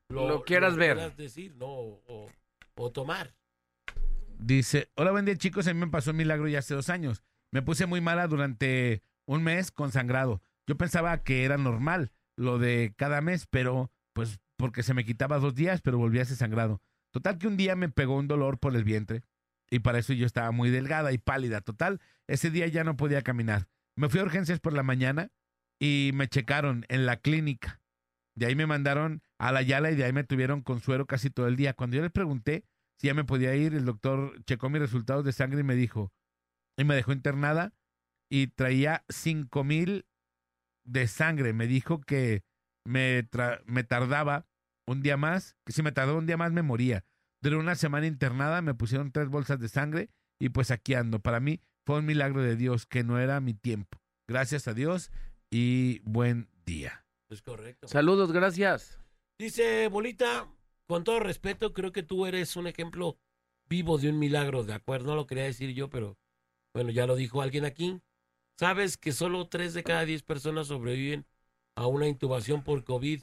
Lo 0.08 0.42
quieras 0.44 0.76
ver. 0.76 0.94
quieras 0.96 1.16
decir, 1.16 1.56
¿no? 1.56 1.66
O, 1.66 2.02
o- 2.06 2.30
o 2.76 2.92
tomar. 2.92 3.34
Dice, 4.38 4.88
hola, 4.94 5.10
buen 5.10 5.24
día 5.24 5.36
chicos, 5.36 5.66
a 5.66 5.74
mí 5.74 5.80
me 5.80 5.88
pasó 5.88 6.12
un 6.12 6.16
milagro 6.18 6.46
ya 6.48 6.60
hace 6.60 6.74
dos 6.74 6.88
años. 6.88 7.22
Me 7.52 7.62
puse 7.62 7.86
muy 7.86 8.00
mala 8.00 8.26
durante 8.28 9.02
un 9.26 9.42
mes 9.42 9.70
con 9.72 9.90
sangrado. 9.92 10.40
Yo 10.68 10.76
pensaba 10.76 11.22
que 11.24 11.44
era 11.44 11.58
normal 11.58 12.12
lo 12.38 12.58
de 12.58 12.94
cada 12.96 13.20
mes, 13.20 13.46
pero 13.50 13.90
pues 14.14 14.38
porque 14.56 14.82
se 14.82 14.94
me 14.94 15.04
quitaba 15.04 15.38
dos 15.40 15.54
días, 15.56 15.80
pero 15.82 15.98
volvía 15.98 16.22
ese 16.22 16.36
sangrado. 16.36 16.80
Total 17.12 17.38
que 17.38 17.46
un 17.46 17.56
día 17.56 17.76
me 17.76 17.88
pegó 17.88 18.16
un 18.16 18.28
dolor 18.28 18.58
por 18.58 18.74
el 18.76 18.84
vientre 18.84 19.22
y 19.70 19.80
para 19.80 19.98
eso 19.98 20.12
yo 20.12 20.26
estaba 20.26 20.50
muy 20.50 20.70
delgada 20.70 21.12
y 21.12 21.18
pálida. 21.18 21.60
Total, 21.60 22.00
ese 22.26 22.50
día 22.50 22.66
ya 22.66 22.84
no 22.84 22.96
podía 22.96 23.22
caminar. 23.22 23.68
Me 23.96 24.08
fui 24.08 24.20
a 24.20 24.24
urgencias 24.24 24.60
por 24.60 24.72
la 24.72 24.82
mañana 24.82 25.30
y 25.80 26.10
me 26.14 26.28
checaron 26.28 26.84
en 26.88 27.06
la 27.06 27.16
clínica. 27.16 27.80
De 28.36 28.46
ahí 28.46 28.54
me 28.54 28.66
mandaron 28.66 29.22
a 29.38 29.52
la 29.52 29.62
Yala 29.62 29.90
y 29.90 29.96
de 29.96 30.04
ahí 30.04 30.12
me 30.12 30.24
tuvieron 30.24 30.62
con 30.62 30.80
suero 30.80 31.06
casi 31.06 31.30
todo 31.30 31.46
el 31.48 31.56
día. 31.56 31.74
Cuando 31.74 31.96
yo 31.96 32.02
les 32.02 32.12
pregunté 32.12 32.64
si 32.98 33.06
ya 33.06 33.14
me 33.14 33.24
podía 33.24 33.54
ir, 33.54 33.74
el 33.74 33.86
doctor 33.86 34.42
checó 34.44 34.68
mis 34.68 34.82
resultados 34.82 35.24
de 35.24 35.32
sangre 35.32 35.60
y 35.60 35.64
me 35.64 35.74
dijo, 35.74 36.12
y 36.76 36.84
me 36.84 36.94
dejó 36.94 37.12
internada 37.12 37.72
y 38.30 38.48
traía 38.48 39.04
cinco 39.08 39.64
mil 39.64 40.06
de 40.84 41.06
sangre. 41.08 41.52
Me 41.52 41.66
dijo 41.66 42.00
que 42.00 42.44
me, 42.84 43.28
me 43.64 43.84
tardaba 43.84 44.46
un 44.90 45.02
día 45.02 45.16
más, 45.16 45.56
que 45.64 45.72
si 45.72 45.82
me 45.82 45.92
tardaba 45.92 46.18
un 46.18 46.26
día 46.26 46.36
más 46.36 46.52
me 46.52 46.62
moría. 46.62 47.04
Duré 47.40 47.56
una 47.56 47.76
semana 47.76 48.06
internada, 48.06 48.60
me 48.60 48.74
pusieron 48.74 49.12
tres 49.12 49.28
bolsas 49.28 49.60
de 49.60 49.68
sangre 49.68 50.10
y 50.40 50.48
pues 50.48 50.72
aquí 50.72 50.94
ando. 50.94 51.20
Para 51.20 51.38
mí 51.38 51.60
fue 51.86 51.98
un 51.98 52.06
milagro 52.06 52.42
de 52.42 52.56
Dios, 52.56 52.86
que 52.86 53.04
no 53.04 53.18
era 53.18 53.40
mi 53.40 53.54
tiempo. 53.54 54.02
Gracias 54.28 54.66
a 54.66 54.74
Dios 54.74 55.12
y 55.48 56.00
buen 56.00 56.50
día. 56.66 57.06
Es 57.30 57.40
correcto. 57.40 57.86
Saludos, 57.86 58.32
gracias. 58.32 58.98
Dice 59.38 59.86
Bolita, 59.88 60.48
con 60.88 61.04
todo 61.04 61.20
respeto, 61.20 61.72
creo 61.72 61.92
que 61.92 62.02
tú 62.02 62.26
eres 62.26 62.56
un 62.56 62.66
ejemplo 62.66 63.16
vivo 63.68 63.96
de 63.96 64.10
un 64.10 64.18
milagro, 64.18 64.64
¿de 64.64 64.74
acuerdo? 64.74 65.10
No 65.10 65.14
lo 65.14 65.26
quería 65.26 65.44
decir 65.44 65.72
yo, 65.72 65.88
pero 65.88 66.18
bueno, 66.74 66.90
ya 66.90 67.06
lo 67.06 67.14
dijo 67.14 67.42
alguien 67.42 67.64
aquí. 67.64 68.00
Sabes 68.58 68.96
que 68.96 69.12
solo 69.12 69.48
3 69.48 69.72
de 69.72 69.84
cada 69.84 70.04
10 70.04 70.24
personas 70.24 70.66
sobreviven 70.66 71.26
a 71.76 71.86
una 71.86 72.08
intubación 72.08 72.64
por 72.64 72.84
COVID. 72.84 73.22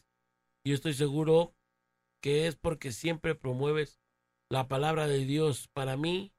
Y 0.63 0.70
yo 0.70 0.76
estoy 0.76 0.93
seguro 0.93 1.57
que 2.22 2.47
es 2.47 2.55
porque 2.55 2.91
siempre 2.91 3.36
promueves 3.36 3.99
la 4.49 4.68
palabra 4.68 5.07
de 5.07 5.26
Dios. 5.26 5.68
Para 5.74 5.97
mí, 5.97 6.34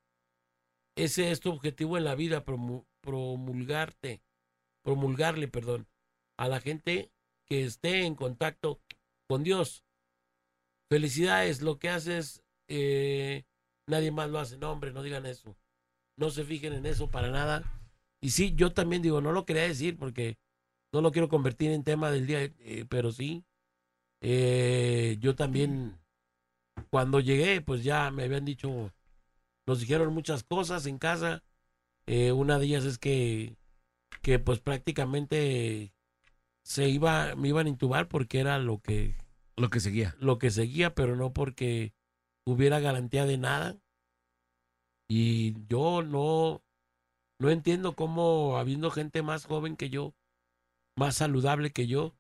ese 0.97 1.31
es 1.31 1.41
tu 1.41 1.51
objetivo 1.51 1.97
en 1.97 2.05
la 2.05 2.15
vida, 2.15 2.45
promu- 2.45 2.87
promulgarte, 3.01 4.23
promulgarle, 4.83 5.49
perdón, 5.49 5.89
a 6.37 6.49
la 6.49 6.61
gente 6.61 7.13
que 7.47 7.65
esté 7.65 8.05
en 8.05 8.15
contacto 8.15 8.81
con 9.29 9.43
Dios. 9.43 9.85
Felicidades, 10.91 11.63
lo 11.63 11.79
que 11.79 11.91
haces, 11.91 12.43
eh, 12.69 13.45
nadie 13.87 14.11
más 14.11 14.31
lo 14.31 14.39
hace. 14.39 14.57
No, 14.57 14.73
hombre, 14.73 14.93
no 14.93 15.03
digan 15.03 15.27
eso. 15.27 15.57
No 16.17 16.31
se 16.31 16.45
fijen 16.45 16.73
en 16.73 16.87
eso 16.87 17.11
para 17.11 17.31
nada. 17.31 17.63
Y 18.21 18.31
sí, 18.31 18.55
yo 18.55 18.73
también 18.73 19.03
digo, 19.03 19.21
no 19.21 19.33
lo 19.33 19.45
quería 19.45 19.63
decir 19.63 19.97
porque 19.97 20.39
no 20.93 21.01
lo 21.01 21.13
quiero 21.13 21.29
convertir 21.29 21.71
en 21.71 21.85
tema 21.85 22.11
del 22.11 22.27
día, 22.27 22.43
eh, 22.43 22.85
pero 22.89 23.13
sí, 23.13 23.45
eh, 24.21 25.17
yo 25.21 25.35
también, 25.35 25.99
cuando 26.91 27.21
llegué, 27.21 27.61
pues 27.61 27.85
ya 27.85 28.11
me 28.11 28.25
habían 28.25 28.45
dicho, 28.45 28.93
nos 29.67 29.81
dijeron 29.81 30.13
muchas 30.13 30.45
cosas 30.45 30.87
en 30.87 30.99
casa. 30.99 31.43
Eh, 32.07 32.33
una 32.33 32.59
de 32.59 32.67
ellas 32.67 32.85
es 32.85 32.99
que, 32.99 33.57
que 34.23 34.39
pues 34.39 34.61
prácticamente 34.61 35.93
se 36.63 36.89
iba, 36.89 37.35
me 37.37 37.49
iban 37.49 37.67
a 37.67 37.71
intubar 37.71 38.09
porque 38.09 38.41
era 38.41 38.59
lo 38.59 38.79
que, 38.81 39.15
Lo 39.57 39.71
que 39.71 39.81
seguía. 39.81 40.15
lo 40.19 40.39
que 40.39 40.51
seguía, 40.51 40.95
pero 40.95 41.17
no 41.17 41.33
porque 41.33 41.93
hubiera 42.45 42.81
garantía 42.81 43.27
de 43.27 43.39
nada. 43.39 43.77
Y 45.09 45.55
yo 45.69 46.03
no, 46.03 46.63
no 47.39 47.51
entiendo 47.51 47.95
cómo, 47.95 48.59
habiendo 48.59 48.91
gente 48.91 49.23
más 49.23 49.47
joven 49.47 49.77
que 49.77 49.91
yo, 49.91 50.15
más 50.97 51.17
saludable 51.17 51.71
que 51.71 51.87
yo, 51.87 52.15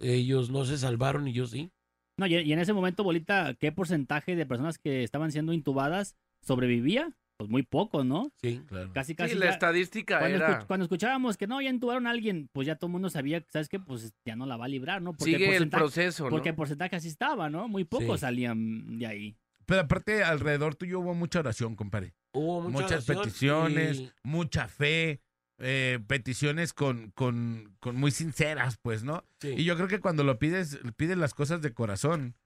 ellos 0.00 0.50
no 0.50 0.64
se 0.64 0.78
salvaron 0.78 1.28
y 1.28 1.32
yo 1.32 1.46
sí. 1.46 1.70
No, 2.18 2.26
y, 2.26 2.34
en 2.52 2.58
ese 2.58 2.72
momento, 2.72 3.04
Bolita, 3.04 3.54
¿qué 3.54 3.70
porcentaje 3.72 4.34
de 4.36 4.44
personas 4.46 4.78
que 4.78 5.04
estaban 5.04 5.30
siendo 5.32 5.52
intubadas 5.52 6.16
sobrevivía? 6.42 7.16
Pues 7.36 7.48
muy 7.50 7.62
poco, 7.62 8.02
¿no? 8.02 8.32
Sí. 8.42 8.60
Claro. 8.66 8.90
Casi, 8.92 9.12
Sí, 9.12 9.16
casi. 9.16 9.34
la 9.36 9.46
ya- 9.46 9.52
estadística 9.52 10.18
cuando, 10.18 10.36
era. 10.38 10.58
escuch- 10.60 10.66
cuando 10.66 10.84
escuchábamos 10.84 11.36
que 11.36 11.46
no, 11.46 11.60
ya 11.62 11.70
intubaron 11.70 12.08
a 12.08 12.10
alguien, 12.10 12.48
pues 12.52 12.66
ya 12.66 12.74
todo 12.74 12.88
el 12.88 12.92
mundo 12.92 13.10
sabía, 13.10 13.44
¿sabes 13.48 13.68
qué? 13.68 13.78
Pues 13.78 14.12
ya 14.26 14.34
no 14.34 14.44
la 14.46 14.56
va 14.56 14.64
a 14.64 14.68
librar, 14.68 15.00
¿no? 15.02 15.12
Porque 15.12 15.32
Sigue 15.36 15.54
el 15.56 15.70
proceso, 15.70 16.24
¿no? 16.24 16.30
Porque 16.30 16.48
el 16.48 16.54
porcentaje 16.56 16.96
así 16.96 17.06
estaba, 17.06 17.48
¿no? 17.48 17.68
Muy 17.68 17.84
pocos 17.84 18.18
Sí. 18.18 18.26
salían 18.26 18.98
de 18.98 19.06
ahí. 19.06 19.36
Pero 19.66 19.82
aparte, 19.82 20.24
alrededor 20.24 20.74
tuyo 20.74 20.98
hubo 20.98 21.14
mucha 21.14 21.38
oración, 21.38 21.76
compadre. 21.76 22.14
Hubo 22.32 22.62
mucha 22.62 22.72
Muchas 22.82 23.08
oración 23.08 23.18
peticiones, 23.22 23.98
y- 24.00 24.10
mucha 24.24 24.66
fe, 24.66 25.20
eh, 25.58 25.98
peticiones 26.06 26.72
con, 26.72 27.10
con, 27.12 27.76
con 27.80 27.96
muy 27.96 28.10
sinceras, 28.10 28.78
pues, 28.80 29.02
¿no? 29.04 29.24
sí. 29.40 29.54
Y 29.56 29.64
yo 29.64 29.76
creo 29.76 29.88
que 29.88 30.00
cuando 30.00 30.24
lo 30.24 30.38
pides, 30.38 30.78
pides 30.96 31.18
las 31.18 31.34
cosas 31.34 31.62
de 31.62 31.72
corazón, 31.74 32.36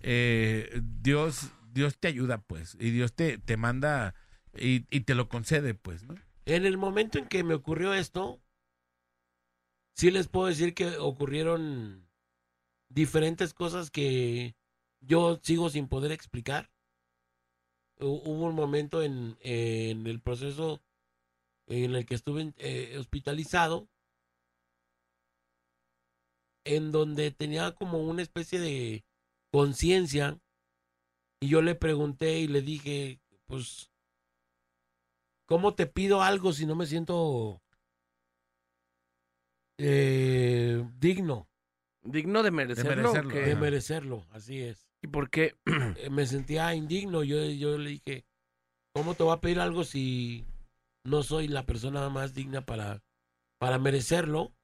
eh, 0.00 0.80
Dios, 0.82 1.50
Dios 1.72 1.98
te 1.98 2.08
ayuda, 2.08 2.38
pues, 2.38 2.76
y 2.80 2.90
Dios 2.90 3.12
te, 3.14 3.38
te 3.38 3.56
manda 3.56 4.14
y, 4.56 4.86
y 4.90 5.00
te 5.00 5.14
lo 5.14 5.28
concede, 5.28 5.74
pues, 5.74 6.04
¿no? 6.04 6.14
En 6.44 6.66
el 6.66 6.76
momento 6.78 7.18
en 7.18 7.26
que 7.28 7.44
me 7.44 7.54
ocurrió 7.54 7.94
esto, 7.94 8.40
sí 9.94 10.10
les 10.10 10.28
puedo 10.28 10.48
decir 10.48 10.74
que 10.74 10.96
ocurrieron 10.98 12.08
diferentes 12.88 13.54
cosas 13.54 13.90
que 13.90 14.56
yo 15.00 15.38
sigo 15.42 15.70
sin 15.70 15.88
poder 15.88 16.12
explicar. 16.12 16.70
Hu- 17.98 18.22
Hubo 18.24 18.46
un 18.48 18.54
momento 18.54 19.02
en, 19.02 19.36
en 19.40 20.06
el 20.06 20.20
proceso 20.20 20.82
en 21.72 21.94
el 21.94 22.06
que 22.06 22.14
estuve 22.14 22.52
eh, 22.58 22.96
hospitalizado, 22.98 23.88
en 26.64 26.92
donde 26.92 27.30
tenía 27.30 27.74
como 27.74 27.98
una 27.98 28.22
especie 28.22 28.60
de 28.60 29.04
conciencia, 29.50 30.38
y 31.40 31.48
yo 31.48 31.62
le 31.62 31.74
pregunté 31.74 32.38
y 32.38 32.46
le 32.46 32.62
dije, 32.62 33.20
pues, 33.46 33.92
¿Cómo 35.52 35.74
te 35.74 35.86
pido 35.86 36.22
algo 36.22 36.54
si 36.54 36.64
no 36.64 36.74
me 36.74 36.86
siento 36.86 37.60
eh, 39.78 40.82
digno 40.98 41.46
Digno 42.04 42.42
de 42.42 42.50
merecerlo. 42.50 42.96
merecerlo, 42.96 43.28
¿o 43.28 43.32
qué? 43.32 43.40
de 43.40 43.56
merecerlo, 43.56 44.26
así 44.30 44.62
es. 44.62 44.88
¿Y 45.02 45.08
por 45.08 45.28
qué? 45.28 45.54
Eh, 45.98 46.08
Me 46.08 46.26
sentía 46.26 46.74
indigno, 46.74 47.22
yo, 47.22 47.44
yo 47.44 47.76
le 47.76 47.90
dije, 47.90 48.24
¿cómo 48.94 49.14
te 49.14 49.24
voy 49.24 49.34
a 49.34 49.40
pedir 49.40 49.60
algo 49.60 49.84
si 49.84 50.46
no 51.04 51.22
soy 51.22 51.48
la 51.48 51.66
persona 51.66 52.08
más 52.08 52.34
digna 52.34 52.64
para, 52.64 53.02
para 53.58 53.78
merecerlo? 53.78 54.54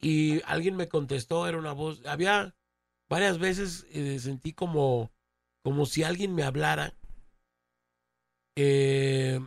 Y 0.00 0.42
alguien 0.42 0.76
me 0.76 0.88
contestó, 0.88 1.46
era 1.46 1.58
una 1.58 1.72
voz, 1.72 2.04
había 2.06 2.56
varias 3.08 3.38
veces 3.38 3.86
eh, 3.90 4.18
sentí 4.18 4.52
como, 4.52 5.12
como 5.62 5.84
si 5.84 6.02
alguien 6.02 6.34
me 6.34 6.42
hablara. 6.42 6.94
Eh, 8.56 9.40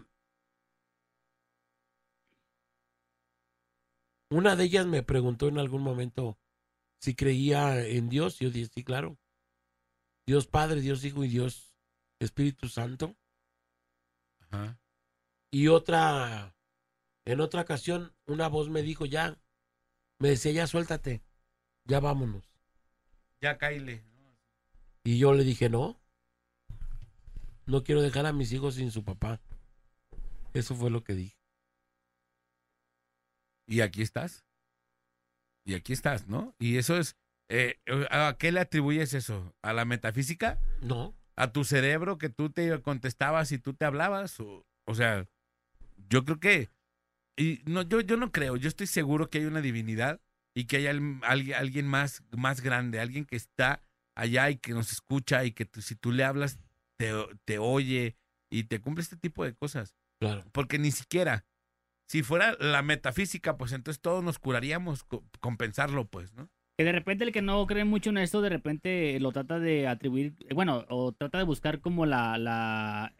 una 4.29 4.55
de 4.55 4.63
ellas 4.63 4.85
me 4.85 5.01
preguntó 5.03 5.47
en 5.47 5.57
algún 5.57 5.81
momento 5.81 6.37
si 6.99 7.15
creía 7.15 7.85
en 7.85 8.09
Dios. 8.09 8.39
Yo 8.39 8.49
dije, 8.51 8.69
sí, 8.73 8.83
claro. 8.83 9.17
Dios 10.25 10.47
Padre, 10.47 10.81
Dios 10.81 11.03
Hijo 11.03 11.23
y 11.23 11.29
Dios 11.29 11.75
Espíritu 12.19 12.69
Santo. 12.69 13.15
Ajá. 14.39 14.79
Y 15.53 15.67
otra, 15.67 16.55
en 17.25 17.39
otra 17.39 17.61
ocasión, 17.61 18.15
una 18.25 18.47
voz 18.47 18.69
me 18.69 18.81
dijo, 18.81 19.05
ya, 19.05 19.39
me 20.17 20.29
decía, 20.29 20.51
ya 20.51 20.65
suéltate, 20.65 21.21
ya 21.85 21.99
vámonos. 21.99 22.51
Ya 23.39 23.59
caile. 23.59 24.03
Y 25.03 25.19
yo 25.19 25.35
le 25.35 25.43
dije, 25.43 25.69
no, 25.69 26.01
no 27.67 27.83
quiero 27.83 28.01
dejar 28.01 28.25
a 28.25 28.33
mis 28.33 28.51
hijos 28.51 28.73
sin 28.75 28.89
su 28.89 29.03
papá. 29.03 29.41
Eso 30.55 30.73
fue 30.73 30.89
lo 30.89 31.03
que 31.03 31.13
dije. 31.13 31.37
Y 33.67 33.81
aquí 33.81 34.01
estás. 34.01 34.43
Y 35.65 35.75
aquí 35.75 35.93
estás, 35.93 36.27
¿no? 36.27 36.55
Y 36.57 36.77
eso 36.77 36.97
es. 36.97 37.15
eh, 37.49 37.79
¿A 38.09 38.37
qué 38.39 38.51
le 38.51 38.59
atribuyes 38.59 39.13
eso? 39.13 39.53
¿A 39.61 39.71
la 39.73 39.85
metafísica? 39.85 40.59
No, 40.81 41.13
¿A 41.35 41.51
tu 41.51 41.63
cerebro 41.63 42.17
que 42.17 42.29
tú 42.29 42.49
te 42.49 42.81
contestabas 42.81 43.51
y 43.51 43.59
tú 43.59 43.75
te 43.75 43.85
hablabas? 43.85 44.39
O, 44.39 44.65
o 44.85 44.95
sea, 44.95 45.27
yo 46.09 46.25
creo 46.25 46.39
que. 46.39 46.69
Y 47.37 47.61
no, 47.65 47.81
yo, 47.81 48.01
yo 48.01 48.17
no 48.17 48.31
creo. 48.31 48.57
Yo 48.57 48.67
estoy 48.67 48.87
seguro 48.87 49.29
que 49.29 49.39
hay 49.39 49.45
una 49.45 49.61
divinidad 49.61 50.21
y 50.55 50.65
que 50.65 50.77
hay 50.77 50.87
al- 50.87 51.19
alguien, 51.23 51.57
alguien 51.57 51.87
más, 51.87 52.23
más 52.31 52.61
grande, 52.61 52.99
alguien 52.99 53.25
que 53.25 53.35
está 53.35 53.81
allá 54.15 54.49
y 54.51 54.57
que 54.57 54.73
nos 54.73 54.91
escucha 54.91 55.43
y 55.43 55.51
que 55.51 55.65
tú- 55.65 55.81
si 55.81 55.95
tú 55.95 56.11
le 56.11 56.23
hablas, 56.23 56.59
te, 56.97 57.11
te 57.45 57.57
oye 57.57 58.15
y 58.51 58.65
te 58.65 58.79
cumple 58.79 59.01
este 59.01 59.17
tipo 59.17 59.43
de 59.43 59.53
cosas. 59.55 59.95
claro. 60.19 60.43
Porque 60.51 60.77
ni 60.77 60.91
siquiera, 60.91 61.45
si 62.07 62.21
fuera 62.21 62.55
la 62.59 62.83
metafísica, 62.83 63.57
pues 63.57 63.71
entonces 63.71 63.99
todos 63.99 64.23
nos 64.23 64.37
curaríamos 64.37 65.03
co- 65.03 65.23
con 65.39 65.57
pensarlo, 65.57 66.05
pues, 66.05 66.33
¿no? 66.33 66.49
Que 66.77 66.83
de 66.85 66.91
repente 66.91 67.23
el 67.23 67.31
que 67.31 67.41
no 67.41 67.65
cree 67.67 67.83
mucho 67.85 68.09
en 68.11 68.17
esto, 68.19 68.41
de 68.41 68.49
repente 68.49 69.19
lo 69.19 69.31
trata 69.31 69.59
de 69.59 69.87
atribuir, 69.87 70.35
bueno, 70.53 70.85
o 70.89 71.11
trata 71.13 71.37
de 71.39 71.43
buscar 71.45 71.81
como 71.81 72.05
la, 72.05 72.37
la 72.37 73.13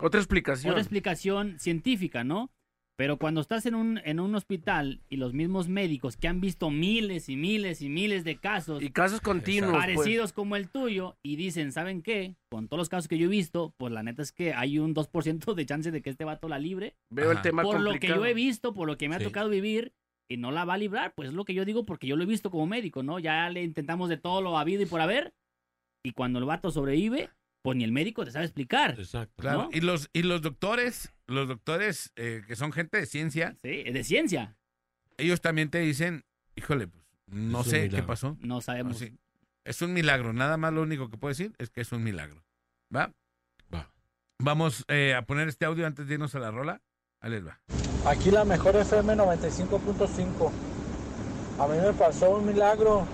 Otra 0.00 0.20
explicación. 0.20 0.70
otra 0.72 0.82
explicación 0.82 1.58
científica, 1.58 2.24
¿no? 2.24 2.50
Pero 2.96 3.16
cuando 3.16 3.40
estás 3.40 3.64
en 3.64 3.74
un, 3.74 3.98
en 4.04 4.20
un 4.20 4.34
hospital 4.34 5.00
y 5.08 5.16
los 5.16 5.32
mismos 5.32 5.68
médicos 5.68 6.18
que 6.18 6.28
han 6.28 6.42
visto 6.42 6.68
miles 6.70 7.30
y 7.30 7.36
miles 7.36 7.80
y 7.80 7.88
miles 7.88 8.24
de 8.24 8.36
casos 8.36 8.82
y 8.82 8.90
casos 8.90 9.22
continuos. 9.22 9.72
pues. 9.72 9.80
parecidos 9.96 10.32
como 10.34 10.54
el 10.56 10.68
tuyo 10.68 11.16
y 11.22 11.36
dicen, 11.36 11.72
¿saben 11.72 12.02
qué? 12.02 12.36
Con 12.50 12.68
todos 12.68 12.78
los 12.78 12.88
casos 12.90 13.08
que 13.08 13.16
yo 13.16 13.24
he 13.26 13.30
visto, 13.30 13.72
pues 13.78 13.90
la 13.90 14.02
neta 14.02 14.20
es 14.20 14.32
que 14.32 14.52
hay 14.52 14.78
un 14.78 14.94
2% 14.94 15.54
de 15.54 15.64
chance 15.66 15.90
de 15.90 16.02
que 16.02 16.10
este 16.10 16.26
vato 16.26 16.46
la 16.46 16.58
libre. 16.58 16.94
Veo 17.10 17.32
el 17.32 17.40
tema 17.40 17.62
por 17.62 17.80
lo 17.80 17.98
que 17.98 18.08
yo 18.08 18.26
he 18.26 18.34
visto, 18.34 18.74
por 18.74 18.86
lo 18.86 18.98
que 18.98 19.08
me 19.08 19.14
ha 19.14 19.18
Sí. 19.18 19.24
tocado 19.24 19.48
vivir, 19.48 19.94
y 20.30 20.36
no 20.36 20.50
la 20.52 20.66
va 20.66 20.74
a 20.74 20.78
librar, 20.78 21.14
pues 21.14 21.30
es 21.30 21.34
lo 21.34 21.46
que 21.46 21.54
yo 21.54 21.64
digo 21.64 21.86
porque 21.86 22.06
yo 22.06 22.16
lo 22.16 22.22
he 22.24 22.26
visto 22.26 22.50
como 22.50 22.66
médico, 22.66 23.02
¿no? 23.02 23.18
Ya 23.18 23.48
le 23.48 23.62
intentamos 23.64 24.10
de 24.10 24.18
todo 24.18 24.42
lo 24.42 24.58
habido 24.58 24.82
y 24.82 24.86
por 24.86 25.00
haber, 25.00 25.32
y 26.04 26.12
cuando 26.12 26.38
el 26.38 26.44
vato 26.44 26.70
sobrevive, 26.70 27.30
pues 27.62 27.76
ni 27.76 27.84
el 27.84 27.92
médico 27.92 28.24
te 28.24 28.30
sabe 28.30 28.46
explicar. 28.46 28.98
Exacto. 28.98 29.42
Claro. 29.42 29.64
¿No? 29.64 29.68
Y 29.72 29.80
los, 29.80 30.08
y 30.12 30.22
los 30.22 30.42
doctores, 30.42 31.12
los 31.26 31.48
doctores 31.48 32.12
eh, 32.16 32.42
que 32.46 32.56
son 32.56 32.72
gente 32.72 32.98
de 32.98 33.06
ciencia, 33.06 33.56
Sí, 33.62 33.82
es 33.84 33.94
de 33.94 34.04
ciencia. 34.04 34.56
ellos 35.18 35.40
también 35.40 35.70
te 35.70 35.78
dicen, 35.80 36.24
híjole, 36.56 36.88
pues, 36.88 37.04
no 37.26 37.60
Es 37.60 37.66
sé 37.68 37.88
qué 37.88 38.02
pasó. 38.02 38.36
No 38.40 38.60
sabemos. 38.60 38.96
Así. 38.96 39.16
Es 39.64 39.82
un 39.82 39.92
milagro, 39.92 40.32
nada 40.32 40.56
más 40.56 40.72
lo 40.72 40.82
único 40.82 41.10
que 41.10 41.18
puedo 41.18 41.30
decir 41.30 41.52
es 41.58 41.70
que 41.70 41.82
es 41.82 41.92
un 41.92 42.02
milagro. 42.02 42.42
¿Va? 42.94 43.12
Va. 43.72 43.92
Vamos 44.38 44.84
eh, 44.88 45.14
a 45.14 45.22
poner 45.26 45.48
este 45.48 45.66
audio 45.66 45.86
antes 45.86 46.08
de 46.08 46.14
irnos 46.14 46.34
a 46.34 46.38
la 46.38 46.50
rola. 46.50 46.80
Ahí 47.20 47.30
les 47.30 47.46
va. 47.46 47.60
Aquí 48.06 48.30
la 48.30 48.46
mejor 48.46 48.74
FM 48.76 49.14
95.5. 49.14 50.50
A 51.58 51.66
mí 51.68 51.76
me 51.78 51.92
pasó 51.92 52.30
un 52.36 52.46
milagro, 52.46 53.06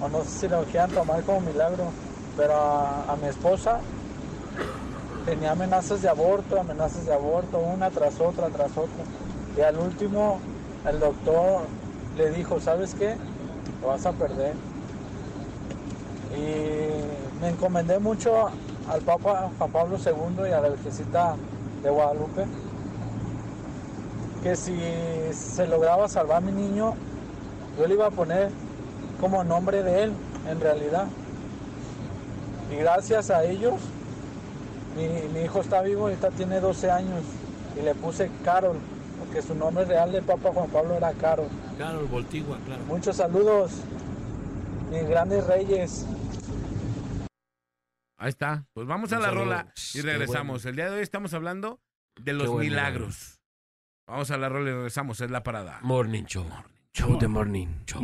o 0.00 0.08
no 0.08 0.22
sé 0.24 0.30
si 0.40 0.48
lo 0.48 0.64
quieran 0.66 0.92
tomar 0.92 1.24
como 1.24 1.40
milagro, 1.40 1.92
pero 2.36 2.54
a, 2.54 3.16
mi 3.20 3.28
esposa 3.28 3.80
tenía 5.24 5.52
amenazas 5.52 6.02
de 6.02 6.08
aborto, 6.08 6.60
amenazas 6.60 7.06
de 7.06 7.12
aborto, 7.12 7.58
una 7.58 7.90
tras 7.90 8.20
otra, 8.20 8.48
tras 8.48 8.70
otra. 8.72 9.04
Y 9.56 9.60
al 9.60 9.78
último, 9.78 10.38
el 10.88 10.98
doctor 10.98 11.62
le 12.16 12.30
dijo, 12.30 12.60
¿sabes 12.60 12.94
qué? 12.94 13.16
Lo 13.80 13.88
vas 13.88 14.06
a 14.06 14.12
perder. 14.12 14.54
Y 16.36 17.40
me 17.40 17.50
encomendé 17.50 17.98
mucho 17.98 18.48
al 18.88 19.00
Papa 19.02 19.50
Juan 19.58 19.70
Pablo 19.70 19.98
II 19.98 20.48
y 20.48 20.52
a 20.52 20.60
la 20.60 20.68
Virgencita 20.70 21.36
de 21.82 21.90
Guadalupe 21.90 22.46
que 24.42 24.56
si 24.56 24.76
se 25.32 25.66
lograba 25.66 26.08
salvar 26.08 26.38
a 26.38 26.40
mi 26.40 26.50
niño, 26.50 26.94
yo 27.78 27.86
le 27.86 27.94
iba 27.94 28.06
a 28.06 28.10
poner 28.10 28.50
como 29.20 29.44
nombre 29.44 29.82
de 29.84 30.04
él, 30.04 30.12
en 30.48 30.60
realidad. 30.60 31.06
Y 32.72 32.76
gracias 32.76 33.30
a 33.30 33.44
ellos, 33.44 33.74
mi, 34.96 35.06
mi 35.34 35.44
hijo 35.44 35.60
está 35.60 35.82
vivo, 35.82 36.02
ahorita 36.02 36.30
tiene 36.30 36.58
12 36.58 36.90
años, 36.90 37.22
y 37.78 37.82
le 37.82 37.94
puse 37.94 38.30
Carol, 38.44 38.78
porque 39.18 39.42
su 39.42 39.54
nombre 39.54 39.84
real 39.84 40.10
de 40.10 40.22
Papa 40.22 40.50
Juan 40.52 40.70
Pablo 40.70 40.94
era 40.94 41.12
Carol. 41.12 41.48
Claro, 41.76 42.00
el 42.00 42.06
Voltigua, 42.06 42.58
claro. 42.64 42.82
Muchos 42.84 43.16
saludos, 43.16 43.72
mis 44.90 45.06
grandes 45.06 45.46
reyes. 45.46 46.06
Ahí 48.16 48.28
está. 48.28 48.64
Pues 48.72 48.86
vamos 48.86 49.12
a 49.12 49.18
la 49.18 49.26
saludo. 49.26 49.44
rola 49.44 49.72
y 49.94 50.00
regresamos. 50.00 50.64
El 50.64 50.76
día 50.76 50.88
de 50.88 50.96
hoy 50.96 51.02
estamos 51.02 51.34
hablando 51.34 51.80
de 52.20 52.32
los 52.32 52.48
bueno. 52.48 52.60
milagros. 52.70 53.40
Vamos 54.06 54.30
a 54.30 54.36
la 54.36 54.48
rola 54.48 54.70
y 54.70 54.74
regresamos. 54.74 55.20
Es 55.20 55.30
la 55.30 55.42
parada. 55.42 55.80
Morning 55.82 56.24
Show. 56.24 56.46
Show 56.94 57.18
de 57.18 57.26
morning. 57.26 57.66
Morning 57.66 57.84
show, 57.86 58.02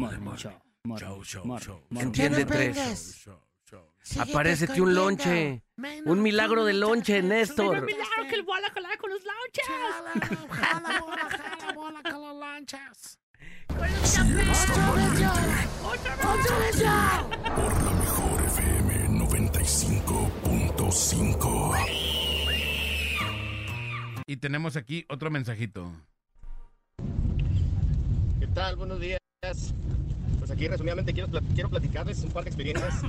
morning, 0.83 0.99
Show, 0.99 1.23
show, 1.23 1.45
morning, 1.45 1.65
show, 1.65 1.83
morning. 1.91 2.07
Entiende 2.09 2.45
tres. 2.47 2.77
Show, 2.77 3.33
show, 3.35 3.35
show. 3.35 3.48
Aparécete 4.17 4.81
un 4.81 4.95
lonche. 4.95 5.63
Un 6.07 6.23
milagro 6.23 6.65
de 6.65 6.73
lonche, 6.73 7.21
Néstor. 7.23 7.83
milagro 7.83 8.27
que 8.29 8.35
el 8.37 8.43
voy 8.43 8.61
a 8.63 8.71
jalar 8.71 8.97
con 8.99 9.11
los 9.11 9.23
lauchas! 9.25 9.67
Si 14.03 14.21
eres 14.21 14.67
tan 14.67 14.89
valiente, 14.89 15.25
por 17.55 17.83
la 17.85 17.91
mejor 17.93 18.43
FM 18.47 19.09
95.5. 19.21 21.77
Y 24.27 24.37
tenemos 24.39 24.77
aquí 24.77 25.05
otro 25.09 25.31
mensajito. 25.31 25.93
¿Qué 28.41 28.47
tal? 28.49 28.75
Buenos 28.77 28.99
días. 29.01 29.21
Pues 30.49 30.57
aquí 30.59 30.67
resumidamente 30.67 31.13
quiero, 31.13 31.29
quiero 31.53 31.69
platicarles 31.69 32.23
un 32.23 32.31
par 32.31 32.43
de 32.43 32.49
experiencias 32.49 33.03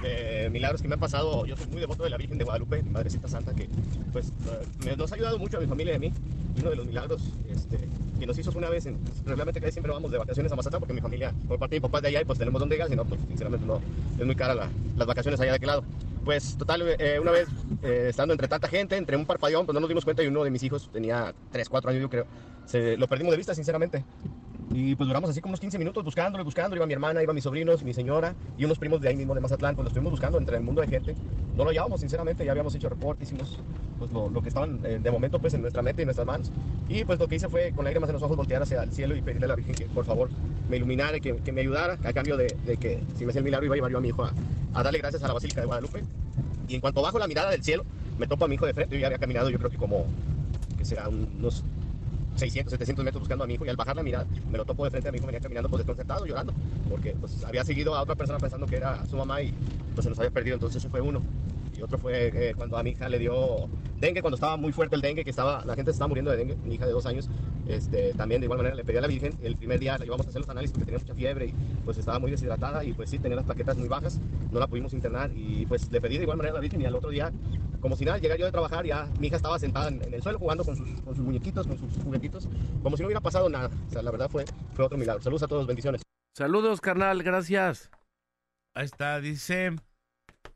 de 0.00 0.48
milagros 0.52 0.80
que 0.80 0.86
me 0.86 0.94
han 0.94 1.00
pasado. 1.00 1.44
Yo 1.44 1.56
soy 1.56 1.66
muy 1.66 1.80
devoto 1.80 2.04
de 2.04 2.10
la 2.10 2.16
Virgen 2.16 2.38
de 2.38 2.44
Guadalupe, 2.44 2.84
mi 2.84 2.90
Madrecita 2.90 3.26
Santa, 3.26 3.52
que 3.52 3.68
pues 4.12 4.28
eh, 4.28 4.64
me- 4.84 4.96
nos 4.96 5.10
ha 5.10 5.16
ayudado 5.16 5.36
mucho 5.40 5.56
a 5.56 5.60
mi 5.60 5.66
familia 5.66 5.94
y 5.94 5.96
a 5.96 5.98
mí. 5.98 6.12
Uno 6.60 6.70
de 6.70 6.76
los 6.76 6.86
milagros 6.86 7.20
este, 7.50 7.80
que 8.20 8.26
nos 8.26 8.38
hizo 8.38 8.52
una 8.56 8.70
vez, 8.70 8.86
en, 8.86 8.94
pues, 8.98 9.18
regularmente 9.24 9.60
casi 9.60 9.72
siempre 9.72 9.90
vamos 9.90 10.12
de 10.12 10.18
vacaciones 10.18 10.52
a 10.52 10.54
Mazatlán, 10.54 10.78
porque 10.78 10.94
mi 10.94 11.00
familia, 11.00 11.32
por 11.48 11.58
parte 11.58 11.74
de 11.74 11.80
mi 11.80 11.82
papá 11.82 12.00
de 12.00 12.06
allá, 12.08 12.20
y 12.20 12.24
pues 12.24 12.38
tenemos 12.38 12.60
donde 12.60 12.76
ir, 12.76 12.84
si 12.88 12.94
no, 12.94 13.04
pues 13.04 13.20
sinceramente 13.26 13.66
no, 13.66 13.80
es 14.16 14.24
muy 14.24 14.36
cara 14.36 14.54
la- 14.54 14.70
las 14.96 15.06
vacaciones 15.08 15.40
allá 15.40 15.50
de 15.50 15.56
aquel 15.56 15.66
lado. 15.66 15.82
Pues 16.24 16.56
total, 16.56 16.84
eh, 17.00 17.18
una 17.20 17.32
vez 17.32 17.48
eh, 17.82 18.06
estando 18.10 18.34
entre 18.34 18.46
tanta 18.46 18.68
gente, 18.68 18.96
entre 18.96 19.16
un 19.16 19.26
parpadeón, 19.26 19.66
pues 19.66 19.74
no 19.74 19.80
nos 19.80 19.88
dimos 19.88 20.04
cuenta 20.04 20.22
y 20.22 20.28
uno 20.28 20.44
de 20.44 20.50
mis 20.52 20.62
hijos 20.62 20.88
tenía 20.92 21.34
3, 21.50 21.68
4 21.68 21.90
años 21.90 22.02
yo 22.02 22.08
creo. 22.08 22.26
Se, 22.66 22.96
lo 22.96 23.08
perdimos 23.08 23.32
de 23.32 23.36
vista 23.38 23.52
sinceramente. 23.52 24.04
Y 24.70 24.94
pues 24.94 25.06
duramos 25.06 25.30
así 25.30 25.40
como 25.40 25.50
unos 25.50 25.60
15 25.60 25.78
minutos 25.78 26.04
buscándolo, 26.04 26.42
y 26.42 26.44
buscándolo. 26.44 26.76
Iba 26.76 26.86
mi 26.86 26.94
hermana, 26.94 27.22
iba 27.22 27.32
mis 27.32 27.44
sobrinos, 27.44 27.82
mi 27.82 27.92
señora 27.92 28.34
y 28.56 28.64
unos 28.64 28.78
primos 28.78 29.00
de 29.00 29.08
ahí 29.08 29.16
mismo 29.16 29.34
de 29.34 29.40
Mazatlán. 29.40 29.74
Pues 29.74 29.84
lo 29.84 29.88
estuvimos 29.88 30.10
buscando 30.10 30.38
entre 30.38 30.56
el 30.56 30.62
mundo 30.62 30.80
de 30.80 30.88
gente. 30.88 31.14
No 31.56 31.64
lo 31.64 31.70
hallábamos, 31.70 32.00
sinceramente. 32.00 32.44
Ya 32.44 32.52
habíamos 32.52 32.74
hecho 32.74 32.88
reporte, 32.88 33.24
hicimos 33.24 33.58
pues, 33.98 34.10
lo, 34.10 34.42
que 34.42 34.48
estaban 34.48 34.80
eh, 34.84 34.98
de 35.02 35.10
momento 35.10 35.38
pues 35.38 35.54
en 35.54 35.62
nuestra 35.62 35.82
mente 35.82 36.02
y 36.02 36.04
en 36.04 36.06
nuestras 36.06 36.26
manos. 36.26 36.50
Y 36.88 37.04
pues 37.04 37.18
lo 37.18 37.28
que 37.28 37.36
hice 37.36 37.48
fue 37.48 37.72
con 37.72 37.84
lágrimas 37.84 38.08
en 38.08 38.14
los 38.14 38.22
ojos 38.22 38.36
voltear 38.36 38.62
hacia 38.62 38.82
el 38.82 38.92
cielo 38.92 39.16
y 39.16 39.22
pedirle 39.22 39.46
a 39.46 39.48
la 39.48 39.56
Virgen 39.56 39.74
que 39.74 39.86
por 39.86 40.04
favor 40.04 40.30
me 40.68 40.76
iluminara, 40.76 41.20
que, 41.20 41.36
que 41.36 41.52
me 41.52 41.60
ayudara 41.60 41.98
a 42.02 42.12
cambio 42.12 42.36
de, 42.36 42.56
de 42.64 42.76
que 42.76 43.02
si 43.16 43.24
me 43.24 43.30
hacía 43.30 43.40
el 43.40 43.44
milagro 43.44 43.66
iba 43.66 43.74
a 43.74 43.76
llevar 43.76 43.92
yo 43.92 43.98
a 43.98 44.00
mi 44.00 44.08
hijo 44.08 44.24
a, 44.24 44.32
a 44.74 44.82
darle 44.82 44.98
gracias 44.98 45.22
a 45.22 45.28
la 45.28 45.34
Basílica 45.34 45.60
de 45.60 45.66
Guadalupe. 45.66 46.02
Y 46.68 46.74
en 46.74 46.80
cuanto 46.80 47.02
bajo 47.02 47.18
la 47.18 47.26
mirada 47.26 47.50
del 47.50 47.62
cielo, 47.62 47.84
me 48.18 48.26
topo 48.26 48.44
a 48.44 48.48
mi 48.48 48.54
hijo 48.54 48.66
de 48.66 48.74
frente. 48.74 48.94
Yo 48.94 49.00
ya 49.00 49.06
había 49.06 49.18
caminado, 49.18 49.50
yo 49.50 49.58
creo 49.58 49.70
que 49.70 49.76
como, 49.76 50.06
que 50.76 50.84
será 50.84 51.08
unos 51.08 51.64
600, 52.36 52.72
700 52.72 53.04
metros 53.04 53.20
buscando 53.20 53.44
a 53.44 53.46
mi 53.46 53.54
hijo 53.54 53.64
y 53.64 53.68
al 53.68 53.76
bajar 53.76 53.96
la 53.96 54.02
mirada 54.02 54.26
me 54.50 54.58
lo 54.58 54.64
topo 54.64 54.84
de 54.84 54.90
frente 54.90 55.08
a 55.08 55.12
mi 55.12 55.18
hijo, 55.18 55.26
venía 55.26 55.40
caminando 55.40 55.68
pues 55.68 55.80
desconcertado, 55.80 56.26
llorando, 56.26 56.52
porque 56.88 57.14
pues 57.20 57.44
había 57.44 57.64
seguido 57.64 57.94
a 57.94 58.02
otra 58.02 58.14
persona 58.14 58.38
pensando 58.38 58.66
que 58.66 58.76
era 58.76 59.04
su 59.06 59.16
mamá 59.16 59.42
y 59.42 59.52
pues 59.94 60.04
se 60.04 60.10
nos 60.10 60.18
había 60.18 60.30
perdido, 60.30 60.54
entonces 60.54 60.82
eso 60.82 60.90
fue 60.90 61.00
uno. 61.00 61.22
Y 61.76 61.82
otro 61.82 61.98
fue 61.98 62.30
eh, 62.32 62.54
cuando 62.54 62.78
a 62.78 62.82
mi 62.82 62.90
hija 62.90 63.08
le 63.08 63.18
dio 63.18 63.68
dengue, 63.98 64.20
cuando 64.20 64.36
estaba 64.36 64.56
muy 64.56 64.72
fuerte 64.72 64.94
el 64.96 65.02
dengue, 65.02 65.24
que 65.24 65.30
estaba, 65.30 65.64
la 65.64 65.74
gente 65.74 65.90
estaba 65.90 66.08
muriendo 66.08 66.30
de 66.30 66.36
dengue, 66.36 66.56
mi 66.64 66.74
hija 66.74 66.86
de 66.86 66.92
dos 66.92 67.06
años, 67.06 67.28
este, 67.66 68.12
también 68.14 68.40
de 68.40 68.46
igual 68.46 68.58
manera 68.58 68.74
le 68.74 68.84
pedí 68.84 68.98
a 68.98 69.00
la 69.00 69.06
Virgen, 69.06 69.34
el 69.42 69.56
primer 69.56 69.80
día 69.80 69.96
la 69.98 70.04
llevamos 70.04 70.26
a 70.26 70.28
hacer 70.28 70.40
los 70.40 70.48
análisis 70.48 70.72
porque 70.72 70.86
tenía 70.86 71.00
mucha 71.00 71.14
fiebre 71.14 71.46
y 71.46 71.54
pues 71.84 71.98
estaba 71.98 72.18
muy 72.18 72.30
deshidratada 72.30 72.84
y 72.84 72.92
pues 72.92 73.10
sí, 73.10 73.18
tenía 73.18 73.36
las 73.36 73.46
plaquetas 73.46 73.76
muy 73.76 73.88
bajas, 73.88 74.20
no 74.52 74.60
la 74.60 74.66
pudimos 74.66 74.92
internar 74.92 75.30
y 75.34 75.66
pues 75.66 75.90
le 75.90 76.00
pedí 76.00 76.16
de 76.18 76.24
igual 76.24 76.36
manera 76.36 76.52
a 76.52 76.56
la 76.56 76.60
Virgen 76.60 76.80
y 76.80 76.84
al 76.84 76.94
otro 76.94 77.10
día, 77.10 77.32
como 77.84 77.96
si 77.96 78.06
nada, 78.06 78.16
llegué 78.16 78.38
yo 78.38 78.46
de 78.46 78.50
trabajar, 78.50 78.86
ya 78.86 79.06
mi 79.20 79.26
hija 79.26 79.36
estaba 79.36 79.58
sentada 79.58 79.88
en, 79.88 80.02
en 80.02 80.14
el 80.14 80.22
suelo 80.22 80.38
jugando 80.38 80.64
con 80.64 80.74
sus, 80.74 80.88
con 81.02 81.14
sus 81.14 81.22
muñequitos, 81.22 81.66
con 81.66 81.78
sus 81.78 82.02
juguetitos, 82.02 82.48
como 82.82 82.96
si 82.96 83.02
no 83.02 83.08
hubiera 83.08 83.20
pasado 83.20 83.50
nada, 83.50 83.68
o 83.88 83.90
sea, 83.90 84.00
la 84.00 84.10
verdad 84.10 84.30
fue, 84.30 84.46
fue 84.72 84.86
otro 84.86 84.96
milagro. 84.96 85.22
Saludos 85.22 85.42
a 85.42 85.48
todos, 85.48 85.66
bendiciones. 85.66 86.00
Saludos, 86.34 86.80
carnal, 86.80 87.22
gracias. 87.22 87.90
Ahí 88.72 88.86
está, 88.86 89.20
dice. 89.20 89.76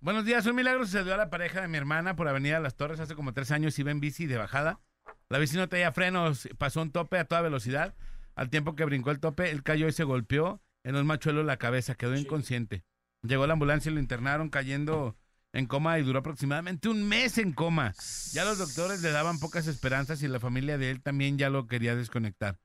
Buenos 0.00 0.24
días, 0.24 0.46
un 0.46 0.56
milagro 0.56 0.86
sucedió 0.86 1.12
a 1.12 1.18
la 1.18 1.28
pareja 1.28 1.60
de 1.60 1.68
mi 1.68 1.76
hermana 1.76 2.16
por 2.16 2.28
Avenida 2.28 2.60
Las 2.60 2.76
Torres 2.76 2.98
hace 2.98 3.14
como 3.14 3.34
tres 3.34 3.50
años. 3.50 3.78
Iba 3.78 3.90
en 3.90 4.00
bici 4.00 4.24
de 4.24 4.38
bajada. 4.38 4.80
La 5.28 5.36
bici 5.36 5.58
no 5.58 5.68
tenía 5.68 5.92
frenos, 5.92 6.48
pasó 6.56 6.80
un 6.80 6.92
tope 6.92 7.18
a 7.18 7.26
toda 7.26 7.42
velocidad. 7.42 7.94
Al 8.36 8.48
tiempo 8.48 8.74
que 8.74 8.86
brincó 8.86 9.10
el 9.10 9.20
tope, 9.20 9.50
él 9.50 9.62
cayó 9.62 9.86
y 9.86 9.92
se 9.92 10.04
golpeó 10.04 10.62
en 10.82 10.96
un 10.96 11.06
machuelo 11.06 11.42
la 11.42 11.58
cabeza, 11.58 11.94
quedó 11.94 12.16
inconsciente. 12.16 12.84
Llegó 13.20 13.46
la 13.46 13.52
ambulancia 13.52 13.90
y 13.90 13.94
lo 13.94 14.00
internaron 14.00 14.48
cayendo 14.48 15.14
en 15.52 15.66
coma 15.66 15.98
y 15.98 16.02
duró 16.02 16.20
aproximadamente 16.20 16.88
un 16.88 17.08
mes 17.08 17.38
en 17.38 17.52
coma. 17.52 17.94
Ya 18.32 18.44
los 18.44 18.58
doctores 18.58 19.02
le 19.02 19.10
daban 19.10 19.38
pocas 19.38 19.66
esperanzas 19.66 20.22
y 20.22 20.28
la 20.28 20.40
familia 20.40 20.78
de 20.78 20.90
él 20.90 21.02
también 21.02 21.38
ya 21.38 21.50
lo 21.50 21.66
quería 21.66 21.96
desconectar. 21.96 22.58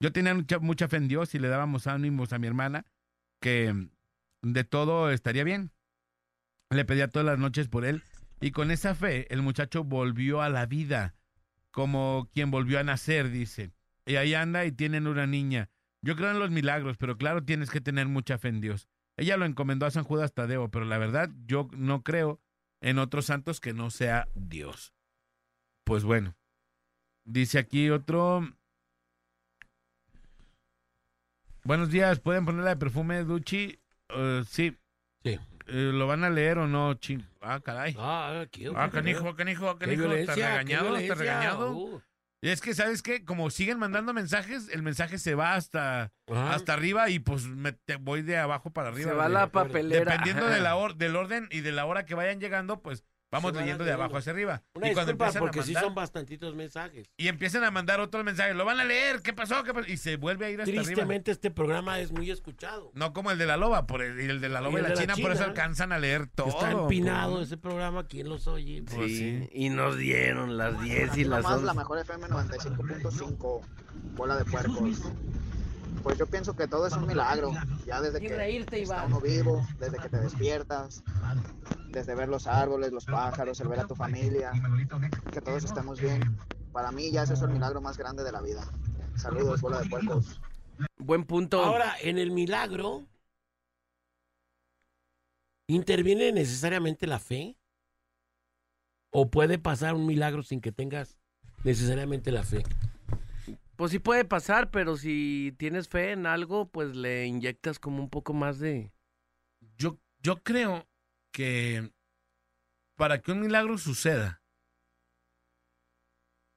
Yo 0.00 0.12
tenía 0.12 0.34
mucha, 0.34 0.58
mucha 0.58 0.88
fe 0.88 0.96
en 0.96 1.08
Dios 1.08 1.34
y 1.34 1.38
le 1.38 1.48
dábamos 1.48 1.86
ánimos 1.86 2.32
a 2.32 2.38
mi 2.38 2.46
hermana 2.46 2.84
que 3.40 3.88
de 4.42 4.64
todo 4.64 5.10
estaría 5.10 5.44
bien. 5.44 5.72
Le 6.70 6.84
pedía 6.84 7.08
todas 7.08 7.26
las 7.26 7.38
noches 7.38 7.68
por 7.68 7.84
él 7.84 8.02
y 8.40 8.50
con 8.50 8.70
esa 8.70 8.94
fe 8.94 9.32
el 9.32 9.42
muchacho 9.42 9.84
volvió 9.84 10.42
a 10.42 10.48
la 10.48 10.66
vida 10.66 11.14
como 11.70 12.30
quien 12.32 12.50
volvió 12.50 12.78
a 12.78 12.84
nacer, 12.84 13.30
dice. 13.30 13.70
Y 14.06 14.16
ahí 14.16 14.34
anda 14.34 14.64
y 14.64 14.72
tienen 14.72 15.06
una 15.06 15.26
niña. 15.26 15.68
Yo 16.00 16.16
creo 16.16 16.30
en 16.30 16.38
los 16.38 16.50
milagros, 16.50 16.96
pero 16.96 17.18
claro, 17.18 17.44
tienes 17.44 17.70
que 17.70 17.80
tener 17.80 18.06
mucha 18.06 18.38
fe 18.38 18.48
en 18.48 18.60
Dios. 18.60 18.88
Ella 19.16 19.36
lo 19.36 19.46
encomendó 19.46 19.86
a 19.86 19.90
San 19.90 20.04
Judas 20.04 20.32
Tadeo, 20.34 20.70
pero 20.70 20.84
la 20.84 20.98
verdad 20.98 21.30
yo 21.46 21.68
no 21.72 22.02
creo 22.02 22.40
en 22.82 22.98
otros 22.98 23.26
santos 23.26 23.60
que 23.60 23.72
no 23.72 23.90
sea 23.90 24.28
Dios. 24.34 24.92
Pues 25.84 26.04
bueno, 26.04 26.34
dice 27.24 27.58
aquí 27.58 27.88
otro. 27.90 28.42
Buenos 31.64 31.90
días, 31.90 32.20
¿pueden 32.20 32.44
ponerla 32.44 32.70
de 32.70 32.76
perfume 32.76 33.24
Duchi? 33.24 33.80
Eh, 34.10 34.42
sí. 34.46 34.76
Sí. 35.24 35.38
Eh, 35.68 35.90
¿Lo 35.92 36.06
van 36.06 36.22
a 36.22 36.30
leer 36.30 36.58
o 36.58 36.66
no? 36.68 36.94
Chi- 36.94 37.24
Ah, 37.40 37.60
caray. 37.60 37.96
Ah, 37.98 38.44
qué, 38.52 38.70
Ah, 38.74 38.90
canijo, 38.90 39.34
canijo, 39.34 39.76
canijo. 39.78 40.02
¿Estás 40.02 40.08
violencia, 40.08 40.34
qué 40.34 40.42
regañado? 40.50 40.96
¿Estás 40.96 41.18
violencia. 41.18 41.40
regañado? 41.40 41.72
Uh, 41.76 42.02
es 42.42 42.60
que, 42.60 42.74
¿sabes 42.74 43.02
qué? 43.02 43.24
Como 43.24 43.50
siguen 43.50 43.78
mandando 43.78 44.12
mensajes, 44.12 44.68
el 44.68 44.82
mensaje 44.82 45.18
se 45.18 45.34
va 45.34 45.54
hasta, 45.54 46.12
ajá. 46.28 46.54
hasta 46.54 46.72
arriba 46.74 47.08
y 47.10 47.18
pues 47.18 47.46
me 47.46 47.72
te- 47.72 47.96
voy 47.96 48.22
de 48.22 48.36
abajo 48.38 48.72
para 48.72 48.88
arriba. 48.90 49.10
Se 49.10 49.16
va 49.16 49.24
güey. 49.24 49.34
la 49.34 49.46
papelera. 49.50 50.04
Dependiendo 50.12 50.46
de 50.48 50.60
la 50.60 50.76
or- 50.76 50.96
del 50.96 51.16
orden 51.16 51.48
y 51.50 51.60
de 51.60 51.72
la 51.72 51.86
hora 51.86 52.04
que 52.06 52.14
vayan 52.14 52.38
llegando, 52.40 52.82
pues 52.82 53.04
vamos 53.30 53.54
leyendo 53.54 53.84
de 53.84 53.92
abajo 53.92 54.16
hacia 54.16 54.32
arriba. 54.32 54.62
Una 54.74 54.90
y 54.90 54.94
cuando 54.94 55.12
empiezan 55.12 55.36
a 55.36 55.40
porque 55.40 55.62
sí 55.62 55.72
mandar, 55.72 55.84
son 55.84 55.94
bastantitos 55.94 56.54
mensajes. 56.54 57.08
y 57.16 57.28
empiezan 57.28 57.64
a 57.64 57.70
mandar 57.70 58.00
otros 58.00 58.24
mensajes, 58.24 58.54
lo 58.54 58.64
van 58.64 58.80
a 58.80 58.84
leer, 58.84 59.22
¿qué 59.22 59.32
pasó? 59.32 59.62
¿Qué 59.64 59.74
pasó? 59.74 59.88
Y 59.90 59.96
se 59.96 60.16
vuelve 60.16 60.46
a 60.46 60.50
ir 60.50 60.60
hasta 60.60 60.70
arriba. 60.70 60.84
Tristemente 60.84 61.30
este 61.30 61.50
programa 61.50 62.00
es 62.00 62.12
muy 62.12 62.30
escuchado. 62.30 62.90
No 62.94 63.12
como 63.12 63.30
el 63.30 63.38
de 63.38 63.46
la 63.46 63.56
loba, 63.56 63.86
por 63.86 64.02
el, 64.02 64.20
y 64.20 64.24
el 64.24 64.40
de 64.40 64.48
la 64.48 64.60
loba 64.60 64.74
y, 64.74 64.76
el 64.76 64.82
la, 64.82 64.88
de 64.88 64.94
la 64.94 65.00
China, 65.00 65.14
por 65.14 65.32
eso 65.32 65.42
China. 65.42 65.46
alcanzan 65.46 65.92
a 65.92 65.98
leer 65.98 66.26
todo. 66.28 66.48
Está 66.48 66.70
empinado 66.70 67.34
pues. 67.36 67.46
ese 67.48 67.56
programa, 67.56 68.06
¿quién 68.06 68.28
los 68.28 68.46
oye? 68.46 68.82
Pues 68.82 69.16
sí. 69.16 69.48
y 69.52 69.68
nos 69.70 69.96
dieron 69.98 70.56
las 70.56 70.80
10 70.80 71.16
y 71.16 71.24
las 71.24 71.42
Nomás 71.42 71.56
11. 71.58 71.66
la 71.66 71.74
mejor 71.74 71.98
FM 71.98 72.26
95.5, 72.28 73.60
bola 74.14 74.36
de 74.36 74.44
puercos. 74.44 75.02
Pues 76.02 76.18
yo 76.18 76.26
pienso 76.26 76.54
que 76.54 76.68
todo 76.68 76.86
es 76.86 76.92
un 76.94 77.06
milagro. 77.06 77.52
Ya 77.86 78.00
desde 78.00 78.20
que 78.20 78.36
reírte, 78.36 78.82
está 78.82 79.04
uno 79.04 79.20
vivo, 79.20 79.66
desde 79.78 79.98
que 79.98 80.08
te 80.08 80.18
despiertas, 80.18 81.02
desde 81.88 82.14
ver 82.14 82.28
los 82.28 82.46
árboles, 82.46 82.92
los 82.92 83.04
pájaros, 83.04 83.60
el 83.60 83.68
ver 83.68 83.80
a 83.80 83.86
tu 83.86 83.94
familia, 83.94 84.52
que 85.32 85.40
todos 85.40 85.64
estemos 85.64 86.00
bien. 86.00 86.38
Para 86.72 86.92
mí 86.92 87.10
ya 87.10 87.22
ese 87.22 87.34
es 87.34 87.42
el 87.42 87.48
milagro 87.48 87.80
más 87.80 87.96
grande 87.96 88.22
de 88.22 88.32
la 88.32 88.40
vida. 88.40 88.62
Saludos, 89.16 89.60
bola 89.60 89.80
de 89.80 89.88
puercos. 89.88 90.40
Buen 90.98 91.24
punto. 91.24 91.62
Ahora, 91.62 91.94
en 92.02 92.18
el 92.18 92.30
milagro, 92.30 93.06
¿interviene 95.66 96.32
necesariamente 96.32 97.06
la 97.06 97.18
fe? 97.18 97.56
¿O 99.10 99.30
puede 99.30 99.58
pasar 99.58 99.94
un 99.94 100.06
milagro 100.06 100.42
sin 100.42 100.60
que 100.60 100.72
tengas 100.72 101.16
necesariamente 101.64 102.30
la 102.30 102.42
fe? 102.42 102.62
Pues 103.76 103.90
sí 103.92 103.98
puede 103.98 104.24
pasar, 104.24 104.70
pero 104.70 104.96
si 104.96 105.54
tienes 105.58 105.88
fe 105.88 106.12
en 106.12 106.26
algo, 106.26 106.68
pues 106.68 106.96
le 106.96 107.26
inyectas 107.26 107.78
como 107.78 108.02
un 108.02 108.10
poco 108.10 108.32
más 108.32 108.58
de... 108.58 108.92
Yo, 109.78 109.98
yo 110.22 110.42
creo 110.42 110.88
que 111.32 111.92
para 112.96 113.20
que 113.20 113.32
un 113.32 113.40
milagro 113.40 113.76
suceda, 113.76 114.42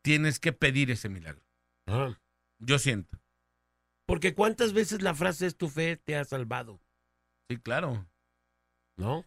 tienes 0.01 0.39
que 0.39 0.53
pedir 0.53 0.91
ese 0.91 1.09
milagro. 1.09 1.43
Ah, 1.87 2.17
Yo 2.59 2.79
siento. 2.79 3.19
Porque 4.05 4.33
cuántas 4.33 4.73
veces 4.73 5.01
la 5.01 5.13
frase 5.13 5.45
es 5.45 5.57
tu 5.57 5.69
fe 5.69 5.97
te 5.97 6.15
ha 6.15 6.23
salvado, 6.23 6.79
Sí, 7.49 7.57
claro. 7.57 8.07
¿no? 8.97 9.25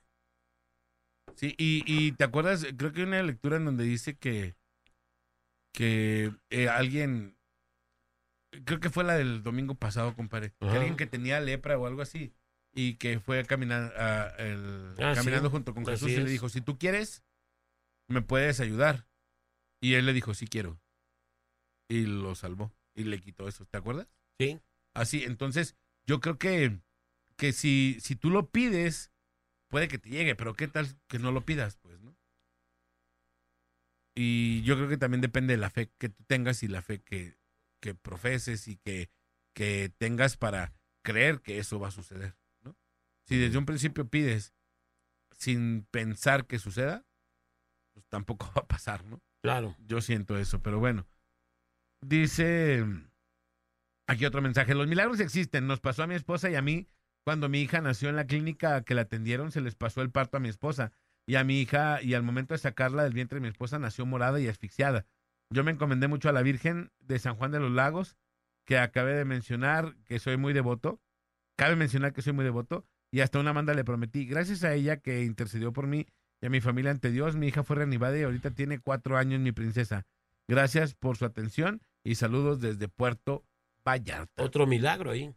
Sí, 1.36 1.54
y, 1.58 1.82
y 1.86 2.12
te 2.12 2.24
acuerdas, 2.24 2.66
creo 2.76 2.92
que 2.92 3.00
hay 3.00 3.06
una 3.06 3.22
lectura 3.22 3.56
en 3.56 3.64
donde 3.64 3.84
dice 3.84 4.16
que, 4.16 4.54
que 5.72 6.32
eh, 6.50 6.68
alguien, 6.68 7.36
creo 8.64 8.80
que 8.80 8.90
fue 8.90 9.04
la 9.04 9.14
del 9.16 9.42
domingo 9.42 9.74
pasado, 9.74 10.14
compadre, 10.14 10.52
Ajá. 10.60 10.74
alguien 10.74 10.96
que 10.96 11.06
tenía 11.06 11.40
lepra 11.40 11.78
o 11.78 11.86
algo 11.86 12.02
así, 12.02 12.32
y 12.74 12.94
que 12.94 13.20
fue 13.20 13.40
a 13.40 13.44
caminar, 13.44 13.92
a- 13.98 14.34
el- 14.38 14.94
Ah, 14.98 15.12
caminando 15.14 15.48
sí. 15.48 15.52
junto 15.52 15.74
con 15.74 15.82
Así 15.84 15.92
Jesús 15.92 16.10
y 16.10 16.16
le 16.22 16.30
dijo, 16.30 16.48
si 16.48 16.60
tú 16.60 16.78
quieres, 16.78 17.22
me 18.08 18.22
puedes 18.22 18.60
ayudar. 18.60 19.06
Y 19.80 19.94
él 19.94 20.06
le 20.06 20.12
dijo, 20.12 20.32
sí 20.34 20.46
quiero. 20.46 20.80
Y 21.88 22.06
lo 22.06 22.34
salvó 22.34 22.72
y 22.94 23.04
le 23.04 23.20
quitó 23.20 23.48
eso, 23.48 23.64
¿te 23.66 23.78
acuerdas? 23.78 24.08
Sí. 24.38 24.60
Así, 24.94 25.24
entonces, 25.24 25.76
yo 26.06 26.20
creo 26.20 26.38
que, 26.38 26.78
que 27.36 27.52
si, 27.52 27.98
si 28.00 28.14
tú 28.16 28.30
lo 28.30 28.50
pides, 28.50 29.10
puede 29.68 29.88
que 29.88 29.98
te 29.98 30.08
llegue, 30.10 30.34
pero 30.36 30.54
¿qué 30.54 30.68
tal 30.68 30.86
que 31.08 31.18
no 31.18 31.32
lo 31.32 31.44
pidas, 31.44 31.76
pues, 31.76 32.00
no? 32.00 32.16
Y 34.14 34.62
yo 34.62 34.76
creo 34.76 34.88
que 34.88 34.98
también 34.98 35.20
depende 35.22 35.54
de 35.54 35.58
la 35.58 35.70
fe 35.70 35.90
que 35.98 36.10
tú 36.10 36.22
tengas 36.24 36.62
y 36.62 36.68
la 36.68 36.82
fe 36.82 37.00
que, 37.02 37.36
que 37.82 37.94
profeses 37.94 38.68
y 38.68 38.76
que, 38.76 39.10
que 39.54 39.92
tengas 39.98 40.38
para 40.38 40.72
creer 41.02 41.40
que 41.40 41.58
eso 41.58 41.80
va 41.80 41.88
a 41.88 41.90
suceder, 41.90 42.36
¿no? 42.62 42.76
Si 43.26 43.36
desde 43.36 43.58
un 43.58 43.66
principio 43.66 44.08
pides 44.08 44.54
sin 45.36 45.84
pensar 45.90 46.46
que 46.46 46.60
suceda, 46.60 47.04
pues 47.92 48.06
tampoco 48.08 48.46
va 48.56 48.62
a 48.62 48.68
pasar, 48.68 49.04
¿no? 49.04 49.20
Claro. 49.42 49.76
Yo 49.80 50.00
siento 50.00 50.38
eso, 50.38 50.62
pero 50.62 50.78
bueno. 50.78 51.06
Dice 52.00 52.86
aquí 54.06 54.24
otro 54.24 54.40
mensaje. 54.40 54.74
Los 54.74 54.86
milagros 54.86 55.20
existen. 55.20 55.66
Nos 55.66 55.80
pasó 55.80 56.04
a 56.04 56.06
mi 56.06 56.14
esposa 56.14 56.48
y 56.48 56.54
a 56.54 56.62
mí 56.62 56.88
cuando 57.24 57.48
mi 57.48 57.60
hija 57.60 57.80
nació 57.80 58.08
en 58.08 58.16
la 58.16 58.26
clínica 58.26 58.82
que 58.82 58.94
la 58.94 59.02
atendieron, 59.02 59.52
se 59.52 59.60
les 59.60 59.74
pasó 59.74 60.02
el 60.02 60.10
parto 60.10 60.36
a 60.36 60.40
mi 60.40 60.48
esposa 60.48 60.92
y 61.26 61.36
a 61.36 61.44
mi 61.44 61.60
hija 61.60 62.02
y 62.02 62.14
al 62.14 62.22
momento 62.22 62.54
de 62.54 62.58
sacarla 62.58 63.04
del 63.04 63.12
vientre 63.12 63.36
de 63.36 63.42
mi 63.42 63.48
esposa 63.48 63.78
nació 63.78 64.06
morada 64.06 64.40
y 64.40 64.48
asfixiada. 64.48 65.06
Yo 65.52 65.64
me 65.64 65.72
encomendé 65.72 66.08
mucho 66.08 66.28
a 66.28 66.32
la 66.32 66.42
Virgen 66.42 66.90
de 67.00 67.18
San 67.18 67.36
Juan 67.36 67.52
de 67.52 67.60
los 67.60 67.70
Lagos, 67.70 68.16
que 68.64 68.78
acabé 68.78 69.14
de 69.14 69.24
mencionar 69.24 69.96
que 70.04 70.18
soy 70.18 70.36
muy 70.36 70.52
devoto. 70.52 71.00
Cabe 71.56 71.76
mencionar 71.76 72.12
que 72.12 72.22
soy 72.22 72.32
muy 72.32 72.44
devoto 72.44 72.86
y 73.10 73.20
hasta 73.20 73.38
una 73.38 73.52
manda 73.52 73.74
le 73.74 73.84
prometí. 73.84 74.24
Gracias 74.26 74.64
a 74.64 74.72
ella 74.74 74.96
que 74.96 75.24
intercedió 75.24 75.72
por 75.72 75.86
mí 75.86 76.06
y 76.40 76.46
a 76.46 76.50
mi 76.50 76.60
familia 76.60 76.90
ante 76.90 77.10
Dios, 77.10 77.36
mi 77.36 77.48
hija 77.48 77.62
fue 77.62 77.76
reanimada 77.76 78.18
y 78.18 78.22
ahorita 78.22 78.50
tiene 78.50 78.80
cuatro 78.80 79.16
años, 79.16 79.40
mi 79.40 79.52
princesa. 79.52 80.06
Gracias 80.48 80.94
por 80.94 81.16
su 81.16 81.24
atención 81.24 81.82
y 82.02 82.16
saludos 82.16 82.60
desde 82.60 82.88
Puerto 82.88 83.44
Vallarta. 83.86 84.42
Otro 84.42 84.66
milagro 84.66 85.10
ahí. 85.10 85.34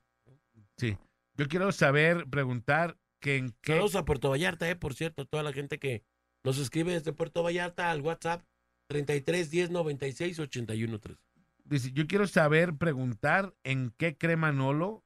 Sí. 0.78 0.98
Yo 1.36 1.48
quiero 1.48 1.72
saber, 1.72 2.26
preguntar 2.30 2.98
que 3.20 3.38
en 3.38 3.54
qué... 3.62 3.74
Saludos 3.74 3.96
a 3.96 4.06
Puerto 4.06 4.30
Vallarta, 4.30 4.70
eh, 4.70 4.76
por 4.76 4.94
cierto, 4.94 5.26
toda 5.26 5.44
la 5.44 5.54
gente 5.54 5.78
que 5.78 6.04
nos 6.44 6.58
escribe 6.58 6.94
desde 6.94 7.12
Puerto 7.12 7.44
Vallarta 7.44 7.92
al 7.92 8.02
WhatsApp 8.02 8.44
33 8.88 9.50
10 9.50 9.72
96 9.72 10.40
81 10.40 11.00
3. 11.00 11.18
Dice, 11.66 11.92
yo 11.92 12.06
quiero 12.06 12.28
saber, 12.28 12.76
preguntar 12.78 13.56
en 13.64 13.92
qué 13.98 14.16
cree 14.18 14.38
Manolo, 14.38 15.04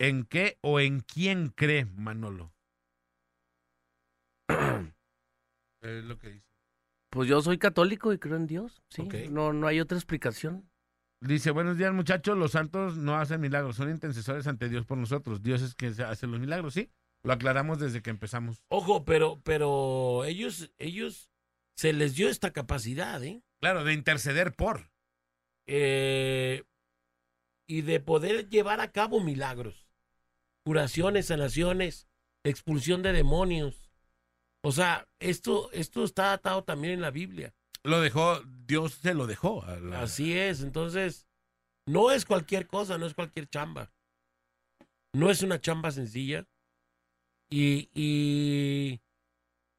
en 0.00 0.24
qué 0.24 0.58
o 0.62 0.80
en 0.80 1.00
quién 1.00 1.48
cree 1.50 1.84
Manolo. 1.84 2.52
es 5.82 6.04
lo 6.04 6.18
que 6.18 6.30
dice. 6.30 6.46
Pues 7.10 7.28
yo 7.28 7.40
soy 7.40 7.58
católico 7.58 8.12
y 8.12 8.18
creo 8.18 8.36
en 8.36 8.48
Dios. 8.48 8.82
Sí, 8.90 9.06
no, 9.30 9.52
no 9.52 9.68
hay 9.68 9.78
otra 9.78 9.96
explicación. 9.96 10.68
Dice, 11.20 11.52
buenos 11.52 11.78
días 11.78 11.94
muchachos, 11.94 12.36
los 12.36 12.50
santos 12.50 12.98
no 12.98 13.16
hacen 13.16 13.40
milagros, 13.40 13.76
son 13.76 13.88
intercesores 13.88 14.46
ante 14.48 14.68
Dios 14.68 14.84
por 14.84 14.98
nosotros. 14.98 15.40
Dios 15.40 15.62
es 15.62 15.74
quien 15.74 15.98
hace 16.02 16.26
los 16.26 16.40
milagros, 16.40 16.74
¿sí? 16.74 16.90
Lo 17.22 17.32
aclaramos 17.32 17.78
desde 17.78 18.02
que 18.02 18.10
empezamos. 18.10 18.62
Ojo, 18.68 19.04
pero, 19.04 19.40
pero 19.44 20.24
ellos, 20.24 20.72
ellos 20.76 21.30
se 21.76 21.92
les 21.92 22.14
dio 22.14 22.28
esta 22.28 22.52
capacidad, 22.52 23.22
¿eh? 23.24 23.42
Claro, 23.60 23.84
de 23.84 23.92
interceder 23.94 24.54
por. 24.54 24.90
Eh, 25.66 26.62
y 27.66 27.82
de 27.82 28.00
poder 28.00 28.48
llevar 28.50 28.80
a 28.80 28.92
cabo 28.92 29.20
milagros, 29.20 29.88
curaciones, 30.64 31.26
sanaciones, 31.26 32.08
expulsión 32.44 33.02
de 33.02 33.12
demonios. 33.12 33.90
O 34.62 34.72
sea, 34.72 35.08
esto, 35.18 35.70
esto 35.72 36.04
está 36.04 36.32
atado 36.32 36.64
también 36.64 36.94
en 36.94 37.00
la 37.00 37.10
Biblia. 37.10 37.54
Lo 37.82 38.00
dejó, 38.00 38.40
Dios 38.66 38.94
se 38.94 39.14
lo 39.14 39.26
dejó. 39.26 39.62
a 39.64 39.76
la- 39.80 40.02
Así 40.02 40.36
es, 40.36 40.62
entonces, 40.62 41.26
no 41.86 42.10
es 42.10 42.24
cualquier 42.24 42.66
cosa, 42.66 42.98
no 42.98 43.06
es 43.06 43.14
cualquier 43.14 43.48
chamba. 43.48 43.92
No 45.14 45.30
es 45.30 45.42
una 45.42 45.60
chamba 45.60 45.90
sencilla. 45.90 46.46
Y, 47.50 47.88
y, 47.94 49.00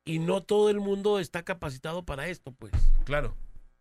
y 0.06 0.20
no 0.20 0.44
todo 0.44 0.70
el 0.70 0.80
mundo 0.80 1.20
está 1.20 1.44
capacitado 1.44 2.06
para 2.06 2.28
esto, 2.28 2.52
pues. 2.54 2.72
Claro, 3.06 3.36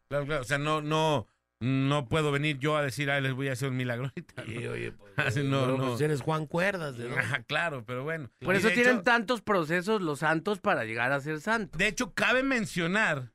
claro, 0.08 0.26
claro. 0.26 0.40
O 0.42 0.44
sea, 0.44 0.58
no, 0.58 0.80
no, 0.82 1.26
no 1.60 2.08
puedo 2.08 2.32
venir 2.32 2.58
yo 2.58 2.76
a 2.76 2.82
decir, 2.82 3.10
ah, 3.10 3.20
les 3.20 3.32
voy 3.34 3.48
a 3.48 3.52
hacer 3.52 3.68
un 3.68 3.76
milagro 3.76 4.06
ahorita. 4.06 4.44
¿no? 4.44 4.52
Y, 4.60 4.66
oye, 4.66 4.92
pues, 4.92 5.12
Así 5.18 5.42
no, 5.42 5.60
pero, 5.64 5.78
no. 5.78 5.88
pues, 5.90 6.00
eres 6.00 6.20
Juan 6.22 6.46
Cuerdas, 6.46 6.96
¿no? 6.96 7.14
Ajá, 7.16 7.42
claro, 7.42 7.84
pero 7.86 8.04
bueno. 8.04 8.30
Por 8.40 8.54
Y 8.54 8.58
eso 8.58 8.68
tienen 8.70 8.94
hecho- 8.96 9.02
tantos 9.02 9.42
procesos 9.42 10.00
los 10.02 10.20
santos 10.20 10.60
para 10.60 10.84
llegar 10.84 11.12
a 11.12 11.20
ser 11.20 11.40
santos. 11.40 11.78
De 11.78 11.86
hecho, 11.88 12.14
cabe 12.14 12.42
mencionar 12.42 13.32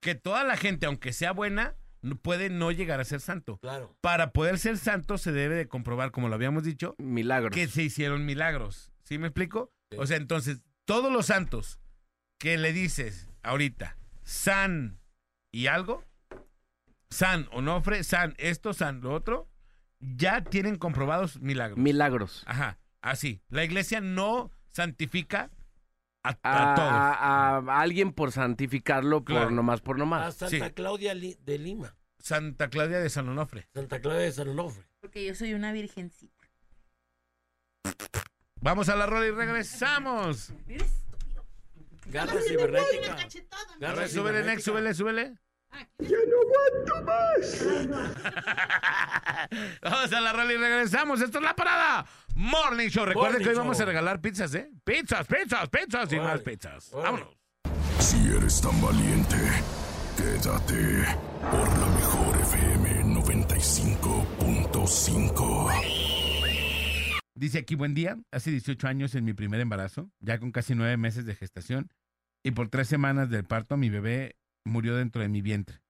que 0.00 0.14
toda 0.14 0.42
la 0.44 0.56
gente, 0.56 0.86
aunque 0.86 1.12
sea 1.12 1.32
buena, 1.32 1.76
no- 2.00 2.16
puede 2.16 2.48
no 2.50 2.72
llegar 2.72 2.98
a 2.98 3.04
ser 3.04 3.20
santo. 3.20 3.58
Claro. 3.58 3.94
Para 4.00 4.32
poder 4.32 4.58
ser 4.58 4.76
santo 4.78 5.18
se 5.18 5.32
debe 5.32 5.54
de 5.54 5.68
comprobar, 5.68 6.10
como 6.10 6.28
lo 6.28 6.34
habíamos 6.34 6.64
dicho, 6.64 6.94
Milagros. 6.98 7.54
que 7.54 7.68
se 7.68 7.82
hicieron 7.82 8.24
milagros. 8.26 8.90
¿Sí 9.04 9.18
me 9.18 9.28
explico? 9.28 9.70
Sí. 9.90 9.98
O 10.00 10.06
sea, 10.06 10.16
entonces, 10.16 10.62
todos 10.84 11.12
los 11.12 11.26
santos 11.26 11.78
que 12.42 12.58
le 12.58 12.72
dices 12.72 13.28
ahorita, 13.44 13.96
san 14.24 14.98
y 15.52 15.68
algo, 15.68 16.02
san 17.08 17.46
Onofre, 17.52 18.02
san 18.02 18.34
esto, 18.36 18.72
san 18.74 19.00
lo 19.00 19.12
otro, 19.14 19.48
ya 20.00 20.42
tienen 20.42 20.74
comprobados 20.76 21.40
milagros. 21.40 21.78
Milagros. 21.78 22.42
Ajá, 22.48 22.80
así. 23.00 23.40
La 23.48 23.62
iglesia 23.62 24.00
no 24.00 24.50
santifica 24.70 25.52
a, 26.24 26.30
a 26.42 26.72
A, 26.72 26.74
todos. 26.74 26.90
a- 26.90 27.58
a 27.58 27.80
alguien 27.80 28.12
por 28.12 28.32
santificarlo 28.32 29.22
Claro. 29.24 29.44
por 29.44 29.52
nomás 29.52 29.80
por 29.80 29.94
A 29.94 29.98
nomás. 30.00 30.34
Santa 30.34 30.66
Sí. 30.66 30.72
Claudia 30.74 31.14
Li- 31.14 31.38
de 31.44 31.58
Lima, 31.60 31.94
Santa 32.18 32.68
Claudia 32.70 32.98
de 32.98 33.08
San 33.08 33.28
Onofre. 33.28 33.68
Santa 33.72 34.00
Claudia 34.00 34.22
de 34.22 34.32
San 34.32 34.48
Onofre. 34.48 34.84
Porque 35.00 35.24
yo 35.24 35.36
soy 35.36 35.54
una 35.54 35.70
virgencita. 35.70 36.48
Vamos 38.60 38.88
a 38.88 38.96
la 38.96 39.06
rola 39.06 39.26
y 39.26 39.30
regresamos. 39.30 40.52
Garra 42.12 42.40
cibernética. 42.42 43.16
Garra 43.80 44.06
súbele, 44.06 44.44
Nex, 44.44 44.62
súbele, 44.62 44.94
súbele. 44.94 45.34
Vamos 49.82 50.12
a 50.12 50.20
la 50.20 50.32
rola 50.32 50.52
y 50.52 50.56
regresamos. 50.58 51.22
Esto 51.22 51.38
es 51.38 51.44
la 51.44 51.56
parada. 51.56 52.04
Morning 52.34 52.88
Show. 52.88 53.06
Recuerden 53.06 53.32
Morning 53.32 53.44
que 53.44 53.50
hoy 53.50 53.56
vamos 53.56 53.80
a 53.80 53.84
regalar 53.86 54.20
pizzas, 54.20 54.54
¿eh? 54.54 54.70
Pizzas, 54.84 55.26
pizzas, 55.26 55.68
pizzas 55.70 56.12
y 56.12 56.20
más 56.20 56.42
pizzas. 56.42 56.90
Vámonos. 56.92 57.34
Si 57.98 58.28
eres 58.28 58.60
tan 58.60 58.78
valiente, 58.82 59.36
quédate 60.16 61.06
por 61.50 61.78
la 61.78 61.86
mejor 61.86 62.38
FM 62.42 63.04
95.5. 63.22 66.12
Dice 67.34 67.58
aquí, 67.58 67.74
buen 67.74 67.94
día. 67.94 68.18
Hace 68.30 68.50
18 68.50 68.86
años 68.86 69.14
en 69.14 69.24
mi 69.24 69.32
primer 69.32 69.60
embarazo, 69.60 70.10
ya 70.20 70.38
con 70.38 70.52
casi 70.52 70.74
nueve 70.74 70.96
meses 70.96 71.24
de 71.24 71.34
gestación, 71.34 71.90
y 72.44 72.52
por 72.52 72.68
tres 72.68 72.88
semanas 72.88 73.30
del 73.30 73.44
parto, 73.44 73.76
mi 73.76 73.90
bebé 73.90 74.36
murió 74.64 74.96
dentro 74.96 75.22
de 75.22 75.28
mi 75.28 75.42
vientre. 75.42 75.82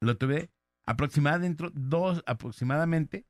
Lo 0.00 0.16
tuve 0.16 0.50
aproximadamente 0.86 1.68
dos, 1.72 2.22
aproximadamente 2.26 3.26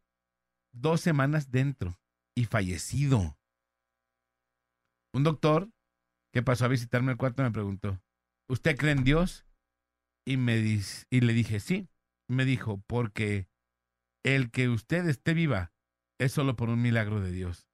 dos 0.72 1.00
semanas 1.00 1.50
dentro 1.50 1.98
y 2.36 2.44
fallecido. 2.44 3.36
Un 5.12 5.24
doctor 5.24 5.70
que 6.32 6.42
pasó 6.42 6.64
a 6.64 6.68
visitarme 6.68 7.10
al 7.10 7.16
cuarto 7.18 7.42
me 7.42 7.50
preguntó, 7.50 8.00
¿usted 8.48 8.76
cree 8.76 8.92
en 8.92 9.04
Dios? 9.04 9.46
Y, 10.24 10.36
me 10.36 10.58
dis- 10.58 11.06
y 11.10 11.20
le 11.20 11.32
dije, 11.32 11.58
sí. 11.60 11.88
Me 12.28 12.44
dijo, 12.44 12.80
porque 12.86 13.48
el 14.24 14.52
que 14.52 14.68
usted 14.68 15.08
esté 15.08 15.34
viva 15.34 15.72
es 16.20 16.30
solo 16.32 16.54
por 16.54 16.68
un 16.68 16.80
milagro 16.80 17.20
de 17.20 17.32
Dios. 17.32 17.66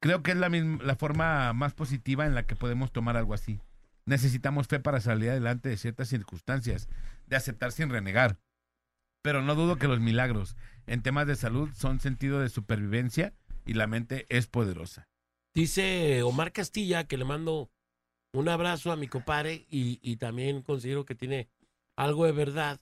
Creo 0.00 0.22
que 0.22 0.30
es 0.30 0.36
la, 0.38 0.48
misma, 0.48 0.82
la 0.82 0.96
forma 0.96 1.52
más 1.52 1.74
positiva 1.74 2.24
en 2.24 2.34
la 2.34 2.46
que 2.46 2.56
podemos 2.56 2.92
tomar 2.92 3.16
algo 3.18 3.34
así. 3.34 3.60
Necesitamos 4.04 4.66
fe 4.66 4.80
para 4.80 5.00
salir 5.00 5.30
adelante 5.30 5.68
de 5.68 5.76
ciertas 5.76 6.08
circunstancias, 6.08 6.88
de 7.26 7.36
aceptar 7.36 7.72
sin 7.72 7.90
renegar. 7.90 8.38
Pero 9.22 9.42
no 9.42 9.54
dudo 9.54 9.76
que 9.76 9.88
los 9.88 10.00
milagros 10.00 10.56
en 10.86 11.02
temas 11.02 11.26
de 11.26 11.36
salud 11.36 11.70
son 11.74 12.00
sentido 12.00 12.40
de 12.40 12.48
supervivencia 12.48 13.32
y 13.64 13.74
la 13.74 13.86
mente 13.86 14.26
es 14.28 14.48
poderosa. 14.48 15.08
Dice 15.54 16.22
Omar 16.22 16.52
Castilla 16.52 17.04
que 17.06 17.16
le 17.16 17.24
mando 17.24 17.70
un 18.32 18.48
abrazo 18.48 18.90
a 18.90 18.96
mi 18.96 19.06
compadre 19.06 19.66
y, 19.68 20.00
y 20.02 20.16
también 20.16 20.62
considero 20.62 21.04
que 21.04 21.14
tiene 21.14 21.48
algo 21.96 22.24
de 22.24 22.32
verdad. 22.32 22.80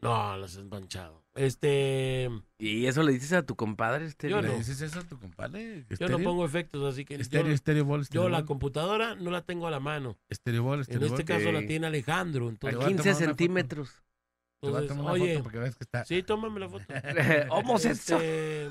No, 0.00 0.36
los 0.36 0.56
has 0.56 0.64
manchado. 0.64 1.24
Este, 1.34 2.28
Y 2.58 2.86
eso 2.86 3.02
le 3.02 3.12
dices 3.12 3.32
a 3.32 3.42
tu 3.44 3.56
compadre 3.56 4.04
este. 4.06 4.28
Yo 4.30 4.40
¿Le 4.40 4.48
no. 4.48 4.54
dices 4.56 4.80
eso 4.80 5.00
a 5.00 5.04
tu 5.04 5.18
compadre? 5.18 5.86
yo 5.98 6.08
no 6.08 6.18
pongo 6.20 6.44
efectos, 6.44 6.82
así 6.92 7.04
que 7.04 7.14
Estéreo, 7.16 7.48
yo, 7.48 7.52
estéreo 7.52 7.84
ball, 7.84 7.98
yo 8.00 8.02
estéreo 8.02 8.28
la 8.28 8.38
ball. 8.38 8.46
computadora 8.46 9.14
no 9.16 9.30
la 9.30 9.42
tengo 9.42 9.66
a 9.66 9.70
la 9.70 9.80
mano. 9.80 10.16
Estéreo 10.28 10.62
ball, 10.62 10.78
En 10.78 10.80
estéreo 10.82 11.06
este 11.08 11.22
ball. 11.24 11.38
caso 11.40 11.52
la 11.52 11.66
tiene 11.66 11.86
Alejandro. 11.88 12.48
Entonces, 12.48 12.78
a 12.80 12.86
15 12.86 12.96
tomar 13.02 13.06
una 13.06 13.14
foto. 13.14 13.26
centímetros. 13.26 14.02
Te 14.60 14.68
voy 14.70 14.76
a 14.76 14.80
entonces, 14.82 14.96
tomar 14.96 15.12
oye, 15.14 15.32
foto 15.34 15.42
porque 15.44 15.58
ves 15.58 15.76
que 15.76 15.84
está... 15.84 16.04
sí, 16.04 16.22
tómame 16.22 16.60
la 16.60 16.68
foto. 16.68 16.84
Homosexual. 17.50 18.22
Este, 18.22 18.70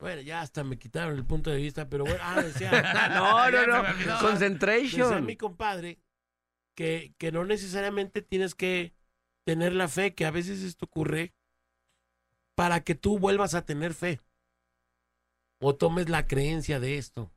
bueno, 0.00 0.20
ya 0.22 0.40
hasta 0.42 0.64
me 0.64 0.78
quitaron 0.78 1.16
el 1.16 1.24
punto 1.24 1.50
de 1.50 1.56
vista, 1.56 1.88
pero 1.88 2.04
bueno, 2.04 2.18
ah, 2.22 2.42
decía, 2.42 2.70
No, 3.14 3.50
no, 3.50 3.66
no. 3.66 3.82
decía 3.94 4.18
Concentration. 4.20 5.24
mi 5.24 5.36
compadre 5.36 5.98
que, 6.76 7.14
que 7.18 7.32
no 7.32 7.44
necesariamente 7.44 8.20
tienes 8.22 8.54
que 8.54 8.92
tener 9.44 9.72
la 9.74 9.88
fe, 9.88 10.14
que 10.14 10.24
a 10.26 10.30
veces 10.30 10.62
esto 10.62 10.86
ocurre 10.86 11.34
para 12.54 12.80
que 12.82 12.94
tú 12.94 13.18
vuelvas 13.18 13.54
a 13.54 13.64
tener 13.64 13.94
fe 13.94 14.20
o 15.60 15.74
tomes 15.74 16.08
la 16.08 16.26
creencia 16.26 16.80
de 16.80 16.98
esto. 16.98 17.30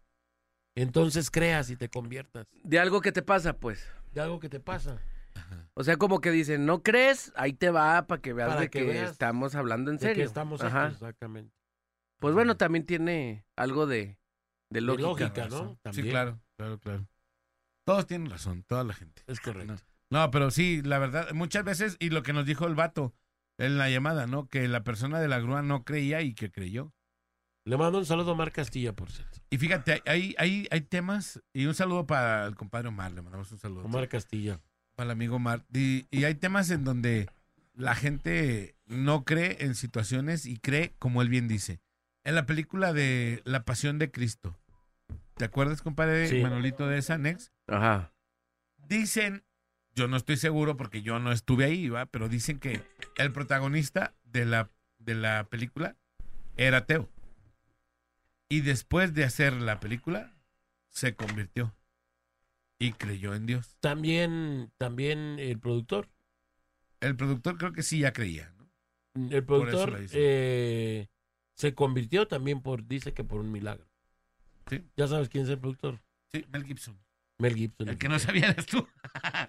Entonces 0.76 1.32
creas 1.32 1.72
y 1.72 1.76
te 1.76 1.90
conviertas 1.90 2.46
De 2.64 2.78
algo 2.80 3.02
que 3.02 3.12
te 3.12 3.22
pasa, 3.24 3.54
pues. 3.58 3.88
de 4.14 4.22
algo 4.22 4.40
que 4.40 4.50
te 4.50 4.60
pasa. 4.60 5.02
O 5.76 5.84
sea, 5.84 5.98
como 5.98 6.20
que 6.22 6.32
dicen, 6.32 6.66
no 6.66 6.82
crees, 6.84 7.32
ahí 7.36 7.54
te 7.54 7.70
va 7.70 8.06
para 8.08 8.22
que 8.22 8.34
veas 8.34 8.50
Para 8.50 8.62
de 8.62 8.70
que 8.70 8.80
que, 8.80 8.86
veas 8.86 9.12
estamos 9.12 9.54
hablando 9.56 9.92
en 9.92 9.98
De 9.98 10.02
que 10.02 10.08
serio. 10.10 10.26
estamos 10.26 10.62
Ajá. 10.62 10.86
aquí, 10.86 10.94
exactamente. 10.94 11.54
Pues 12.20 12.34
bueno, 12.34 12.58
también 12.58 12.86
tiene 12.86 13.46
algo 13.56 13.86
de, 13.86 13.98
de 14.06 14.18
De 14.70 14.82
lógica. 14.82 15.04
lógica, 15.08 15.48
¿no? 15.50 15.80
Sí, 15.94 16.04
claro, 16.04 16.40
claro, 16.58 16.80
claro. 16.80 17.08
Todos 17.86 18.06
tienen 18.08 18.30
razón, 18.30 18.64
toda 18.64 18.84
la 18.84 18.94
gente. 18.94 19.22
Es 19.28 19.40
correcto. 19.40 19.74
No. 19.74 19.80
No, 20.10 20.32
pero 20.32 20.52
sí, 20.52 20.82
la 20.84 21.00
verdad, 21.00 21.32
muchas 21.34 21.64
veces, 21.64 21.98
y 22.00 22.10
lo 22.10 22.24
que 22.24 22.34
nos 22.34 22.46
dijo 22.46 22.66
el 22.66 22.76
vato 22.76 23.14
en 23.58 23.78
la 23.78 23.90
llamada, 23.90 24.28
¿no? 24.28 24.48
Que 24.48 24.68
la 24.68 24.84
persona 24.84 25.20
de 25.20 25.28
la 25.28 25.40
grúa 25.40 25.62
no 25.62 25.84
creía 25.84 26.22
y 26.22 26.34
que 26.34 26.52
creyó. 26.52 26.94
Le 27.66 27.76
mando 27.76 27.98
un 27.98 28.06
saludo 28.06 28.32
a 28.32 28.36
Mar 28.36 28.52
Castilla, 28.54 28.94
por 28.94 29.12
cierto. 29.12 29.40
Y 29.50 29.58
fíjate, 29.58 30.02
hay, 30.06 30.36
hay, 30.38 30.68
hay 30.72 30.82
temas, 30.82 31.42
y 31.54 31.66
un 31.66 31.74
saludo 31.74 32.08
para 32.08 32.46
el 32.46 32.56
compadre 32.56 32.88
Omar, 32.88 33.12
le 33.12 33.22
mandamos 33.22 33.52
un 33.52 33.58
saludo. 33.60 33.84
Omar 33.84 34.08
Castilla. 34.08 34.62
Para 34.96 35.08
el 35.08 35.12
amigo 35.12 35.36
Omar. 35.36 35.66
Y, 35.74 36.08
y 36.10 36.24
hay 36.24 36.36
temas 36.36 36.72
en 36.72 36.86
donde 36.86 37.30
la 37.74 37.94
gente 37.94 38.76
no 38.86 39.26
cree 39.26 39.58
en 39.60 39.76
situaciones 39.76 40.46
y 40.46 40.58
cree 40.60 40.96
como 41.00 41.22
él 41.22 41.30
bien 41.30 41.48
dice. 41.48 41.82
En 42.24 42.36
la 42.36 42.46
película 42.46 42.94
de 42.94 43.42
La 43.46 43.66
Pasión 43.66 44.00
de 44.00 44.12
Cristo, 44.12 44.58
¿te 45.36 45.46
acuerdas, 45.46 45.82
compadre 45.82 46.28
Sí. 46.28 46.42
Manolito 46.42 46.88
de 46.88 46.98
esa, 46.98 47.18
Nex? 47.18 47.52
Ajá. 47.68 48.14
Dicen, 48.78 49.44
yo 49.98 50.08
no 50.08 50.16
estoy 50.16 50.38
seguro 50.38 50.78
porque 50.78 51.02
yo 51.02 51.18
no 51.18 51.32
estuve 51.32 51.66
ahí, 51.66 51.90
¿va? 51.90 52.06
Pero 52.06 52.30
dicen 52.30 52.60
que 52.60 52.84
el 53.18 53.32
protagonista 53.32 54.14
de 54.26 54.46
la, 54.46 54.70
de 55.00 55.16
la 55.16 55.48
película 55.50 55.98
era 56.56 56.78
ateo. 56.78 57.10
Y 58.48 58.62
después 58.62 59.16
de 59.16 59.24
hacer 59.24 59.54
la 59.54 59.80
película, 59.80 60.32
se 60.90 61.16
convirtió 61.16 61.76
y 62.78 62.94
creyó 62.94 63.34
en 63.34 63.48
Dios. 63.48 63.76
También, 63.80 64.72
también 64.78 65.40
el 65.40 65.58
productor. 65.58 66.08
El 67.00 67.16
productor 67.16 67.58
creo 67.58 67.74
que 67.74 67.82
sí 67.82 68.00
ya 68.00 68.14
creía, 68.14 68.54
¿no? 68.56 68.70
El 69.32 69.44
Por 69.44 69.68
eso 69.68 69.86
productor 69.86 70.08
eh, 70.14 71.08
se 71.56 71.74
convirtió 71.74 72.28
también 72.28 72.62
por, 72.62 72.88
dice 72.88 73.14
que 73.14 73.24
por 73.24 73.42
un 73.42 73.52
milagro. 73.52 73.88
Sí. 74.70 74.84
Ya 74.96 75.08
sabes 75.08 75.28
quién 75.28 75.46
es 75.46 75.50
el 75.50 75.58
productor. 75.58 76.00
Sí, 76.32 76.46
Mel 76.52 76.66
Gibson. 76.66 77.00
Mel 77.40 77.56
Gibson. 77.56 77.90
El 77.90 77.98
que 77.98 78.10
no 78.10 78.18
sabía 78.18 78.50
eres 78.50 78.66
tú. 78.66 78.88
a 79.24 79.48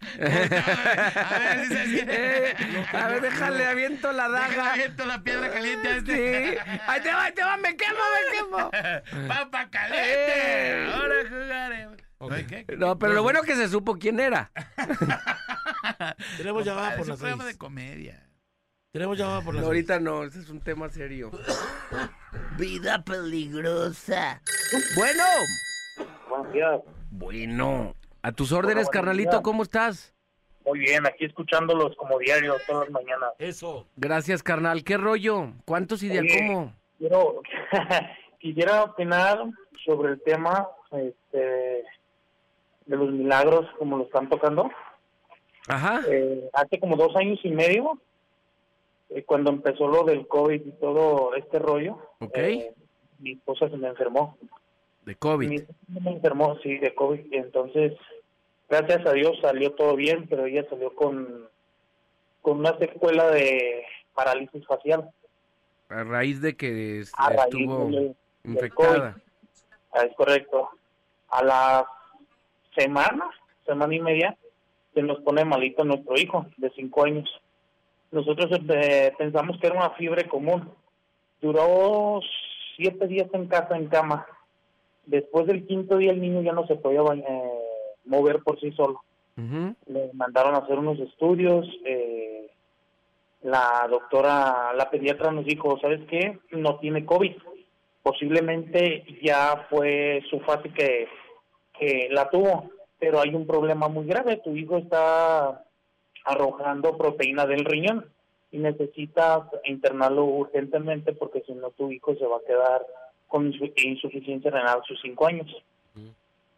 ver, 1.38 1.66
si 1.66 1.74
sabes 1.74 1.88
quién 1.88 2.08
Eh, 2.10 2.54
a 2.92 3.08
ver, 3.08 3.22
déjale, 3.22 3.66
aviento 3.66 4.12
la 4.12 4.28
Déjale, 4.28 4.56
daga. 4.56 4.72
aviento 4.74 5.06
la 5.06 5.22
piedra 5.22 5.50
caliente 5.50 5.88
a 5.88 5.96
este. 5.96 6.52
Sí. 6.52 6.58
Ahí 6.86 7.00
te 7.02 7.12
va, 7.12 7.24
ahí 7.24 7.32
te 7.32 7.42
va, 7.42 7.56
me 7.56 7.76
quemo, 7.76 7.98
me 8.14 8.38
quemo. 8.38 8.70
¡Papa 9.28 9.70
caliente! 9.70 10.04
Eh. 10.06 10.92
Ahora 10.92 11.14
jugaremos. 11.28 11.96
No, 12.76 12.98
pero 12.98 13.12
lo 13.14 13.22
bueno 13.22 13.42
que 13.42 13.54
se 13.54 13.68
supo 13.68 13.96
quién 13.96 14.18
era. 14.20 14.50
Tenemos 16.36 16.64
llamada 16.64 16.96
por 16.96 17.02
es 17.06 17.08
un 17.10 17.16
programa 17.16 17.44
de 17.44 17.56
comedia. 17.56 18.28
Tenemos 18.92 19.16
llamada 19.16 19.40
por 19.42 19.54
las 19.54 19.62
No, 19.62 19.68
ahorita 19.68 20.00
no, 20.00 20.24
ese 20.24 20.40
es 20.40 20.50
un 20.50 20.60
tema 20.60 20.88
serio. 20.88 21.30
Vida 22.58 23.04
peligrosa. 23.04 24.42
Bueno. 24.96 25.24
Buenos 26.28 26.52
días. 26.52 26.80
Bueno. 27.10 27.94
A 28.22 28.32
tus 28.32 28.52
órdenes, 28.52 28.88
carnalito. 28.88 29.42
¿cómo 29.42 29.62
estás? 29.62 30.14
Muy 30.64 30.80
bien, 30.80 31.06
aquí 31.06 31.24
escuchándolos 31.24 31.96
como 31.96 32.18
diario 32.18 32.54
todas 32.66 32.90
las 32.90 32.90
mañanas. 32.90 33.30
Eso. 33.38 33.86
Gracias, 33.96 34.42
carnal. 34.42 34.84
¿Qué 34.84 34.98
rollo? 34.98 35.52
¿Cuántos 35.64 36.02
y 36.02 36.08
de 36.08 36.28
cómo? 36.28 36.74
Quiero, 36.98 37.40
quisiera 38.38 38.84
opinar 38.84 39.44
sobre 39.86 40.12
el 40.12 40.22
tema 40.22 40.68
este, 40.92 41.84
de 42.84 42.96
los 42.96 43.10
milagros 43.10 43.66
como 43.78 43.96
lo 43.96 44.04
están 44.04 44.28
tocando. 44.28 44.70
Ajá. 45.68 46.02
Eh, 46.08 46.50
hace 46.52 46.78
como 46.80 46.96
dos 46.96 47.14
años 47.16 47.38
y 47.44 47.50
medio, 47.50 47.98
eh, 49.10 49.22
cuando 49.24 49.50
empezó 49.50 49.88
lo 49.88 50.04
del 50.04 50.26
COVID 50.26 50.66
y 50.66 50.72
todo 50.72 51.34
este 51.34 51.58
rollo, 51.58 51.98
eh, 52.34 52.74
mi 53.20 53.32
esposa 53.32 53.70
se 53.70 53.76
me 53.76 53.88
enfermó. 53.88 54.36
De 55.08 55.14
COVID. 55.16 55.48
Mi 55.48 56.00
me 56.00 56.10
enfermó, 56.10 56.58
sí, 56.58 56.76
de 56.76 56.94
COVID. 56.94 57.32
Entonces, 57.32 57.94
gracias 58.68 59.06
a 59.06 59.12
Dios 59.14 59.38
salió 59.40 59.72
todo 59.72 59.96
bien, 59.96 60.26
pero 60.28 60.44
ella 60.44 60.66
salió 60.68 60.94
con, 60.94 61.48
con 62.42 62.58
una 62.58 62.76
secuela 62.76 63.30
de 63.30 63.86
parálisis 64.14 64.66
facial. 64.66 65.08
A 65.88 66.04
raíz 66.04 66.42
de 66.42 66.54
que 66.58 67.00
es- 67.00 67.12
raíz 67.16 67.40
estuvo 67.54 67.90
infectada. 68.44 69.16
Ah, 69.92 70.02
Es 70.04 70.14
correcto. 70.14 70.68
A 71.30 71.42
la 71.42 71.88
semana, 72.76 73.30
semana 73.64 73.94
y 73.94 74.00
media, 74.00 74.36
se 74.92 75.00
nos 75.02 75.20
pone 75.22 75.42
malito 75.46 75.84
nuestro 75.84 76.18
hijo 76.18 76.44
de 76.58 76.68
cinco 76.76 77.06
años. 77.06 77.30
Nosotros 78.10 78.60
eh, 78.74 79.14
pensamos 79.16 79.58
que 79.58 79.68
era 79.68 79.76
una 79.76 79.90
fiebre 79.92 80.28
común. 80.28 80.70
Duró 81.40 82.20
siete 82.76 83.06
días 83.06 83.28
en 83.32 83.46
casa, 83.48 83.74
en 83.74 83.88
cama. 83.88 84.26
Después 85.08 85.46
del 85.46 85.66
quinto 85.66 85.96
día 85.96 86.12
el 86.12 86.20
niño 86.20 86.42
ya 86.42 86.52
no 86.52 86.66
se 86.66 86.76
podía 86.76 87.00
eh, 87.00 87.42
mover 88.04 88.42
por 88.42 88.60
sí 88.60 88.70
solo. 88.72 89.00
Ujú. 89.38 89.74
Le 89.86 90.10
mandaron 90.12 90.54
a 90.54 90.58
hacer 90.58 90.78
unos 90.78 90.98
estudios. 91.00 91.66
eh, 91.84 92.50
la 93.42 93.86
doctora, 93.88 94.72
la 94.74 94.90
pediatra 94.90 95.30
nos 95.30 95.44
dijo, 95.46 95.78
¿sabes 95.80 96.00
qué? 96.10 96.38
No 96.50 96.78
tiene 96.78 97.06
COVID. 97.06 97.36
Posiblemente 98.02 99.04
ya 99.22 99.66
fue 99.70 100.22
su 100.28 100.40
fase 100.40 100.70
que, 100.70 101.06
que 101.78 102.08
la 102.10 102.28
tuvo, 102.28 102.70
pero 102.98 103.20
hay 103.20 103.34
un 103.34 103.46
problema 103.46 103.88
muy 103.88 104.06
grave. 104.06 104.40
Tu 104.44 104.56
hijo 104.56 104.76
está 104.76 105.64
arrojando 106.24 106.98
proteína 106.98 107.46
del 107.46 107.64
riñón 107.64 108.06
y 108.50 108.58
necesitas 108.58 109.44
internarlo 109.64 110.24
urgentemente 110.24 111.12
porque 111.12 111.42
si 111.46 111.52
no 111.52 111.70
tu 111.70 111.90
hijo 111.92 112.14
se 112.16 112.26
va 112.26 112.36
a 112.38 112.46
quedar 112.46 112.84
con 113.28 113.52
insu- 113.52 113.72
insuficiencia 113.76 114.50
renal 114.50 114.80
a 114.80 114.84
sus 114.86 115.00
cinco 115.00 115.26
años. 115.26 115.46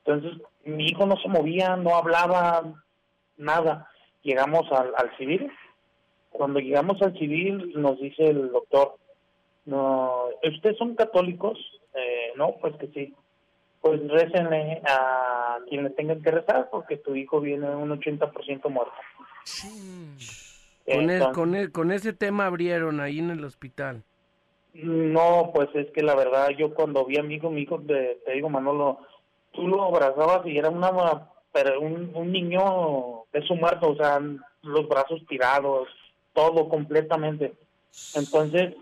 Entonces, 0.04 0.40
mi 0.64 0.86
hijo 0.86 1.04
no 1.06 1.16
se 1.16 1.28
movía, 1.28 1.76
no 1.76 1.94
hablaba, 1.94 2.62
nada. 3.36 3.90
Llegamos 4.22 4.70
al, 4.72 4.92
al 4.96 5.14
civil. 5.18 5.50
Cuando 6.30 6.58
llegamos 6.60 7.00
al 7.02 7.12
civil, 7.18 7.72
nos 7.76 8.00
dice 8.00 8.24
el 8.28 8.50
doctor, 8.50 8.96
no, 9.66 10.26
¿ustedes 10.42 10.78
son 10.78 10.94
católicos? 10.94 11.58
Eh, 11.94 12.32
no, 12.36 12.54
pues 12.60 12.76
que 12.76 12.86
sí. 12.88 13.14
Pues 13.82 14.00
récenle 14.08 14.80
a 14.86 15.58
quien 15.68 15.84
le 15.84 15.90
tengan 15.90 16.22
que 16.22 16.30
rezar 16.30 16.68
porque 16.70 16.96
tu 16.98 17.14
hijo 17.14 17.40
viene 17.40 17.68
un 17.68 17.90
80% 17.90 18.68
muerto. 18.70 18.92
Con, 20.86 21.10
el- 21.10 21.32
con, 21.32 21.54
el- 21.54 21.72
con 21.72 21.90
ese 21.92 22.12
tema 22.12 22.46
abrieron 22.46 23.00
ahí 23.00 23.18
en 23.18 23.30
el 23.30 23.44
hospital. 23.44 24.02
No, 24.74 25.50
pues 25.54 25.68
es 25.74 25.90
que 25.92 26.02
la 26.02 26.14
verdad, 26.14 26.50
yo 26.50 26.74
cuando 26.74 27.04
vi 27.04 27.18
a 27.18 27.22
mi 27.22 27.34
hijo, 27.34 27.50
mi 27.50 27.62
hijo, 27.62 27.80
te, 27.80 28.20
digo, 28.32 28.48
Manolo, 28.48 28.98
tú 29.52 29.66
lo 29.66 29.84
abrazabas 29.84 30.46
y 30.46 30.56
era 30.56 30.70
una, 30.70 31.28
pero 31.52 31.80
un, 31.80 32.10
un 32.14 32.32
niño 32.32 33.24
de 33.32 33.42
su 33.42 33.54
muerto, 33.56 33.90
o 33.90 33.96
sea, 33.96 34.20
los 34.62 34.88
brazos 34.88 35.20
tirados, 35.28 35.88
todo 36.32 36.68
completamente. 36.68 37.54
Entonces, 38.14 38.74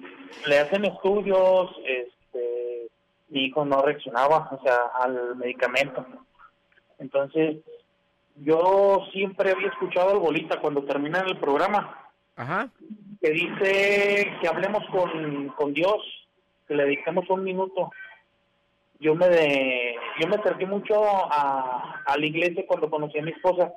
le 0.46 0.58
hacen 0.58 0.84
estudios, 0.84 1.70
este, 1.86 2.88
mi 3.28 3.46
hijo 3.46 3.64
no 3.64 3.80
reaccionaba, 3.80 4.50
o 4.52 4.62
sea, 4.62 4.76
al 5.00 5.36
medicamento. 5.36 6.04
Entonces, 6.98 7.56
yo 8.36 9.06
siempre 9.12 9.52
había 9.52 9.68
escuchado 9.68 10.10
al 10.10 10.18
bolita 10.18 10.60
cuando 10.60 10.84
termina 10.84 11.20
el 11.20 11.38
programa 11.38 12.08
Ajá. 12.38 12.70
Que 13.20 13.30
dice 13.30 14.32
que 14.40 14.48
hablemos 14.48 14.84
con, 14.90 15.48
con 15.48 15.74
Dios, 15.74 15.96
que 16.66 16.74
le 16.74 16.84
dediquemos 16.84 17.28
un 17.30 17.42
minuto. 17.42 17.90
Yo 19.00 19.14
me 19.14 19.28
de, 19.28 19.96
yo 20.20 20.28
me 20.28 20.36
acerqué 20.36 20.66
mucho 20.66 21.02
a, 21.04 22.02
la 22.16 22.26
iglesia 22.26 22.64
cuando 22.66 22.90
conocí 22.90 23.18
a 23.18 23.22
mi 23.22 23.30
esposa. 23.30 23.72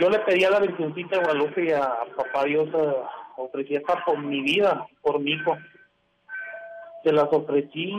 Yo 0.00 0.08
le 0.08 0.20
pedí 0.20 0.44
a 0.44 0.50
la 0.50 0.60
Virgencita 0.60 1.16
de 1.16 1.24
Guadalupe 1.24 1.64
y 1.64 1.72
a 1.72 2.04
Papá 2.16 2.44
Dios 2.44 2.68
eh, 2.72 2.94
ofrecí 3.36 3.76
hasta 3.76 4.04
por 4.04 4.18
mi 4.18 4.40
vida, 4.40 4.86
por 5.02 5.20
mi 5.20 5.32
hijo. 5.32 5.56
Se 7.04 7.12
las 7.12 7.28
ofrecí, 7.32 7.92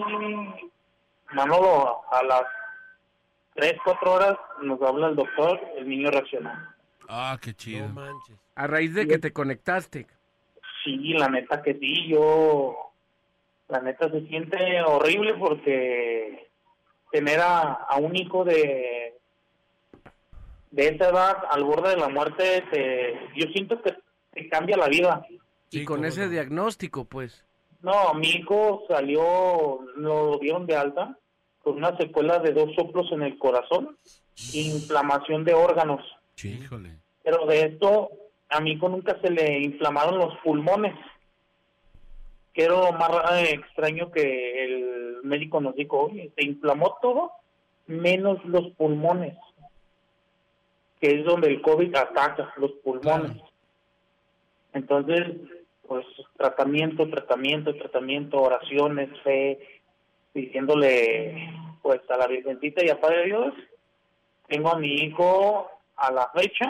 Manolo, 1.31 2.01
a 2.11 2.23
las 2.23 2.43
tres, 3.55 3.75
cuatro 3.83 4.13
horas 4.13 4.37
nos 4.61 4.81
habla 4.81 5.07
el 5.07 5.15
doctor, 5.15 5.59
el 5.77 5.87
niño 5.87 6.11
reaccionó. 6.11 6.51
Ah, 7.13 7.37
qué 7.41 7.53
chido. 7.53 7.89
No 7.89 7.93
manches. 7.93 8.37
A 8.55 8.67
raíz 8.67 8.93
de 8.93 9.05
que 9.05 9.19
te 9.19 9.33
conectaste. 9.33 10.07
Sí, 10.83 11.13
la 11.13 11.27
neta 11.27 11.61
que 11.61 11.73
sí, 11.73 12.07
yo, 12.07 12.73
la 13.67 13.81
neta 13.81 14.09
se 14.09 14.25
siente 14.27 14.81
horrible 14.81 15.33
porque 15.33 16.49
tener 17.11 17.41
a, 17.41 17.73
a 17.73 17.97
un 17.97 18.15
hijo 18.15 18.45
de, 18.45 19.19
de 20.71 20.87
esa 20.87 21.09
edad 21.09 21.37
al 21.49 21.65
borde 21.65 21.89
de 21.89 21.97
la 21.97 22.07
muerte, 22.07 22.63
te, 22.71 23.13
yo 23.35 23.45
siento 23.51 23.81
que 23.81 23.93
te 24.31 24.47
cambia 24.47 24.77
la 24.77 24.87
vida. 24.87 25.25
y 25.69 25.83
con 25.83 26.05
ese 26.05 26.29
diagnóstico, 26.29 27.03
pues. 27.03 27.45
No, 27.81 28.13
mi 28.13 28.29
hijo 28.29 28.85
salió, 28.87 29.81
lo 29.97 30.37
dieron 30.37 30.65
de 30.65 30.77
alta 30.77 31.17
con 31.61 31.75
una 31.75 31.95
secuela 31.97 32.39
de 32.39 32.53
dos 32.53 32.73
soplos 32.75 33.11
en 33.11 33.21
el 33.23 33.37
corazón, 33.37 33.97
inflamación 34.53 35.43
de 35.43 35.53
órganos. 35.53 36.01
Híjole. 36.49 36.97
Pero 37.23 37.45
de 37.45 37.61
esto, 37.61 38.09
a 38.49 38.59
mi 38.59 38.71
hijo 38.71 38.89
nunca 38.89 39.19
se 39.21 39.29
le 39.29 39.59
inflamaron 39.59 40.17
los 40.17 40.37
pulmones. 40.39 40.95
Que 42.53 42.63
era 42.63 42.73
lo 42.73 42.91
más 42.93 43.11
eh, 43.33 43.53
extraño 43.53 44.11
que 44.11 44.65
el 44.65 45.17
médico 45.23 45.61
nos 45.61 45.75
dijo, 45.75 45.99
oye, 45.99 46.31
se 46.35 46.43
inflamó 46.43 46.97
todo 47.01 47.31
menos 47.87 48.43
los 48.45 48.71
pulmones, 48.73 49.37
que 50.99 51.19
es 51.19 51.25
donde 51.25 51.47
el 51.47 51.61
COVID 51.61 51.95
ataca 51.95 52.53
los 52.57 52.71
pulmones. 52.83 53.37
Entonces, 54.73 55.27
pues 55.87 56.05
tratamiento, 56.37 57.09
tratamiento, 57.09 57.75
tratamiento, 57.75 58.41
oraciones, 58.41 59.09
fe, 59.23 59.59
diciéndole 60.33 61.49
pues 61.81 61.99
a 62.09 62.17
la 62.17 62.27
Virgencita 62.27 62.85
y 62.85 62.89
a 62.89 63.01
Padre 63.01 63.25
Dios, 63.25 63.53
tengo 64.47 64.69
a 64.71 64.79
mi 64.79 64.93
hijo 64.93 65.69
a 66.01 66.11
la 66.11 66.29
fecha, 66.33 66.69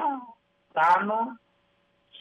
sano, 0.74 1.38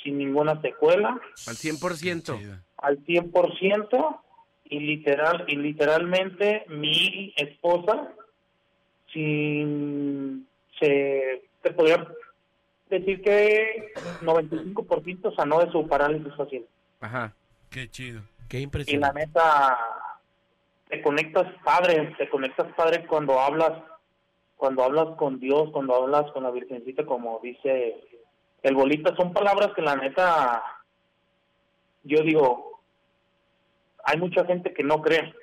sin 0.03 0.19
ninguna 0.19 0.61
secuela, 0.61 1.09
Al 1.47 1.55
100%. 1.57 2.61
al 2.79 2.99
100% 3.05 4.21
y 4.65 4.81
literal 4.81 5.45
y 5.49 5.57
literalmente 5.57 6.65
mi 6.69 7.33
esposa 7.37 8.09
sin 9.13 10.47
se 10.79 11.43
te 11.63 11.71
podría 11.73 12.07
decir 12.89 13.21
que 13.23 13.93
95% 14.23 15.35
sanó 15.37 15.61
de 15.61 15.71
su 15.71 15.87
parálisis 15.87 16.35
facial 16.37 16.65
Ajá. 17.01 17.33
Qué 17.71 17.89
chido. 17.89 18.23
Qué 18.49 18.57
y 18.59 18.61
la 18.61 18.65
impresionante. 18.65 19.21
neta 19.27 19.79
te 20.89 21.03
conectas 21.03 21.47
padre 21.65 22.15
te 22.19 22.29
conectas 22.29 22.73
padre 22.75 23.07
cuando 23.07 23.39
hablas 23.41 23.73
cuando 24.61 24.85
hablas 24.85 25.17
con 25.17 25.41
Dios 25.41 25.71
cuando 25.73 25.95
hablas 25.95 26.31
con 26.33 26.45
la 26.45 26.51
Virgencita 26.51 27.05
como 27.05 27.41
dice 27.43 28.07
el 28.63 28.75
bolita 28.75 29.17
son 29.17 29.33
palabras 29.33 29.73
que 29.75 29.83
la 29.83 29.97
neta 29.97 30.63
yo 32.05 32.23
digo 32.23 32.81
hay 34.05 34.19
mucha 34.19 34.45
gente 34.45 34.73
que 34.73 34.85
no 34.85 35.01
cree 35.01 35.35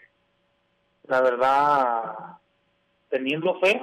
la 1.08 1.22
verdad 1.22 2.38
teniendo 3.10 3.60
fe 3.60 3.82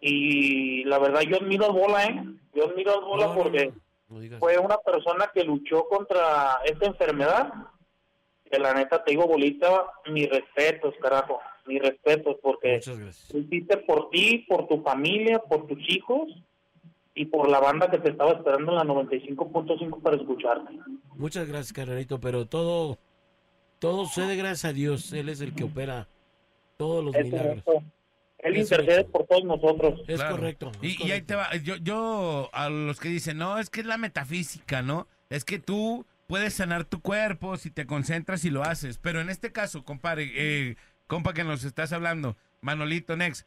Y 0.00 0.84
la 0.84 0.98
verdad 0.98 1.22
yo 1.22 1.36
admiro 1.36 1.66
al 1.66 1.72
Bola, 1.72 2.04
¿eh? 2.04 2.24
Yo 2.54 2.68
admiro 2.68 2.94
al 2.94 3.04
Bola 3.04 3.26
No, 3.28 3.34
porque 3.34 3.72
no 4.08 4.38
fue 4.38 4.58
una 4.58 4.76
persona 4.78 5.30
que 5.32 5.42
luchó 5.42 5.88
contra 5.88 6.60
esta 6.64 6.86
enfermedad. 6.86 7.52
Que 8.50 8.58
la 8.58 8.74
neta 8.74 9.02
te 9.02 9.12
digo, 9.12 9.26
Bolita, 9.26 9.86
mis 10.06 10.28
respetos, 10.28 10.94
carajo, 11.00 11.40
mis 11.66 11.80
respetos, 11.82 12.36
porque 12.42 12.74
Muchas 12.76 12.98
gracias. 12.98 13.34
lo 13.34 13.40
hiciste 13.40 13.76
por 13.78 14.10
ti, 14.10 14.44
por 14.48 14.66
tu 14.68 14.82
familia, 14.82 15.38
por 15.40 15.66
tus 15.66 15.78
hijos 15.88 16.28
y 17.14 17.24
por 17.26 17.48
la 17.48 17.60
banda 17.60 17.90
que 17.90 17.98
te 17.98 18.10
estaba 18.10 18.32
esperando 18.32 18.72
en 18.72 18.78
la 18.78 18.84
95.5 18.94 20.02
para 20.02 20.16
escucharte. 20.16 20.78
Muchas 21.14 21.48
gracias, 21.48 21.72
carnalito, 21.72 22.20
pero 22.20 22.46
todo, 22.46 22.98
todo 23.78 24.04
sucede 24.06 24.36
gracias 24.36 24.64
a 24.66 24.72
Dios. 24.72 25.12
Él 25.12 25.28
es 25.28 25.40
el 25.40 25.54
que 25.54 25.64
opera 25.64 26.08
todos 26.76 27.04
los 27.04 27.14
Es 27.14 27.24
milagros. 27.24 27.62
correcto. 27.64 27.92
Él 28.38 28.54
Es 28.56 28.62
intercede 28.70 29.04
correcto. 29.06 29.12
por 29.12 29.26
todos 29.26 29.44
nosotros. 29.44 30.00
Es 30.08 30.16
Claro. 30.16 30.36
correcto. 30.36 30.72
es 30.82 30.82
Y, 30.82 30.86
y 31.06 31.10
ahí 31.10 31.22
correcto. 31.22 31.26
te 31.26 31.34
va. 31.36 31.56
Yo, 31.56 31.76
yo, 31.76 32.50
a 32.52 32.68
los 32.68 33.00
que 33.00 33.08
dicen, 33.08 33.38
no, 33.38 33.58
es 33.58 33.70
que 33.70 33.80
es 33.80 33.86
la 33.86 33.96
metafísica, 33.96 34.82
¿no? 34.82 35.08
Es 35.30 35.44
que 35.44 35.58
tú 35.58 36.04
puedes 36.26 36.54
sanar 36.54 36.84
tu 36.84 37.00
cuerpo 37.00 37.56
si 37.56 37.70
te 37.70 37.86
concentras 37.86 38.44
y 38.44 38.50
lo 38.50 38.62
haces. 38.62 38.98
Pero 38.98 39.20
en 39.22 39.30
este 39.30 39.52
caso, 39.52 39.84
compadre, 39.84 40.30
eh, 40.34 40.76
compa 41.06 41.34
que 41.34 41.44
nos 41.44 41.64
estás 41.64 41.92
hablando, 41.92 42.36
Manolito 42.60 43.16
Nex, 43.16 43.46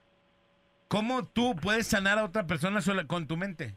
¿cómo 0.87 1.25
tú 1.25 1.55
puedes 1.55 1.87
sanar 1.87 2.17
a 2.17 2.25
otra 2.25 2.47
persona 2.47 2.81
sola 2.81 3.05
con 3.05 3.27
tu 3.27 3.37
mente? 3.37 3.75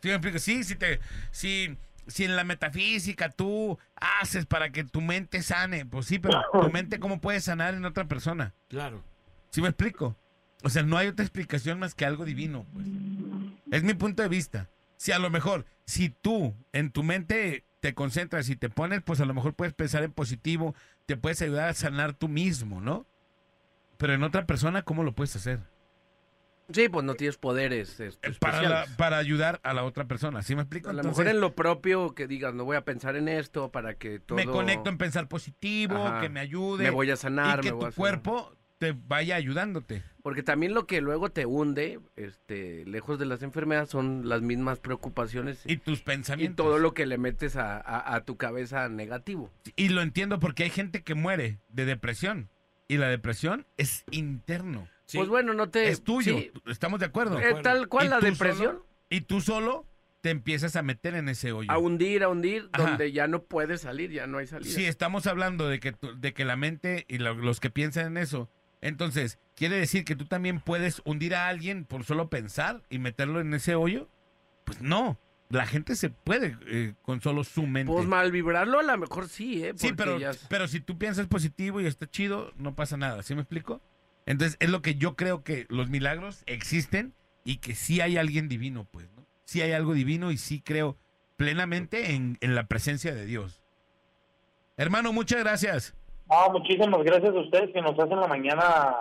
¿Sí 0.00 0.08
me 0.08 0.14
explico? 0.14 0.38
Sí, 0.38 0.64
si 0.64 0.76
te, 0.76 1.00
si, 1.30 1.76
si 2.06 2.24
en 2.24 2.36
la 2.36 2.44
metafísica 2.44 3.30
tú 3.30 3.78
haces 3.96 4.46
para 4.46 4.70
que 4.70 4.84
tu 4.84 5.00
mente 5.00 5.42
sane, 5.42 5.86
pues 5.86 6.06
sí, 6.06 6.18
pero 6.18 6.42
tu 6.52 6.70
mente 6.72 7.00
cómo 7.00 7.20
puede 7.20 7.40
sanar 7.40 7.74
en 7.74 7.84
otra 7.84 8.06
persona. 8.06 8.54
Claro. 8.68 9.02
¿Sí 9.50 9.62
me 9.62 9.68
explico? 9.68 10.16
O 10.62 10.70
sea, 10.70 10.82
no 10.82 10.96
hay 10.96 11.08
otra 11.08 11.24
explicación 11.24 11.78
más 11.78 11.94
que 11.94 12.04
algo 12.04 12.24
divino, 12.24 12.66
pues. 12.72 12.86
Es 13.70 13.82
mi 13.82 13.94
punto 13.94 14.22
de 14.22 14.28
vista. 14.28 14.68
Si 14.96 15.12
a 15.12 15.18
lo 15.18 15.30
mejor, 15.30 15.66
si 15.84 16.08
tú 16.08 16.54
en 16.72 16.90
tu 16.90 17.02
mente 17.02 17.64
te 17.80 17.94
concentras 17.94 18.48
y 18.48 18.56
te 18.56 18.70
pones, 18.70 19.02
pues 19.02 19.20
a 19.20 19.26
lo 19.26 19.34
mejor 19.34 19.54
puedes 19.54 19.74
pensar 19.74 20.02
en 20.02 20.12
positivo, 20.12 20.74
te 21.06 21.16
puedes 21.16 21.40
ayudar 21.42 21.68
a 21.68 21.74
sanar 21.74 22.12
tú 22.14 22.28
mismo, 22.28 22.80
¿no? 22.80 23.06
Pero 23.96 24.12
en 24.12 24.22
otra 24.22 24.44
persona, 24.46 24.82
¿cómo 24.82 25.04
lo 25.04 25.12
puedes 25.12 25.34
hacer? 25.36 25.60
Sí, 26.72 26.88
pues 26.88 27.04
no 27.04 27.14
tienes 27.14 27.38
poderes 27.38 28.00
este, 28.00 28.32
Para, 28.32 28.60
la- 28.62 28.86
para 28.96 29.18
ayudar 29.18 29.60
a 29.62 29.72
la 29.72 29.84
otra 29.84 30.06
persona, 30.06 30.42
¿sí 30.42 30.56
me 30.56 30.62
explico? 30.62 30.90
A 30.90 30.92
lo 30.92 30.98
Entonces, 30.98 31.18
mejor 31.24 31.34
en 31.36 31.40
lo 31.40 31.54
propio 31.54 32.12
que 32.14 32.26
digas, 32.26 32.54
no 32.54 32.64
voy 32.64 32.76
a 32.76 32.84
pensar 32.84 33.14
en 33.14 33.28
esto 33.28 33.70
para 33.70 33.94
que 33.94 34.18
todo... 34.18 34.36
me 34.36 34.46
conecto 34.46 34.90
en 34.90 34.98
pensar 34.98 35.28
positivo, 35.28 35.96
Ajá. 36.04 36.20
que 36.20 36.28
me 36.28 36.40
ayude. 36.40 36.82
Me 36.82 36.90
voy 36.90 37.08
a 37.12 37.16
sanar, 37.16 37.60
y 37.60 37.62
que 37.62 37.68
me 37.68 37.72
voy 37.74 37.80
tu 37.84 37.86
a 37.86 37.92
cuerpo 37.92 38.52
te 38.78 38.92
vaya 39.06 39.36
ayudándote. 39.36 40.02
Porque 40.22 40.42
también 40.42 40.74
lo 40.74 40.86
que 40.86 41.00
luego 41.00 41.30
te 41.30 41.46
hunde, 41.46 42.00
este, 42.16 42.84
lejos 42.84 43.18
de 43.18 43.26
las 43.26 43.42
enfermedades, 43.42 43.88
son 43.90 44.28
las 44.28 44.42
mismas 44.42 44.78
preocupaciones 44.80 45.60
Y 45.64 45.76
tus 45.78 46.00
y 46.00 46.02
pensamientos. 46.02 46.64
todo 46.66 46.78
lo 46.78 46.92
que 46.94 47.06
le 47.06 47.16
metes 47.16 47.56
a, 47.56 47.76
a- 47.78 48.14
a 48.16 48.24
tu 48.24 48.36
cabeza 48.36 48.88
negativo. 48.88 49.50
Y 49.76 49.88
lo 49.88 50.02
entiendo 50.02 50.38
porque 50.40 50.64
hay 50.64 50.70
gente 50.70 51.02
que 51.02 51.14
muere 51.14 51.58
de 51.68 51.84
depresión. 51.84 52.48
Y 52.88 52.98
la 52.98 53.08
depresión 53.08 53.66
es 53.78 54.04
interno. 54.10 54.88
Sí. 55.06 55.18
Pues 55.18 55.28
bueno, 55.28 55.54
no 55.54 55.68
te... 55.70 55.88
es 55.88 56.02
tuyo. 56.02 56.36
sí, 56.38 56.52
Estamos 56.66 57.00
de 57.00 57.06
acuerdo. 57.06 57.38
eh, 57.40 57.56
tal 57.62 57.88
cual 57.88 58.06
Y 58.06 58.08
la 58.10 58.18
tú 58.20 58.26
depresión, 58.26 58.66
solo- 58.72 58.86
y 59.08 59.20
tú 59.22 59.40
solo 59.40 59.86
te 60.20 60.30
empiezas 60.30 60.74
a 60.76 60.82
meter 60.82 61.14
en 61.14 61.28
ese 61.28 61.52
hoyo. 61.52 61.70
a 61.70 61.78
hundir, 61.78 62.24
a 62.24 62.28
hundir, 62.28 62.68
Ajá. 62.72 62.88
donde 62.88 63.12
ya 63.12 63.28
no 63.28 63.42
puedes 63.44 63.82
salir, 63.82 64.10
ya 64.10 64.26
no 64.26 64.38
hay 64.38 64.48
salida. 64.48 64.70
Sí, 64.72 64.84
estamos 64.84 65.26
hablando 65.28 65.68
de 65.68 65.78
que, 65.78 65.92
tu- 65.92 66.18
de 66.18 66.34
que 66.34 66.44
la 66.44 66.56
mente 66.56 67.04
y 67.08 67.18
lo- 67.18 67.34
los 67.34 67.60
que 67.60 67.70
piensan 67.70 68.06
en 68.06 68.16
eso. 68.16 68.48
Entonces, 68.80 69.38
¿quiere 69.54 69.76
decir 69.76 70.04
que 70.04 70.16
tú 70.16 70.26
también 70.26 70.60
puedes 70.60 71.02
hundir 71.04 71.34
a 71.34 71.48
alguien 71.48 71.84
por 71.84 72.04
solo 72.04 72.28
pensar 72.28 72.82
y 72.90 72.98
meterlo 72.98 73.40
en 73.40 73.54
ese 73.54 73.74
hoyo? 73.74 74.08
Pues 74.64 74.80
no. 74.80 75.18
La 75.48 75.66
gente 75.66 75.94
se 75.94 76.10
puede 76.10 76.56
eh, 76.66 76.94
con 77.02 77.20
solo 77.20 77.44
su 77.44 77.66
mente. 77.66 77.92
Pues 77.92 78.06
mal 78.06 78.32
vibrarlo 78.32 78.80
a 78.80 78.82
lo 78.82 78.98
mejor 78.98 79.28
sí, 79.28 79.64
¿eh? 79.64 79.72
Sí, 79.76 79.92
pero, 79.96 80.18
ya 80.18 80.32
pero 80.48 80.66
si 80.66 80.80
tú 80.80 80.98
piensas 80.98 81.28
positivo 81.28 81.80
y 81.80 81.86
está 81.86 82.10
chido, 82.10 82.52
no 82.56 82.74
pasa 82.74 82.96
nada. 82.96 83.22
¿Sí 83.22 83.34
me 83.34 83.42
explico? 83.42 83.80
Entonces, 84.26 84.56
es 84.58 84.70
lo 84.70 84.82
que 84.82 84.96
yo 84.96 85.14
creo 85.14 85.44
que 85.44 85.66
los 85.68 85.88
milagros 85.88 86.42
existen 86.46 87.14
y 87.44 87.58
que 87.58 87.76
sí 87.76 88.00
hay 88.00 88.16
alguien 88.16 88.48
divino, 88.48 88.88
pues, 88.90 89.08
¿no? 89.16 89.24
Sí 89.44 89.62
hay 89.62 89.70
algo 89.70 89.94
divino 89.94 90.32
y 90.32 90.36
sí 90.36 90.60
creo 90.60 90.98
plenamente 91.36 92.12
en, 92.14 92.38
en 92.40 92.56
la 92.56 92.66
presencia 92.66 93.14
de 93.14 93.24
Dios. 93.24 93.62
Hermano, 94.76 95.12
muchas 95.12 95.38
gracias. 95.38 95.94
No, 96.28 96.50
muchísimas 96.50 97.02
gracias 97.04 97.34
a 97.34 97.38
ustedes 97.40 97.70
que 97.72 97.80
nos 97.82 97.98
hacen 97.98 98.20
la 98.20 98.26
mañana 98.26 98.94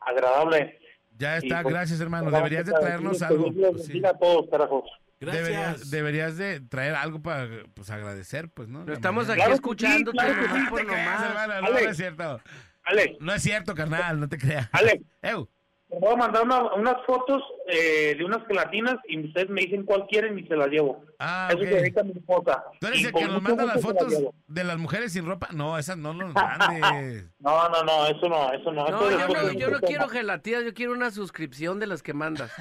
agradable. 0.00 0.78
Ya 1.18 1.38
está, 1.38 1.62
pues, 1.62 1.74
gracias, 1.74 2.00
hermano. 2.00 2.30
Deberías 2.30 2.66
de 2.66 2.72
traernos 2.72 3.22
algo. 3.22 3.52
Pues, 3.52 3.82
sí. 3.86 3.92
bendiga 3.92 4.10
a 4.10 4.18
todos, 4.18 4.46
carajos. 4.50 4.84
Gracias. 5.18 5.44
Deberías, 5.46 5.90
deberías 5.90 6.36
de 6.36 6.60
traer 6.60 6.94
algo 6.94 7.22
para 7.22 7.48
pues, 7.72 7.88
agradecer, 7.90 8.50
pues, 8.50 8.68
¿no? 8.68 8.84
Lo 8.84 8.92
estamos 8.92 9.24
aquí 9.30 9.36
Claro 9.36 9.50
que 9.52 9.54
sí, 9.56 9.60
escuchando, 9.60 10.12
claro 10.12 10.34
que 10.34 10.40
nomás 10.42 10.58
sí, 10.64 10.66
por 10.68 10.80
No 10.84 10.88
creas, 10.92 11.06
nomás. 11.06 11.30
hermano, 11.30 11.60
no, 11.62 11.66
Ale. 11.68 11.84
no 11.84 11.90
es 11.90 11.96
cierto. 11.96 12.40
Alex, 12.84 13.16
No 13.20 13.32
es 13.32 13.42
cierto, 13.42 13.74
carnal, 13.74 14.20
no 14.20 14.28
te 14.28 14.36
creas. 14.38 14.68
Alex, 14.72 15.02
Ew. 15.22 15.48
te 15.88 15.98
voy 15.98 16.12
a 16.12 16.16
mandar 16.16 16.42
una- 16.44 16.74
unas 16.74 16.96
fotos 17.06 17.42
eh, 17.68 18.14
de 18.16 18.24
unas 18.24 18.46
gelatinas 18.46 18.96
y 19.08 19.26
ustedes 19.26 19.48
me 19.48 19.62
dicen 19.62 19.84
cuál 19.84 20.06
quieren 20.08 20.38
y 20.38 20.46
se 20.46 20.56
las 20.56 20.68
llevo. 20.68 21.04
Ah, 21.18 21.48
Eso 21.50 21.58
ok. 21.58 21.64
se 21.64 21.74
dedica 21.74 22.00
a 22.02 22.04
mi 22.04 22.12
esposa. 22.12 22.62
¿Tú 22.78 22.86
eres 22.88 23.00
Y 23.00 23.04
el 23.06 23.12
que 23.12 23.24
nos 23.26 23.42
manda 23.42 23.64
las 23.64 23.80
fotos 23.80 24.12
de 24.46 24.64
las 24.64 24.76
mujeres 24.78 25.12
sin 25.12 25.24
ropa? 25.26 25.48
No, 25.52 25.78
esas 25.78 25.96
no 25.96 26.12
nos 26.14 26.32
mandes. 26.34 27.24
No, 27.38 27.68
no, 27.70 27.82
no, 27.82 28.06
eso 28.06 28.28
no, 28.28 28.52
eso 28.52 28.72
no. 28.72 28.86
No, 28.86 29.08
eso 29.08 29.18
yo 29.18 29.28
no, 29.28 29.52
yo 29.52 29.70
no 29.70 29.80
quiero 29.80 30.08
gelatinas, 30.08 30.64
yo 30.64 30.74
quiero 30.74 30.92
una 30.92 31.10
suscripción 31.10 31.80
de 31.80 31.86
las 31.86 32.02
que 32.02 32.12
mandas. 32.14 32.52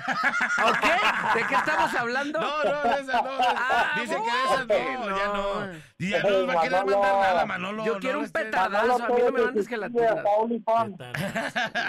¿Ok? 0.66 1.36
¿De 1.36 1.44
qué 1.48 1.56
estamos 1.56 1.94
hablando? 1.96 2.40
No, 2.40 2.64
no, 2.64 2.84
de 2.84 3.02
esas 3.02 3.24
no. 3.24 3.30
Ah, 3.40 3.92
Dice 4.02 4.16
que 4.16 4.22
de 4.22 4.54
esas 4.54 4.68
no, 5.00 5.10
no. 5.10 5.18
ya 5.18 5.28
no. 5.28 5.86
Y 5.98 6.10
ya 6.10 6.24
no 6.24 6.30
nos 6.30 6.48
va 6.50 6.54
a 6.60 6.64
querer 6.64 6.72
Manolo. 6.86 7.00
mandar 7.00 7.22
nada, 7.34 7.46
Manolo. 7.46 7.86
Yo 7.86 8.00
quiero 8.00 8.20
un 8.20 8.26
estés- 8.26 8.32
petadazo, 8.46 9.04
a 9.04 9.10
mí 9.10 9.22
no 9.26 9.32
me 9.32 9.42
mandes 9.44 9.68
gelatinas. 9.68 10.12
Hasta 10.18 10.30
OnlyFans. 10.30 10.96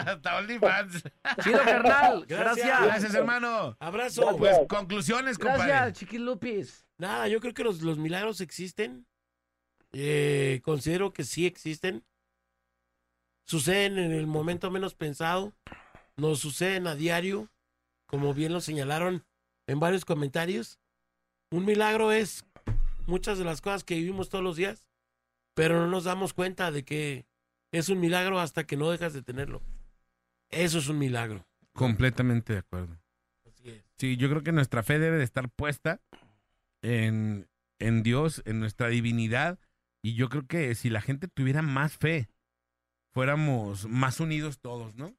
Hasta 0.06 0.36
OnlyFans. 0.38 1.02
Chido, 1.42 1.60
carnal. 1.64 2.24
Gracias. 2.28 2.82
Gracias. 2.82 3.05
Gracias, 3.12 3.20
hermano. 3.20 3.76
Abrazo. 3.78 4.36
Pues 4.36 4.56
conclusiones, 4.68 5.38
compadre. 5.38 5.68
Gracias, 5.68 5.98
chiquilupis. 5.98 6.86
Nada, 6.98 7.28
yo 7.28 7.40
creo 7.40 7.54
que 7.54 7.64
los, 7.64 7.82
los 7.82 7.98
milagros 7.98 8.40
existen. 8.40 9.06
Eh, 9.92 10.60
considero 10.64 11.12
que 11.12 11.24
sí 11.24 11.46
existen. 11.46 12.04
Suceden 13.44 13.98
en 13.98 14.12
el 14.12 14.26
momento 14.26 14.70
menos 14.70 14.94
pensado. 14.94 15.52
Nos 16.16 16.40
suceden 16.40 16.86
a 16.86 16.94
diario, 16.94 17.48
como 18.06 18.34
bien 18.34 18.52
lo 18.52 18.60
señalaron 18.60 19.24
en 19.66 19.78
varios 19.78 20.04
comentarios. 20.04 20.80
Un 21.50 21.64
milagro 21.64 22.10
es 22.10 22.44
muchas 23.06 23.38
de 23.38 23.44
las 23.44 23.60
cosas 23.60 23.84
que 23.84 23.94
vivimos 23.94 24.28
todos 24.28 24.42
los 24.42 24.56
días, 24.56 24.88
pero 25.54 25.78
no 25.78 25.86
nos 25.86 26.04
damos 26.04 26.32
cuenta 26.34 26.70
de 26.72 26.84
que 26.84 27.26
es 27.70 27.88
un 27.88 28.00
milagro 28.00 28.40
hasta 28.40 28.66
que 28.66 28.76
no 28.76 28.90
dejas 28.90 29.12
de 29.12 29.22
tenerlo. 29.22 29.62
Eso 30.50 30.78
es 30.78 30.88
un 30.88 30.98
milagro. 30.98 31.46
Completamente 31.76 32.52
de 32.54 32.58
acuerdo. 32.60 32.98
Así 33.46 33.70
es. 33.70 33.84
Sí, 33.98 34.16
yo 34.16 34.28
creo 34.28 34.42
que 34.42 34.52
nuestra 34.52 34.82
fe 34.82 34.98
debe 34.98 35.18
de 35.18 35.24
estar 35.24 35.48
puesta 35.50 36.00
en, 36.82 37.48
en 37.78 38.02
Dios, 38.02 38.42
en 38.46 38.60
nuestra 38.60 38.88
divinidad. 38.88 39.58
Y 40.02 40.14
yo 40.14 40.28
creo 40.28 40.46
que 40.46 40.74
si 40.74 40.90
la 40.90 41.00
gente 41.00 41.28
tuviera 41.28 41.62
más 41.62 41.96
fe, 41.96 42.28
fuéramos 43.12 43.88
más 43.88 44.20
unidos 44.20 44.60
todos, 44.60 44.94
¿no? 44.94 45.14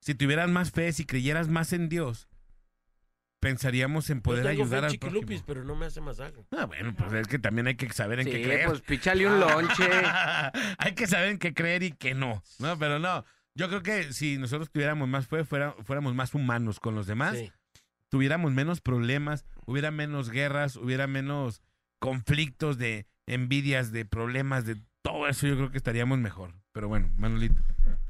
Si 0.00 0.14
tuvieran 0.14 0.52
más 0.52 0.70
fe, 0.70 0.92
si 0.92 1.04
creyeras 1.06 1.48
más 1.48 1.72
en 1.72 1.88
Dios, 1.88 2.28
pensaríamos 3.40 4.10
en 4.10 4.20
poder 4.20 4.44
Yo 4.44 4.50
tengo 4.50 4.62
ayudar 4.64 4.84
al 4.84 4.90
Chiquilupis, 4.92 5.42
prójimo. 5.42 5.44
pero 5.46 5.64
no 5.64 5.74
me 5.76 5.86
hace 5.86 6.00
masaje. 6.00 6.44
Ah, 6.52 6.66
bueno, 6.66 6.94
pues 6.94 7.12
es 7.12 7.26
que 7.28 7.38
también 7.38 7.66
hay 7.66 7.74
que 7.76 7.90
saber 7.92 8.20
en 8.20 8.26
qué 8.26 8.36
Sí, 8.38 8.42
creer. 8.44 8.66
pues 8.68 8.80
píchale 8.82 9.26
un 9.26 9.40
lonche. 9.40 9.88
hay 10.78 10.94
que 10.94 11.06
saber 11.06 11.30
en 11.30 11.38
qué 11.38 11.52
creer 11.54 11.82
y 11.82 11.92
qué 11.92 12.14
no. 12.14 12.42
No, 12.58 12.78
pero 12.78 12.98
no. 12.98 13.24
Yo 13.54 13.68
creo 13.68 13.82
que 13.82 14.12
si 14.12 14.38
nosotros 14.38 14.70
tuviéramos 14.70 15.08
más 15.08 15.26
fe, 15.26 15.44
fuera- 15.44 15.74
fuéramos 15.84 16.14
más 16.14 16.34
humanos 16.34 16.80
con 16.80 16.94
los 16.94 17.06
demás, 17.06 17.36
Sí. 17.38 17.52
tuviéramos 18.08 18.52
menos 18.52 18.80
problemas, 18.80 19.44
hubiera 19.66 19.90
menos 19.90 20.30
guerras, 20.30 20.76
hubiera 20.76 21.06
menos 21.06 21.60
conflictos 22.00 22.78
de 22.78 23.06
envidias, 23.26 23.92
de 23.92 24.04
problemas, 24.04 24.64
de 24.66 24.76
todo 25.02 25.28
eso, 25.28 25.46
yo 25.46 25.56
creo 25.56 25.70
que 25.70 25.76
estaríamos 25.76 26.18
mejor. 26.18 26.54
Pero 26.72 26.88
bueno, 26.88 27.10
Manolito. 27.16 27.60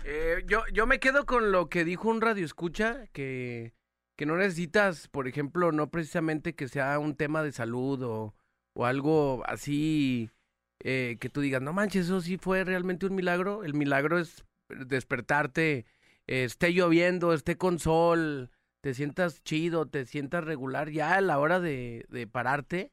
Eh, 0.05 0.45
yo, 0.47 0.63
yo 0.73 0.87
me 0.87 1.01
quedo 1.01 1.27
con 1.27 1.53
lo 1.53 1.69
que 1.69 1.85
dijo 1.85 2.09
un 2.09 2.21
radio 2.21 2.45
escucha, 2.45 3.07
que, 3.13 3.73
que 4.17 4.27
no 4.27 4.37
necesitas, 4.37 5.09
por 5.09 5.27
ejemplo, 5.27 5.73
no 5.73 5.91
precisamente 5.91 6.55
que 6.55 6.69
sea 6.69 6.99
un 6.99 7.17
tema 7.17 7.43
de 7.43 7.53
salud 7.53 8.03
o, 8.03 8.35
o 8.75 8.87
algo 8.87 9.43
así 9.47 10.31
eh, 10.85 11.17
que 11.21 11.29
tú 11.29 11.41
digas, 11.41 11.63
no 11.63 11.73
manches, 11.73 12.07
eso 12.07 12.21
sí 12.21 12.37
fue 12.39 12.65
realmente 12.65 13.07
un 13.07 13.15
milagro. 13.15 13.65
El 13.65 13.75
milagro 13.75 14.19
es 14.19 14.45
despertarte, 14.87 15.87
eh, 16.27 16.45
esté 16.45 16.73
lloviendo, 16.73 17.33
esté 17.33 17.57
con 17.57 17.79
sol, 17.79 18.51
te 18.81 18.95
sientas 18.95 19.43
chido, 19.45 19.87
te 19.87 20.07
sientas 20.07 20.45
regular, 20.45 20.91
ya 20.91 21.15
a 21.17 21.21
la 21.21 21.39
hora 21.39 21.61
de, 21.61 22.07
de 22.09 22.27
pararte 22.27 22.93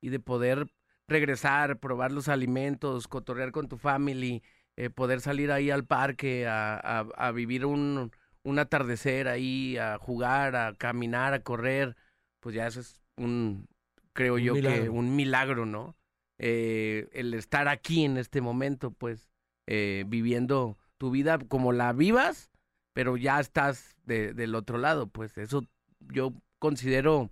y 0.00 0.08
de 0.10 0.20
poder 0.20 0.68
regresar, 1.08 1.78
probar 1.78 2.12
los 2.12 2.28
alimentos, 2.28 3.08
cotorrear 3.08 3.52
con 3.52 3.68
tu 3.68 3.76
family, 3.78 4.42
eh, 4.76 4.90
poder 4.90 5.20
salir 5.20 5.52
ahí 5.52 5.70
al 5.70 5.84
parque 5.84 6.46
a, 6.46 6.74
a- 6.76 7.06
a 7.16 7.32
vivir 7.32 7.64
un, 7.64 8.10
un 8.42 8.58
atardecer 8.58 9.28
ahí, 9.28 9.76
a 9.78 9.98
jugar, 9.98 10.56
a 10.56 10.74
caminar, 10.74 11.32
a 11.32 11.42
correr, 11.42 11.96
pues 12.40 12.54
ya 12.54 12.66
eso 12.66 12.80
es 12.80 13.00
un, 13.16 13.68
creo 14.12 14.34
Un 14.34 14.40
yo 14.42 14.54
que 14.54 14.88
un 14.90 15.16
milagro, 15.16 15.64
¿no? 15.66 15.96
Eh, 16.38 17.08
el 17.12 17.32
estar 17.34 17.68
aquí 17.68 18.04
en 18.04 18.16
este 18.18 18.40
momento, 18.40 18.90
pues, 18.90 19.30
eh, 19.66 20.04
viviendo 20.06 20.76
tu 20.98 21.10
vida 21.10 21.38
como 21.48 21.72
la 21.72 21.92
vivas, 21.92 22.50
pero 22.94 23.16
ya 23.16 23.38
estás 23.40 23.96
de- 24.04 24.32
del 24.34 24.54
otro 24.54 24.78
lado, 24.78 25.06
pues 25.08 25.36
eso 25.38 25.64
yo 26.00 26.32
considero 26.58 27.30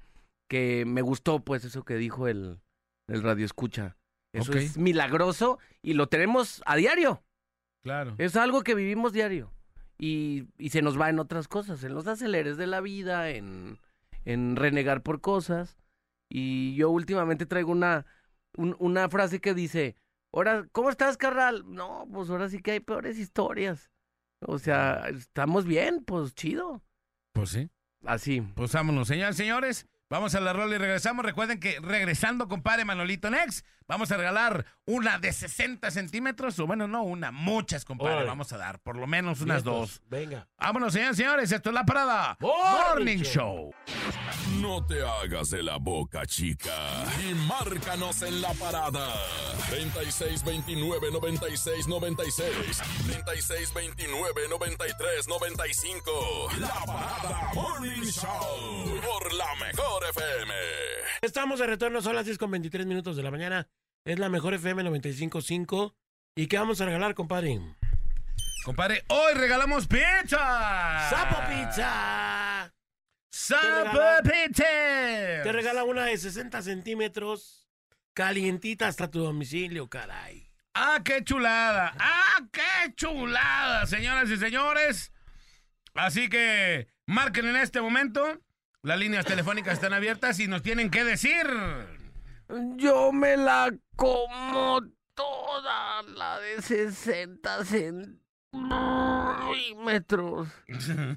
que 0.48 0.84
me 0.86 1.02
gustó, 1.02 1.40
pues, 1.40 1.64
eso 1.64 1.84
que 1.84 1.96
dijo 1.96 2.28
el, 2.28 2.60
el 3.08 3.22
radio 3.22 3.44
escucha. 3.46 3.96
Eso 4.32 4.52
es 4.52 4.76
milagroso 4.78 5.58
y 5.80 5.94
lo 5.94 6.08
tenemos 6.08 6.60
a 6.66 6.74
diario. 6.76 7.22
Claro. 7.84 8.14
Es 8.18 8.34
algo 8.36 8.62
que 8.62 8.74
vivimos 8.74 9.12
diario. 9.12 9.52
Y, 9.96 10.48
y 10.58 10.70
se 10.70 10.82
nos 10.82 11.00
va 11.00 11.08
en 11.08 11.20
otras 11.20 11.46
cosas, 11.46 11.84
en 11.84 11.94
los 11.94 12.06
aceleres 12.08 12.56
de 12.56 12.66
la 12.66 12.80
vida, 12.80 13.30
en, 13.30 13.78
en 14.24 14.56
renegar 14.56 15.02
por 15.02 15.20
cosas. 15.20 15.76
Y 16.28 16.74
yo 16.74 16.90
últimamente 16.90 17.46
traigo 17.46 17.70
una, 17.70 18.06
un- 18.56 18.74
una 18.80 19.08
frase 19.08 19.40
que 19.40 19.54
dice, 19.54 19.94
ahora, 20.34 20.66
¿cómo 20.72 20.90
estás, 20.90 21.16
carnal? 21.16 21.64
No, 21.66 22.06
pues 22.12 22.30
ahora 22.30 22.48
sí 22.48 22.60
que 22.60 22.72
hay 22.72 22.80
peores 22.80 23.18
historias. 23.18 23.90
O 24.40 24.58
sea, 24.58 25.06
estamos 25.08 25.64
bien, 25.64 26.04
pues 26.04 26.34
chido. 26.34 26.82
Pues 27.32 27.50
sí. 27.50 27.70
Así. 28.04 28.40
Pues 28.54 28.72
vámonos, 28.72 29.08
señores, 29.08 29.36
señores. 29.36 29.86
Vamos 30.10 30.34
a 30.34 30.40
la 30.40 30.52
rola 30.52 30.74
y 30.74 30.78
regresamos. 30.78 31.24
Recuerden 31.24 31.58
que 31.58 31.80
regresando, 31.80 32.48
compadre 32.48 32.84
Manolito 32.84 33.30
Next, 33.30 33.66
vamos 33.88 34.10
a 34.10 34.16
regalar 34.16 34.66
una 34.86 35.18
de 35.18 35.32
60 35.32 35.90
centímetros, 35.90 36.58
o 36.58 36.66
bueno, 36.66 36.86
no 36.86 37.02
una, 37.02 37.30
muchas, 37.30 37.84
compadre. 37.84 38.24
Vamos 38.24 38.52
a 38.52 38.58
dar 38.58 38.78
por 38.80 38.96
lo 38.96 39.06
menos 39.06 39.40
unas 39.40 39.64
Vientos, 39.64 40.00
dos. 40.00 40.02
Venga. 40.08 40.46
Vámonos, 40.58 40.92
señores, 40.92 41.16
señores. 41.16 41.52
Esto 41.52 41.70
es 41.70 41.74
la 41.74 41.84
parada. 41.84 42.36
Morning 42.40 43.22
Show. 43.22 43.72
No 44.60 44.84
te 44.86 45.02
hagas 45.02 45.50
de 45.50 45.62
la 45.62 45.76
boca, 45.76 46.26
chica. 46.26 47.04
Y 47.28 47.34
márcanos 47.34 48.22
en 48.22 48.40
la 48.40 48.52
parada. 48.54 49.12
3629 49.70 51.10
96 51.12 51.88
96. 51.88 52.82
3629 53.06 54.48
93 54.50 55.28
95. 55.28 56.48
La 56.58 56.68
parada 56.86 57.50
Morning 57.54 58.02
Show. 58.02 59.00
Por 59.00 59.32
la 59.34 59.54
mejor 59.56 60.04
FM. 60.10 60.54
Estamos 61.24 61.58
de 61.58 61.66
retorno, 61.66 62.02
son 62.02 62.14
las 62.14 62.26
10 62.26 62.36
con 62.36 62.50
23 62.50 62.84
minutos 62.84 63.16
de 63.16 63.22
la 63.22 63.30
mañana. 63.30 63.66
Es 64.04 64.18
la 64.18 64.28
mejor 64.28 64.52
FM 64.52 64.84
95.5. 64.84 65.94
¿Y 66.36 66.48
qué 66.48 66.58
vamos 66.58 66.82
a 66.82 66.84
regalar, 66.84 67.14
compadre? 67.14 67.58
Compadre, 68.62 69.04
hoy 69.08 69.32
regalamos 69.32 69.86
pizza. 69.86 71.08
¡Sapo 71.08 71.36
Pizza! 71.48 72.70
¡Sapo 73.32 74.00
Pizza! 74.22 74.64
Te 75.44 75.50
regala 75.50 75.84
una 75.84 76.04
de 76.04 76.18
60 76.18 76.60
centímetros, 76.60 77.70
calientita 78.12 78.86
hasta 78.86 79.10
tu 79.10 79.20
domicilio, 79.20 79.88
caray. 79.88 80.52
¡Ah, 80.74 81.00
qué 81.02 81.24
chulada! 81.24 81.94
¡Ah, 81.98 82.46
qué 82.52 82.94
chulada, 82.96 83.86
señoras 83.86 84.28
y 84.28 84.36
señores! 84.36 85.10
Así 85.94 86.28
que 86.28 86.86
marquen 87.06 87.46
en 87.46 87.56
este 87.56 87.80
momento. 87.80 88.42
Las 88.84 88.98
líneas 88.98 89.24
telefónicas 89.24 89.74
están 89.74 89.94
abiertas 89.94 90.38
y 90.40 90.46
nos 90.46 90.62
tienen 90.62 90.90
que 90.90 91.04
decir. 91.04 91.46
Yo 92.76 93.12
me 93.12 93.38
la 93.38 93.72
como 93.96 94.82
toda 95.14 96.02
la 96.02 96.38
de 96.38 96.60
60 96.60 97.64
centímetros. 97.64 100.48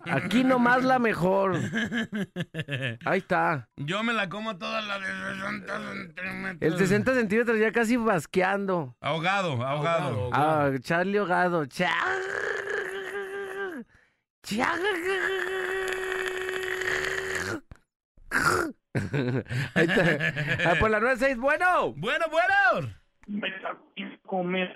Aquí 0.09 0.45
nomás 0.45 0.85
la 0.85 0.97
mejor. 0.97 1.59
Ahí 3.03 3.17
está. 3.19 3.67
Yo 3.75 4.01
me 4.01 4.13
la 4.13 4.29
como 4.29 4.57
toda 4.57 4.81
la 4.81 4.97
de 4.99 5.07
60 5.35 5.91
centímetros. 5.91 6.61
El 6.61 6.77
60 6.77 7.13
centímetros 7.15 7.59
ya 7.59 7.73
casi 7.73 7.97
basqueando. 7.97 8.95
Ahogado, 9.01 9.61
ahogado. 9.61 10.29
Ah, 10.31 10.71
Charlie 10.79 11.19
Hogado. 11.19 11.65
Cha- 11.65 11.91
Cha- 14.43 14.73
Ahí 19.73 19.85
está. 19.87 20.71
Ah, 20.71 20.75
por 20.79 20.89
la 20.89 20.99
96, 20.99 21.37
bueno. 21.37 21.93
Bueno, 21.95 22.25
bueno. 22.31 22.93
Me 23.27 23.49
la 23.49 23.77
quiero 23.95 24.19
comer. 24.25 24.73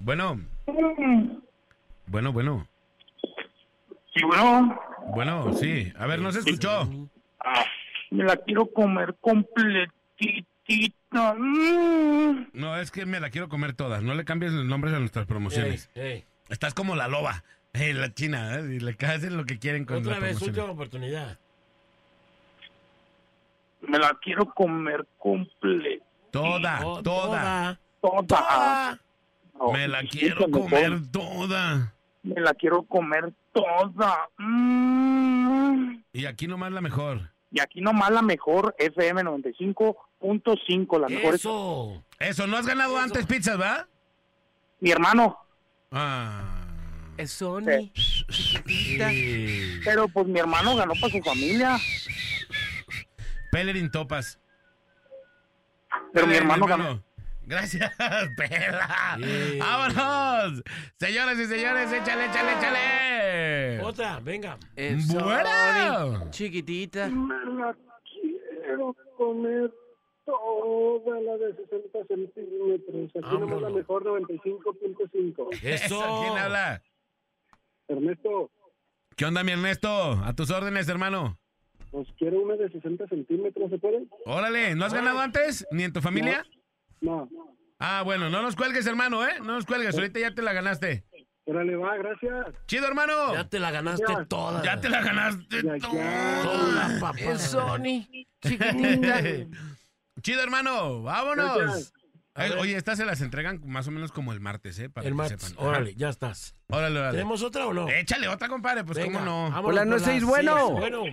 Bueno, 0.00 0.40
bueno, 2.06 2.32
bueno. 2.32 2.66
Sí, 4.14 4.24
bueno. 4.24 4.80
Bueno, 5.14 5.52
sí. 5.54 5.92
A 5.96 6.06
ver, 6.06 6.20
no 6.20 6.30
se 6.32 6.40
escuchó. 6.40 6.88
Ah, 7.40 7.64
me 8.10 8.24
la 8.24 8.36
quiero 8.36 8.66
comer 8.72 9.16
completita. 9.20 10.44
Mm. 11.38 12.48
No, 12.52 12.76
es 12.78 12.90
que 12.90 13.06
me 13.06 13.20
la 13.20 13.30
quiero 13.30 13.48
comer 13.48 13.72
toda. 13.72 14.00
No 14.00 14.14
le 14.14 14.24
cambies 14.24 14.52
los 14.52 14.66
nombres 14.66 14.94
a 14.94 14.98
nuestras 14.98 15.26
promociones. 15.26 15.90
Ey, 15.94 16.02
ey. 16.02 16.24
Estás 16.48 16.74
como 16.74 16.96
la 16.96 17.08
loba, 17.08 17.44
eh, 17.74 17.92
la 17.94 18.12
china, 18.14 18.58
¿eh? 18.58 18.76
y 18.76 18.80
le 18.80 18.96
hacen 19.06 19.36
lo 19.36 19.44
que 19.44 19.58
quieren 19.58 19.84
con 19.84 19.98
Otra 19.98 20.14
la 20.14 20.18
vez, 20.20 20.36
promoción. 20.38 20.50
última 20.50 20.72
oportunidad. 20.72 21.38
Me 23.88 23.98
la 23.98 24.16
quiero 24.22 24.46
comer 24.54 25.06
completa. 25.18 26.04
Toda, 26.30 26.80
Oh, 26.84 27.02
toda, 27.02 27.78
Toda. 28.00 29.00
No, 29.58 29.72
Me 29.72 29.88
la 29.88 30.00
sí, 30.02 30.08
quiero 30.08 30.50
comer 30.50 31.00
toda. 31.10 31.94
Me 32.22 32.40
la 32.40 32.54
quiero 32.54 32.82
comer 32.84 33.32
toda. 33.52 34.28
Mm. 34.38 36.02
Y 36.12 36.26
aquí 36.26 36.46
nomás 36.46 36.70
la 36.72 36.80
mejor. 36.80 37.30
Y 37.50 37.60
aquí 37.60 37.80
nomás 37.80 38.10
la 38.10 38.22
mejor 38.22 38.74
FM 38.78 39.22
95.5, 39.24 41.00
la 41.00 41.08
mejor 41.08 41.34
es 41.34 41.40
Eso. 41.40 42.04
Eso, 42.18 42.46
¿no 42.46 42.56
has 42.58 42.66
ganado 42.66 42.98
antes 42.98 43.24
pizzas, 43.26 43.58
va? 43.60 43.86
mi 44.80 44.90
hermano. 44.90 45.38
Ah. 45.90 46.54
Es 47.16 47.32
Sony. 47.32 47.90
Sí. 48.28 49.80
Pero 49.84 50.06
pues 50.08 50.26
mi 50.28 50.38
hermano 50.38 50.76
ganó 50.76 50.92
para 51.00 51.12
su 51.12 51.20
familia. 51.22 51.76
Pellerin 53.50 53.90
Topas. 53.90 54.38
Pero 56.12 56.26
mi 56.26 56.34
hermano 56.34 56.66
ganó. 56.66 57.02
Gracias, 57.42 57.90
Pela. 58.36 59.16
Sí. 59.16 59.58
¡Vámonos! 59.58 60.62
Señoras 60.98 61.38
y 61.38 61.46
señores, 61.46 61.90
échale, 61.92 62.26
échale, 62.26 62.52
échale. 62.58 63.80
Otra, 63.82 64.20
venga. 64.20 64.58
Sony. 65.06 66.30
Chiquitita. 66.30 67.08
Me 67.08 67.34
la 67.58 67.74
quiero 68.04 68.94
comer 69.16 69.72
toda 70.26 71.20
la 71.22 71.36
de 71.38 71.54
60 71.56 71.98
centímetros. 72.06 73.10
Aquí 73.16 73.38
nomás 73.38 73.62
la 73.62 73.70
Vámonos. 73.70 73.74
mejor 73.74 74.04
95.5. 74.04 75.48
Eso. 75.62 76.20
¿Quién 76.22 76.38
habla? 76.38 76.82
Ernesto, 77.88 78.50
¿Qué 79.16 79.24
onda, 79.24 79.42
mi 79.42 79.52
Ernesto? 79.52 79.88
A 80.22 80.34
tus 80.34 80.50
órdenes, 80.50 80.86
hermano. 80.90 81.38
Pues 81.90 82.08
quiero 82.18 82.40
una 82.40 82.56
de 82.56 82.70
60 82.70 83.06
centímetros, 83.08 83.70
¿se 83.70 83.78
puede? 83.78 84.06
Órale, 84.24 84.74
¿no 84.74 84.84
has 84.84 84.94
ganado 84.94 85.18
antes? 85.20 85.66
¿Ni 85.70 85.84
en 85.84 85.92
tu 85.92 86.00
familia? 86.00 86.44
No. 87.00 87.28
Ah, 87.78 88.02
bueno, 88.04 88.28
no 88.28 88.42
nos 88.42 88.56
cuelgues, 88.56 88.86
hermano, 88.86 89.26
¿eh? 89.26 89.34
No 89.38 89.54
nos 89.54 89.64
cuelgues, 89.66 89.94
ahorita 89.96 90.18
ya 90.20 90.34
te 90.34 90.42
la 90.42 90.52
ganaste. 90.52 91.04
Órale, 91.44 91.76
va, 91.76 91.96
gracias. 91.96 92.46
Chido, 92.66 92.86
hermano. 92.86 93.32
Ya 93.32 93.48
te 93.48 93.58
la 93.58 93.70
ganaste 93.70 94.04
Ya. 94.06 94.24
toda. 94.26 94.62
Ya 94.62 94.80
te 94.80 94.88
la 94.90 95.00
ganaste 95.00 95.62
Ya, 95.62 95.76
ya. 95.76 95.88
toda. 95.88 96.42
Toda, 96.42 97.00
papá. 97.00 97.18
Es 97.20 97.40
Sony. 97.42 98.06
Chiquitita. 98.42 99.20
Chido, 100.20 100.42
hermano. 100.42 101.02
Vámonos. 101.02 101.56
Gracias. 101.56 101.92
Oye, 102.60 102.76
estas 102.76 102.98
se 102.98 103.04
las 103.06 103.20
entregan 103.20 103.60
más 103.64 103.88
o 103.88 103.90
menos 103.90 104.12
como 104.12 104.32
el 104.32 104.40
martes, 104.40 104.78
¿eh? 104.78 104.90
Para 104.90 105.06
El 105.06 105.12
que 105.12 105.16
martes. 105.16 105.42
sepan. 105.42 105.66
Órale, 105.66 105.94
ya 105.94 106.08
estás. 106.10 106.54
Órale, 106.68 106.98
órale. 106.98 107.12
¿Tenemos 107.16 107.42
otra 107.42 107.66
o 107.66 107.72
no? 107.72 107.88
Échale 107.88 108.28
otra, 108.28 108.48
compadre, 108.48 108.84
pues 108.84 108.98
Venga, 108.98 109.18
cómo 109.20 109.24
no. 109.50 109.60
Hola, 109.62 109.84
no 109.84 109.98
seis, 109.98 110.22
bueno. 110.24 110.54
seis. 110.68 110.78
Bueno. 110.78 111.04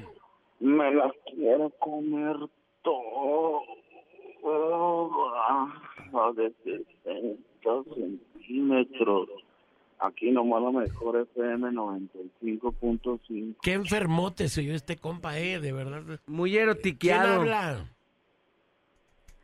Me 0.59 0.91
la 0.93 1.11
quiero 1.25 1.69
comer 1.79 2.37
toda 2.81 3.61
la 6.13 6.31
de 6.33 6.53
60 7.03 7.93
centímetros. 7.93 9.29
Aquí 9.99 10.31
nomás 10.31 10.61
la 10.61 10.71
mejor 10.71 11.17
FM 11.33 11.69
95.5. 11.71 13.55
Qué 13.61 13.73
enfermote 13.73 14.49
se 14.49 14.61
oyó 14.61 14.73
este 14.75 14.97
compa, 14.97 15.37
eh, 15.39 15.59
de 15.59 15.71
verdad. 15.71 16.19
Muy 16.27 16.51
¿Quién 16.51 16.63
erotiqueado. 16.63 17.41
habla? 17.41 17.91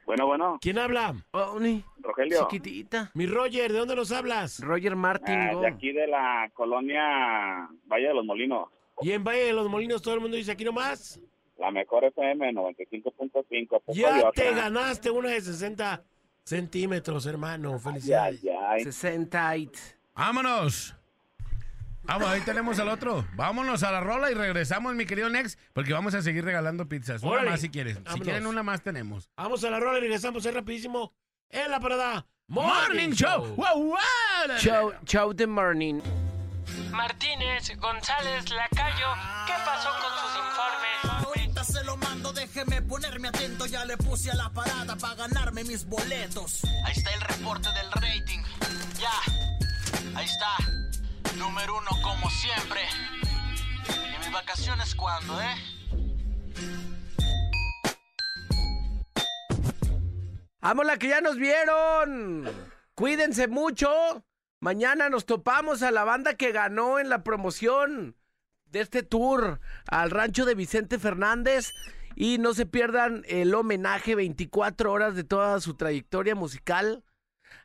Bueno, 0.05 0.25
bueno, 0.27 0.57
¿Quién 0.61 0.77
habla? 0.77 1.13
Sony. 1.31 1.83
Rogelio. 2.01 2.39
Chiquitita. 2.49 3.11
Mi 3.13 3.27
Roger, 3.27 3.71
¿de 3.71 3.77
dónde 3.79 3.95
nos 3.95 4.11
hablas? 4.11 4.59
Roger 4.61 4.95
Martin. 4.97 5.35
Ah, 5.35 5.55
de 5.55 5.67
aquí 5.67 5.93
de 5.93 6.07
la 6.07 6.51
colonia 6.53 7.69
Valle 7.85 8.07
de 8.09 8.13
los 8.13 8.25
Molinos. 8.25 8.67
Y 9.01 9.11
en 9.11 9.23
Valle 9.23 9.45
de 9.45 9.53
los 9.53 9.69
Molinos 9.69 10.01
todo 10.01 10.13
el 10.15 10.19
mundo 10.21 10.37
dice 10.37 10.51
aquí 10.51 10.63
nomás. 10.63 11.19
La 11.57 11.71
mejor 11.71 12.05
FM 12.05 12.53
95.5. 12.53 13.67
Poco 13.69 13.93
Ya 13.93 14.31
te 14.31 14.51
ganaste 14.53 15.11
una 15.11 15.29
de 15.29 15.41
60 15.41 16.03
centímetros, 16.43 17.25
hermano. 17.25 17.73
Ya, 17.73 17.79
Felicidades. 17.79 18.41
ya. 18.41 18.79
68. 18.83 19.79
Vámonos. 20.15 20.95
Vamos, 22.03 22.27
ahí 22.29 22.41
tenemos 22.41 22.79
al 22.79 22.89
otro. 22.89 23.25
Vámonos 23.35 23.83
a 23.83 23.91
la 23.91 23.99
rola 24.01 24.31
y 24.31 24.33
regresamos, 24.33 24.95
mi 24.95 25.05
querido 25.05 25.29
Nex, 25.29 25.57
porque 25.73 25.93
vamos 25.93 26.15
a 26.15 26.21
seguir 26.21 26.43
regalando 26.43 26.89
pizzas. 26.89 27.21
Una 27.21 27.31
Órale. 27.33 27.51
más 27.51 27.61
si 27.61 27.69
quieres. 27.69 27.99
Si 28.11 28.19
quieren 28.21 28.47
una 28.47 28.63
más 28.63 28.81
tenemos. 28.81 29.29
Vamos 29.37 29.63
a 29.63 29.69
la 29.69 29.79
rola 29.79 29.99
y 29.99 30.01
regresamos 30.01 30.45
ahí 30.45 30.51
rapidísimo 30.51 31.13
en 31.49 31.69
la 31.69 31.79
parada 31.79 32.25
Morning 32.47 33.11
Show. 33.11 33.55
Wow, 33.55 33.83
wow. 33.83 33.97
Chau, 34.57 34.93
chau 35.05 35.33
de 35.33 35.45
morning. 35.45 36.01
Martínez, 36.91 37.71
González, 37.77 38.49
Lacayo, 38.49 39.13
¿qué 39.47 39.53
pasó 39.65 39.89
con 40.01 40.11
sus 40.19 40.37
informes? 40.37 41.25
Ahorita 41.25 41.63
se 41.63 41.83
lo 41.83 41.97
mando, 41.97 42.33
déjeme 42.33 42.81
ponerme 42.81 43.29
atento. 43.29 43.65
Ya 43.65 43.85
le 43.85 43.97
puse 43.97 44.31
a 44.31 44.35
la 44.35 44.49
parada 44.49 44.95
para 44.95 45.15
ganarme 45.15 45.63
mis 45.63 45.85
boletos. 45.85 46.63
Ahí 46.85 46.93
está 46.95 47.11
el 47.13 47.21
reporte 47.21 47.69
del 47.73 47.91
rating. 47.91 48.39
Ya, 48.99 49.11
ahí 50.15 50.25
está. 50.25 50.57
Número 51.37 51.77
uno 51.77 51.89
como 52.03 52.29
siempre. 52.29 52.81
¿Y 54.15 54.19
mis 54.19 54.31
vacaciones 54.31 54.93
cuándo, 54.95 55.41
eh? 55.41 55.55
¡Vámonos, 60.61 60.97
que 60.99 61.07
ya 61.07 61.21
nos 61.21 61.37
vieron! 61.37 62.47
Cuídense 62.93 63.47
mucho. 63.47 64.23
Mañana 64.63 65.09
nos 65.09 65.25
topamos 65.25 65.81
a 65.81 65.89
la 65.89 66.03
banda 66.03 66.35
que 66.35 66.51
ganó 66.51 66.99
en 66.99 67.09
la 67.09 67.23
promoción 67.23 68.15
de 68.65 68.81
este 68.81 69.01
tour 69.01 69.59
al 69.87 70.11
rancho 70.11 70.45
de 70.45 70.53
Vicente 70.53 70.99
Fernández. 70.99 71.71
Y 72.15 72.37
no 72.37 72.53
se 72.53 72.67
pierdan 72.67 73.23
el 73.27 73.55
homenaje 73.55 74.13
24 74.13 74.91
horas 74.91 75.15
de 75.15 75.23
toda 75.23 75.59
su 75.61 75.73
trayectoria 75.73 76.35
musical. 76.35 77.03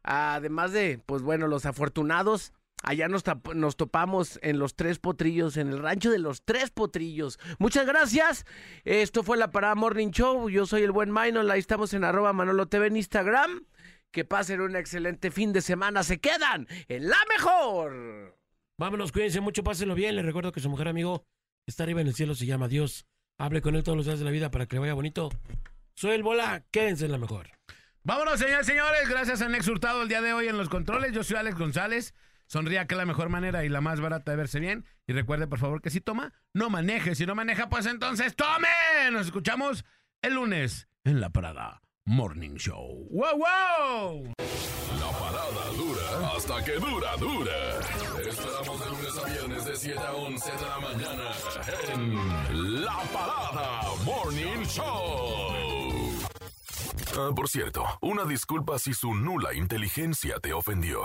Además 0.05 0.73
de, 0.73 0.99
pues 1.05 1.21
bueno, 1.21 1.49
los 1.49 1.67
afortunados. 1.67 2.55
Allá 2.83 3.09
nos, 3.09 3.25
nos 3.55 3.77
topamos 3.77 4.39
en 4.41 4.59
los 4.59 4.75
Tres 4.75 4.99
Potrillos, 4.99 5.59
en 5.59 5.69
el 5.69 5.81
rancho 5.81 6.11
de 6.11 6.19
los 6.19 6.45
Tres 6.45 6.71
Potrillos. 6.71 7.39
Muchas 7.59 7.85
gracias. 7.85 8.47
Esto 8.85 9.23
fue 9.23 9.37
la 9.37 9.51
Parada 9.51 9.75
Morning 9.75 10.13
Show. 10.13 10.49
Yo 10.49 10.65
soy 10.65 10.83
el 10.85 10.93
buen 10.93 11.13
Minor. 11.13 11.51
Ahí 11.51 11.61
estamos 11.61 11.93
en 11.93 12.05
arroba 12.05 12.33
Manolo 12.33 12.69
TV 12.69 12.87
en 12.87 12.97
Instagram. 12.97 13.67
Que 14.17 14.25
pasen 14.25 14.63
un 14.63 14.75
excelente 14.77 15.31
fin 15.31 15.53
de 15.53 15.61
semana. 15.61 16.03
Se 16.03 16.21
quedan 16.21 16.67
en 16.89 17.07
la 17.07 17.19
mejor. 17.29 18.35
Vámonos, 18.79 19.13
cuídense 19.13 19.43
mucho, 19.43 19.63
pásenlo 19.63 19.95
bien. 19.95 20.17
Les 20.17 20.25
recuerdo 20.25 20.53
que 20.53 20.61
su 20.61 20.71
mujer 20.71 20.89
amigo 20.89 21.27
está 21.67 21.83
arriba 21.83 22.01
en 22.01 22.07
el 22.07 22.15
cielo, 22.15 22.35
se 22.35 22.47
llama 22.47 22.67
Dios. 22.67 23.05
Hable 23.37 23.61
con 23.61 23.77
él 23.77 23.83
todos 23.83 23.95
los 23.95 24.07
días 24.07 24.19
de 24.19 24.25
la 24.25 24.31
vida 24.31 24.51
para 24.51 24.65
que 24.65 24.77
le 24.77 24.81
vaya 24.81 24.95
bonito. 24.95 25.29
Soy 25.93 26.13
el 26.13 26.23
Bola, 26.23 26.65
quédense 26.71 27.05
en 27.05 27.13
la 27.13 27.19
mejor. 27.19 27.51
Vámonos, 28.05 28.41
señores, 28.41 28.65
señores. 28.65 29.07
Gracias 29.07 29.43
a 29.43 29.51
Nex 29.51 29.69
Hurtado 29.69 30.01
el 30.01 30.09
día 30.09 30.23
de 30.23 30.33
hoy 30.33 30.49
en 30.49 30.57
los 30.57 30.71
controles. 30.71 31.13
Yo 31.13 31.23
soy 31.23 31.37
Alex 31.37 31.59
González. 31.59 32.15
Sonría 32.47 32.87
que 32.87 32.95
es 32.95 32.99
la 32.99 33.05
mejor 33.05 33.29
manera 33.29 33.67
y 33.67 33.69
la 33.69 33.83
más 33.83 34.01
barata 34.01 34.31
de 34.31 34.39
verse 34.39 34.61
bien. 34.61 34.87
Y 35.07 35.13
recuerde, 35.13 35.47
por 35.47 35.59
favor, 35.59 35.83
que 35.83 35.91
si 35.91 36.01
toma, 36.01 36.33
no 36.55 36.71
maneje. 36.71 37.15
Si 37.15 37.27
no 37.27 37.35
maneja, 37.35 37.69
pues 37.69 37.85
entonces 37.85 38.35
tome. 38.35 38.69
Nos 39.13 39.27
escuchamos 39.27 39.85
el 40.23 40.37
lunes 40.37 40.89
en 41.05 41.21
la 41.21 41.29
parada 41.29 41.83
Morning 42.09 42.55
Show. 42.55 43.09
¡Wow, 43.11 43.37
wow! 43.37 44.33
La 45.01 45.11
parada 45.19 45.73
dura 45.77 46.37
hasta 46.37 46.65
que 46.65 46.75
dura, 46.75 47.17
dura. 47.17 47.81
Te 48.23 48.29
esperamos 48.29 48.79
de 48.79 48.87
lunes 48.87 49.19
a 49.19 49.29
viernes 49.29 49.65
de 49.65 49.77
7 49.77 49.99
a 49.99 50.13
11 50.15 50.53
de 50.53 50.67
la 50.67 50.79
mañana 50.79 51.33
en 51.93 52.85
La 52.85 53.03
Parada 53.13 53.83
Morning 54.05 54.65
Show. 54.67 56.23
Ah, 57.19 57.31
por 57.35 57.49
cierto, 57.49 57.85
una 58.01 58.25
disculpa 58.25 58.79
si 58.79 58.95
su 58.95 59.13
nula 59.13 59.53
inteligencia 59.55 60.39
te 60.39 60.53
ofendió. 60.53 61.03